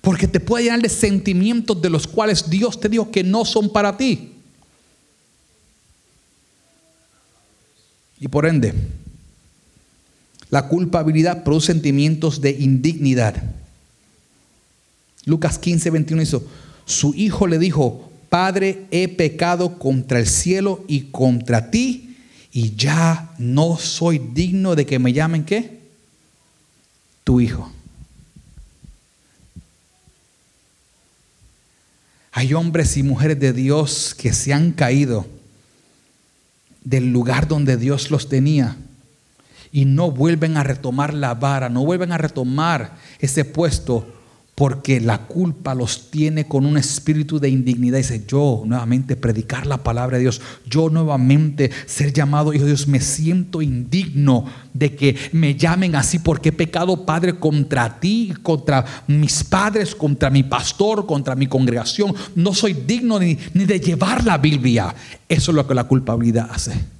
Porque 0.00 0.26
te 0.26 0.40
puede 0.40 0.64
llenar 0.64 0.80
de 0.80 0.88
sentimientos 0.88 1.80
de 1.80 1.90
los 1.90 2.06
cuales 2.06 2.48
Dios 2.48 2.80
te 2.80 2.88
dijo 2.88 3.10
que 3.10 3.22
no 3.22 3.44
son 3.44 3.70
para 3.72 3.96
ti. 3.96 4.34
Y 8.20 8.28
por 8.28 8.46
ende, 8.46 8.74
la 10.50 10.68
culpabilidad 10.68 11.44
produce 11.44 11.72
sentimientos 11.72 12.40
de 12.40 12.50
indignidad. 12.50 13.42
Lucas 15.24 15.58
15, 15.58 15.90
21 15.90 16.22
hizo, 16.22 16.46
su 16.86 17.14
hijo 17.14 17.46
le 17.46 17.58
dijo, 17.58 18.10
Padre, 18.30 18.86
he 18.90 19.08
pecado 19.08 19.78
contra 19.78 20.18
el 20.18 20.26
cielo 20.26 20.84
y 20.88 21.02
contra 21.10 21.70
ti, 21.70 22.16
y 22.50 22.74
ya 22.76 23.34
no 23.38 23.76
soy 23.76 24.18
digno 24.18 24.74
de 24.74 24.86
que 24.86 24.98
me 24.98 25.12
llamen 25.12 25.44
qué? 25.44 25.78
Tu 27.24 27.40
hijo. 27.40 27.70
Hay 32.32 32.54
hombres 32.54 32.96
y 32.96 33.02
mujeres 33.02 33.38
de 33.38 33.52
Dios 33.52 34.14
que 34.16 34.32
se 34.32 34.52
han 34.54 34.72
caído 34.72 35.26
del 36.84 37.12
lugar 37.12 37.48
donde 37.48 37.76
Dios 37.76 38.10
los 38.10 38.28
tenía 38.28 38.76
y 39.72 39.84
no 39.84 40.10
vuelven 40.10 40.56
a 40.56 40.64
retomar 40.64 41.14
la 41.14 41.34
vara, 41.34 41.68
no 41.68 41.84
vuelven 41.84 42.12
a 42.12 42.18
retomar 42.18 42.96
ese 43.20 43.44
puesto 43.44 44.06
porque 44.58 45.00
la 45.00 45.18
culpa 45.18 45.72
los 45.72 46.10
tiene 46.10 46.48
con 46.48 46.66
un 46.66 46.76
espíritu 46.76 47.38
de 47.38 47.48
indignidad. 47.48 47.98
Dice, 47.98 48.24
yo 48.26 48.64
nuevamente 48.66 49.14
predicar 49.14 49.68
la 49.68 49.84
palabra 49.84 50.16
de 50.16 50.24
Dios, 50.24 50.40
yo 50.68 50.90
nuevamente 50.90 51.70
ser 51.86 52.12
llamado 52.12 52.52
hijo 52.52 52.64
de 52.64 52.70
Dios, 52.70 52.88
me 52.88 52.98
siento 52.98 53.62
indigno 53.62 54.46
de 54.74 54.96
que 54.96 55.14
me 55.30 55.54
llamen 55.54 55.94
así 55.94 56.18
porque 56.18 56.48
he 56.48 56.52
pecado, 56.52 57.06
Padre, 57.06 57.38
contra 57.38 58.00
ti, 58.00 58.34
contra 58.42 58.84
mis 59.06 59.44
padres, 59.44 59.94
contra 59.94 60.28
mi 60.28 60.42
pastor, 60.42 61.06
contra 61.06 61.36
mi 61.36 61.46
congregación. 61.46 62.12
No 62.34 62.52
soy 62.52 62.72
digno 62.72 63.20
ni, 63.20 63.38
ni 63.54 63.64
de 63.64 63.78
llevar 63.78 64.24
la 64.24 64.38
Biblia. 64.38 64.92
Eso 65.28 65.52
es 65.52 65.54
lo 65.54 65.68
que 65.68 65.74
la 65.74 65.84
culpabilidad 65.84 66.48
hace 66.50 66.97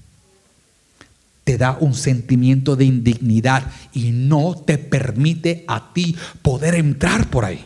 te 1.48 1.56
da 1.56 1.78
un 1.80 1.94
sentimiento 1.94 2.76
de 2.76 2.84
indignidad 2.84 3.62
y 3.94 4.10
no 4.10 4.54
te 4.54 4.76
permite 4.76 5.64
a 5.66 5.94
ti 5.94 6.14
poder 6.42 6.74
entrar 6.74 7.30
por 7.30 7.46
ahí. 7.46 7.64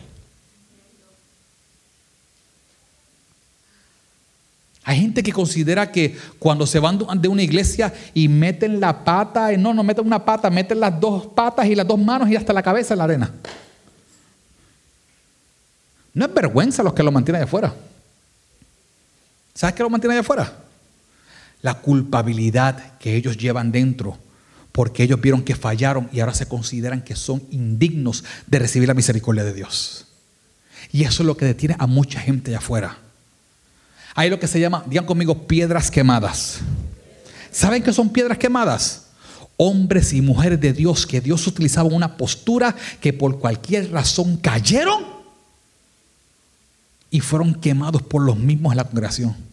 Hay 4.85 5.01
gente 5.01 5.21
que 5.21 5.33
considera 5.33 5.91
que 5.91 6.17
cuando 6.39 6.65
se 6.65 6.79
van 6.79 6.97
de 6.97 7.27
una 7.27 7.41
iglesia 7.41 7.93
y 8.13 8.29
meten 8.29 8.79
la 8.79 9.03
pata, 9.03 9.51
no, 9.57 9.73
no 9.73 9.83
meten 9.83 10.07
una 10.07 10.23
pata, 10.23 10.49
meten 10.49 10.79
las 10.79 10.97
dos 10.97 11.27
patas 11.27 11.65
y 11.65 11.75
las 11.75 11.85
dos 11.85 11.99
manos 11.99 12.29
y 12.29 12.37
hasta 12.37 12.53
la 12.53 12.63
cabeza 12.63 12.93
en 12.93 12.99
la 12.99 13.03
arena. 13.03 13.33
No 16.13 16.23
es 16.23 16.33
vergüenza 16.33 16.83
los 16.83 16.93
que 16.93 17.03
lo 17.03 17.11
mantienen 17.11 17.41
allá 17.41 17.49
afuera. 17.49 17.73
¿Sabes 19.53 19.75
qué 19.75 19.83
lo 19.83 19.89
mantiene 19.89 20.13
allá 20.13 20.21
afuera? 20.21 20.62
La 21.63 21.75
culpabilidad 21.75 22.97
que 22.99 23.15
ellos 23.15 23.37
llevan 23.37 23.71
dentro, 23.71 24.19
porque 24.71 25.01
ellos 25.01 25.19
vieron 25.19 25.41
que 25.41 25.55
fallaron 25.55 26.09
y 26.11 26.19
ahora 26.19 26.35
se 26.35 26.45
consideran 26.45 27.01
que 27.01 27.15
son 27.15 27.41
indignos 27.49 28.23
de 28.45 28.59
recibir 28.59 28.87
la 28.87 28.93
misericordia 28.93 29.45
de 29.45 29.53
Dios. 29.53 30.05
Y 30.91 31.03
eso 31.03 31.23
es 31.23 31.27
lo 31.27 31.37
que 31.37 31.45
detiene 31.45 31.75
a 31.79 31.87
mucha 31.87 32.19
gente 32.19 32.51
allá 32.51 32.57
afuera. 32.59 32.97
Hay 34.13 34.29
lo 34.29 34.39
que 34.39 34.47
se 34.47 34.59
llama, 34.59 34.83
digan 34.85 35.05
conmigo, 35.05 35.47
piedras 35.47 35.89
quemadas. 35.89 36.59
¿Saben 37.49 37.81
qué 37.81 37.93
son 37.93 38.11
piedras 38.11 38.37
quemadas? 38.37 39.07
Hombres 39.55 40.11
y 40.11 40.21
mujeres 40.21 40.59
de 40.59 40.73
Dios 40.73 41.07
que 41.07 41.21
Dios 41.21 41.47
utilizaba 41.47 41.87
una 41.87 42.17
postura 42.17 42.75
que 42.99 43.13
por 43.13 43.39
cualquier 43.39 43.89
razón 43.91 44.35
cayeron 44.35 45.05
y 47.09 47.21
fueron 47.21 47.55
quemados 47.55 48.01
por 48.01 48.21
los 48.21 48.37
mismos 48.37 48.73
en 48.73 48.77
la 48.77 48.83
congregación. 48.83 49.52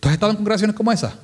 ¿Tú 0.00 0.08
has 0.08 0.14
estado 0.14 0.32
en 0.32 0.36
congregaciones 0.36 0.74
como 0.74 0.90
esa? 0.90 1.14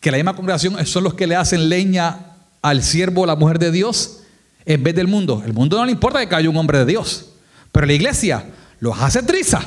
Que 0.00 0.10
la 0.10 0.16
misma 0.16 0.34
congregación 0.34 0.84
son 0.86 1.04
los 1.04 1.14
que 1.14 1.26
le 1.26 1.36
hacen 1.36 1.68
leña 1.68 2.18
al 2.62 2.82
siervo 2.82 3.22
o 3.22 3.26
la 3.26 3.36
mujer 3.36 3.58
de 3.58 3.70
Dios 3.70 4.20
en 4.64 4.82
vez 4.82 4.94
del 4.94 5.06
mundo. 5.06 5.42
El 5.44 5.52
mundo 5.52 5.76
no 5.76 5.84
le 5.84 5.92
importa 5.92 6.20
que 6.20 6.28
caiga 6.28 6.48
un 6.48 6.56
hombre 6.56 6.78
de 6.78 6.86
Dios, 6.86 7.26
pero 7.70 7.86
la 7.86 7.92
iglesia 7.92 8.44
los 8.80 8.98
hace 8.98 9.22
triza. 9.22 9.60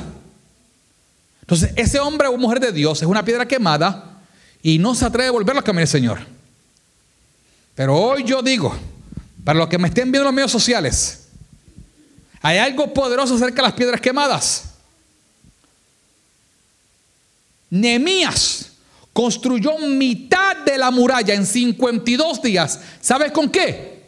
Entonces, 1.40 1.72
ese 1.76 2.00
hombre 2.00 2.26
o 2.28 2.36
mujer 2.36 2.58
de 2.58 2.72
Dios 2.72 3.00
es 3.00 3.08
una 3.08 3.24
piedra 3.24 3.46
quemada 3.46 4.18
y 4.62 4.78
no 4.78 4.94
se 4.94 5.04
atreve 5.04 5.28
a 5.28 5.32
volver 5.32 5.56
a 5.56 5.62
caminar 5.62 5.82
el 5.82 5.88
Señor. 5.88 6.18
Pero 7.74 7.96
hoy 7.96 8.24
yo 8.24 8.42
digo, 8.42 8.74
para 9.44 9.58
los 9.58 9.68
que 9.68 9.78
me 9.78 9.88
estén 9.88 10.04
viendo 10.04 10.20
en 10.20 10.24
los 10.24 10.34
medios 10.34 10.50
sociales, 10.50 11.28
hay 12.40 12.58
algo 12.58 12.92
poderoso 12.92 13.34
acerca 13.34 13.56
de 13.56 13.62
las 13.62 13.72
piedras 13.72 14.00
quemadas. 14.00 14.73
Nehemías 17.74 18.70
construyó 19.12 19.76
mitad 19.78 20.58
de 20.58 20.78
la 20.78 20.92
muralla 20.92 21.34
en 21.34 21.44
52 21.44 22.40
días. 22.40 22.78
¿Sabes 23.00 23.32
con 23.32 23.50
qué? 23.50 24.04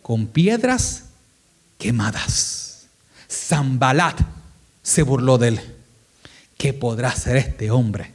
Con 0.00 0.28
piedras 0.28 1.06
quemadas. 1.76 2.86
Zambalat 3.28 4.20
se 4.80 5.02
burló 5.02 5.38
de 5.38 5.48
él. 5.48 5.60
¿Qué 6.56 6.72
podrá 6.72 7.08
hacer 7.08 7.36
este 7.36 7.72
hombre 7.72 8.12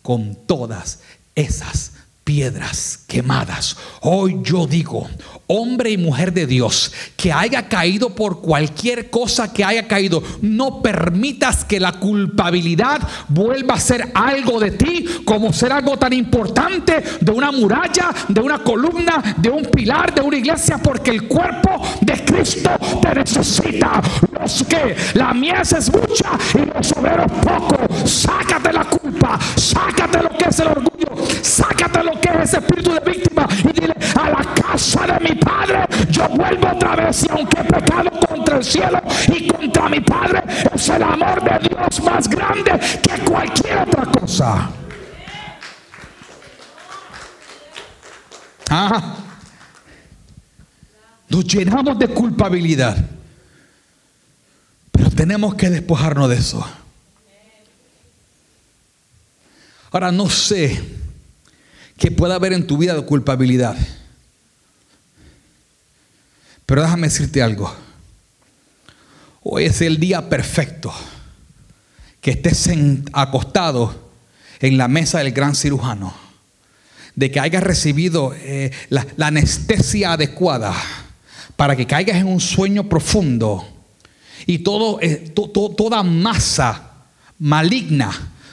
con 0.00 0.34
todas 0.46 1.00
esas 1.34 1.92
piedras 2.24 3.04
quemadas. 3.06 3.76
Hoy 4.02 4.38
yo 4.42 4.66
digo, 4.66 5.08
hombre 5.46 5.90
y 5.90 5.96
mujer 5.96 6.32
de 6.32 6.46
Dios, 6.46 6.92
que 7.16 7.32
haya 7.32 7.68
caído 7.68 8.14
por 8.14 8.40
cualquier 8.40 9.10
cosa 9.10 9.52
que 9.52 9.64
haya 9.64 9.88
caído, 9.88 10.22
no 10.40 10.80
permitas 10.80 11.64
que 11.64 11.80
la 11.80 11.92
culpabilidad 11.92 13.00
vuelva 13.28 13.74
a 13.74 13.80
ser 13.80 14.12
algo 14.14 14.60
de 14.60 14.70
ti, 14.70 15.06
como 15.24 15.52
ser 15.52 15.72
algo 15.72 15.98
tan 15.98 16.12
importante 16.12 17.02
de 17.20 17.32
una 17.32 17.50
muralla, 17.50 18.10
de 18.28 18.40
una 18.40 18.62
columna, 18.62 19.34
de 19.36 19.50
un 19.50 19.64
pilar, 19.64 20.14
de 20.14 20.20
una 20.20 20.36
iglesia, 20.36 20.78
porque 20.78 21.10
el 21.10 21.26
cuerpo 21.26 21.82
de 22.00 22.24
Cristo 22.24 22.70
te 23.02 23.14
necesita. 23.14 24.00
Los 24.40 24.62
que 24.64 24.94
la 25.14 25.34
mies 25.34 25.72
es 25.72 25.92
mucha 25.92 26.30
y 26.54 26.66
los 26.66 26.92
obreros 26.92 27.32
poco. 27.42 28.06
Sácate 28.06 28.72
la 28.72 28.84
culpa, 28.84 29.38
sácate 29.56 30.22
lo 30.22 30.30
que 30.30 30.48
es 30.48 30.60
el 30.60 30.68
orgullo, 30.68 31.26
sácate 31.42 32.04
que 32.18 32.28
es 32.28 32.40
ese 32.44 32.58
espíritu 32.58 32.92
de 32.92 33.00
víctima 33.00 33.46
y 33.60 33.80
dile 33.80 33.94
a 34.16 34.30
la 34.30 34.54
casa 34.54 35.06
de 35.06 35.20
mi 35.28 35.34
padre, 35.36 35.86
yo 36.10 36.28
vuelvo 36.28 36.68
otra 36.68 36.96
vez 36.96 37.24
y 37.24 37.30
aunque 37.30 37.60
he 37.60 37.64
pecado 37.64 38.10
contra 38.28 38.56
el 38.56 38.64
cielo 38.64 39.00
y 39.28 39.48
contra 39.48 39.88
mi 39.88 40.00
padre, 40.00 40.42
es 40.74 40.88
el 40.88 41.02
amor 41.02 41.42
de 41.42 41.68
Dios 41.68 42.02
más 42.02 42.28
grande 42.28 42.72
que 43.02 43.30
cualquier 43.30 43.78
otra 43.78 44.06
cosa. 44.06 44.70
Ah, 48.70 49.16
nos 51.28 51.44
llenamos 51.44 51.98
de 51.98 52.08
culpabilidad, 52.08 52.96
pero 54.90 55.10
tenemos 55.10 55.54
que 55.54 55.70
despojarnos 55.70 56.28
de 56.28 56.36
eso. 56.36 56.66
Ahora 59.92 60.12
no 60.12 60.28
sé 60.30 60.99
que 62.00 62.10
pueda 62.10 62.36
haber 62.36 62.54
en 62.54 62.66
tu 62.66 62.78
vida 62.78 62.94
de 62.94 63.04
culpabilidad. 63.04 63.76
Pero 66.64 66.80
déjame 66.80 67.08
decirte 67.08 67.42
algo. 67.42 67.70
Hoy 69.42 69.66
es 69.66 69.82
el 69.82 70.00
día 70.00 70.30
perfecto 70.30 70.94
que 72.22 72.30
estés 72.30 72.70
acostado 73.12 74.12
en 74.60 74.78
la 74.78 74.88
mesa 74.88 75.18
del 75.18 75.32
gran 75.32 75.54
cirujano, 75.54 76.14
de 77.16 77.30
que 77.30 77.38
hayas 77.38 77.62
recibido 77.62 78.32
eh, 78.34 78.70
la, 78.88 79.06
anestesia 79.20 80.14
adecuada 80.14 80.74
para 81.54 81.76
que 81.76 81.86
caigas 81.86 82.16
en 82.16 82.28
un 82.28 82.40
sueño 82.40 82.88
profundo 82.88 83.62
y 84.46 84.60
todo, 84.60 85.00
eh, 85.02 85.34
toda 85.76 86.02
masa 86.02 86.92
maligna 87.38 88.10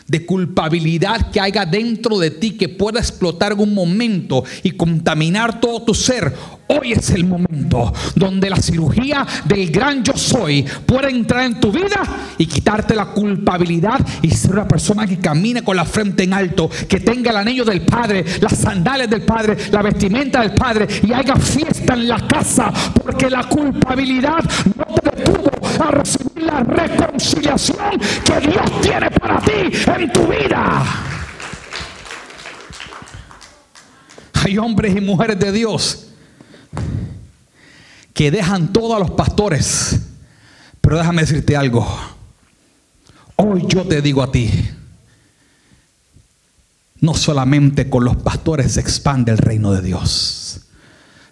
de 0.07 0.25
culpabilidad 0.25 1.31
que 1.31 1.39
haya 1.39 1.65
dentro 1.65 2.17
de 2.17 2.31
ti 2.31 2.51
que 2.51 2.69
pueda 2.69 2.99
explotar 2.99 3.51
en 3.51 3.59
un 3.59 3.73
momento 3.73 4.43
y 4.63 4.71
contaminar 4.71 5.59
todo 5.59 5.83
tu 5.83 5.93
ser. 5.93 6.33
Hoy 6.69 6.91
es 6.91 7.09
el 7.11 7.25
momento 7.25 7.93
donde 8.15 8.49
la 8.49 8.57
cirugía 8.57 9.25
del 9.45 9.71
gran 9.71 10.03
yo 10.03 10.13
soy 10.17 10.65
puede 10.85 11.09
entrar 11.09 11.45
en 11.45 11.61
tu 11.61 11.71
vida 11.71 12.01
y 12.37 12.45
quitarte 12.45 12.93
la 12.93 13.05
culpabilidad 13.05 14.05
y 14.21 14.31
ser 14.31 14.51
una 14.51 14.67
persona 14.67 15.07
que 15.07 15.17
camine 15.17 15.63
con 15.63 15.77
la 15.77 15.85
frente 15.85 16.23
en 16.23 16.33
alto, 16.33 16.69
que 16.89 16.99
tenga 16.99 17.31
el 17.31 17.37
anillo 17.37 17.63
del 17.63 17.81
Padre, 17.81 18.25
las 18.41 18.57
sandalias 18.57 19.09
del 19.09 19.21
Padre, 19.21 19.55
la 19.71 19.81
vestimenta 19.81 20.41
del 20.41 20.53
Padre 20.53 20.87
y 21.03 21.13
haga 21.13 21.37
fiesta 21.37 21.93
en 21.93 22.07
la 22.07 22.27
casa, 22.27 22.71
porque 23.01 23.29
la 23.29 23.47
culpabilidad 23.47 24.43
no 24.75 24.95
te 24.95 25.15
detuvo 25.15 25.46
a 25.79 25.91
recibir 25.91 26.43
la 26.43 26.61
reconciliación 26.61 27.99
que 28.25 28.39
Dios 28.47 28.81
tiene 28.81 29.11
para 29.11 29.39
ti 29.39 29.71
en 29.85 30.11
tu 30.11 30.27
vida. 30.27 30.83
Hay 34.33 34.57
hombres 34.57 34.95
y 34.95 35.01
mujeres 35.01 35.39
de 35.39 35.51
Dios 35.51 36.07
que 38.13 38.31
dejan 38.31 38.73
todo 38.73 38.95
a 38.95 38.99
los 38.99 39.11
pastores. 39.11 39.99
Pero 40.81 40.97
déjame 40.97 41.21
decirte 41.21 41.55
algo. 41.55 41.85
Hoy 43.35 43.65
yo 43.67 43.85
te 43.85 44.01
digo 44.01 44.23
a 44.23 44.31
ti, 44.31 44.49
no 47.01 47.13
solamente 47.13 47.89
con 47.89 48.03
los 48.03 48.15
pastores 48.15 48.73
se 48.73 48.79
expande 48.79 49.31
el 49.31 49.37
reino 49.37 49.71
de 49.71 49.81
Dios, 49.81 50.61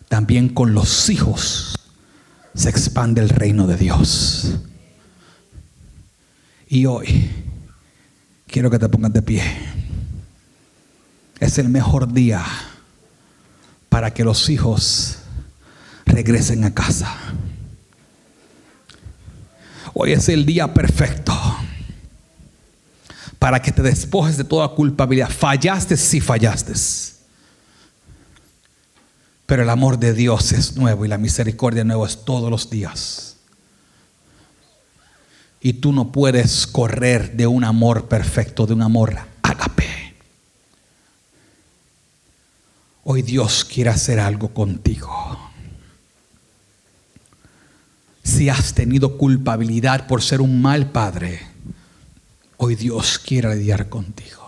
también 0.07 0.49
con 0.49 0.73
los 0.73 1.09
hijos 1.09 1.79
se 2.55 2.69
expande 2.69 3.21
el 3.21 3.29
reino 3.29 3.67
de 3.67 3.75
Dios. 3.75 4.55
Y 6.67 6.85
hoy 6.85 7.29
quiero 8.47 8.71
que 8.71 8.79
te 8.79 8.89
pongas 8.89 9.13
de 9.13 9.21
pie. 9.21 9.43
Es 11.39 11.57
el 11.57 11.69
mejor 11.69 12.11
día 12.11 12.43
para 13.89 14.13
que 14.13 14.23
los 14.23 14.49
hijos 14.49 15.19
regresen 16.05 16.63
a 16.63 16.73
casa. 16.73 17.13
Hoy 19.93 20.13
es 20.13 20.27
el 20.29 20.45
día 20.45 20.73
perfecto 20.73 21.33
para 23.37 23.61
que 23.61 23.71
te 23.71 23.81
despojes 23.81 24.37
de 24.37 24.43
toda 24.43 24.67
culpabilidad. 24.69 25.29
Fallaste 25.29 25.97
si 25.97 26.19
fallaste. 26.19 26.73
Pero 29.45 29.63
el 29.63 29.69
amor 29.69 29.99
de 29.99 30.13
Dios 30.13 30.51
es 30.51 30.75
nuevo 30.75 31.05
y 31.05 31.07
la 31.07 31.17
misericordia 31.17 31.83
nueva 31.83 32.07
es 32.07 32.25
todos 32.25 32.49
los 32.49 32.69
días. 32.69 33.37
Y 35.61 35.73
tú 35.73 35.91
no 35.91 36.11
puedes 36.11 36.67
correr 36.67 37.35
de 37.35 37.47
un 37.47 37.63
amor 37.63 38.07
perfecto, 38.07 38.65
de 38.65 38.73
un 38.73 38.81
amor 38.81 39.17
ágape. 39.41 40.15
Hoy 43.03 43.21
Dios 43.21 43.65
quiere 43.65 43.91
hacer 43.91 44.19
algo 44.19 44.53
contigo 44.53 45.45
si 48.35 48.49
has 48.49 48.73
tenido 48.73 49.17
culpabilidad 49.17 50.07
por 50.07 50.21
ser 50.21 50.41
un 50.41 50.61
mal 50.61 50.91
padre, 50.91 51.39
hoy 52.57 52.75
Dios 52.75 53.19
quiere 53.19 53.55
lidiar 53.55 53.87
contigo. 53.87 54.44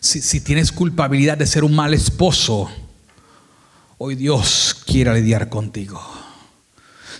Si, 0.00 0.40
tienes 0.40 0.72
culpabilidad 0.72 1.38
de 1.38 1.46
ser 1.46 1.64
un 1.64 1.74
mal 1.74 1.94
esposo, 1.94 2.70
hoy 3.98 4.14
Dios 4.14 4.76
quiere 4.86 5.14
lidiar 5.14 5.48
contigo. 5.48 6.00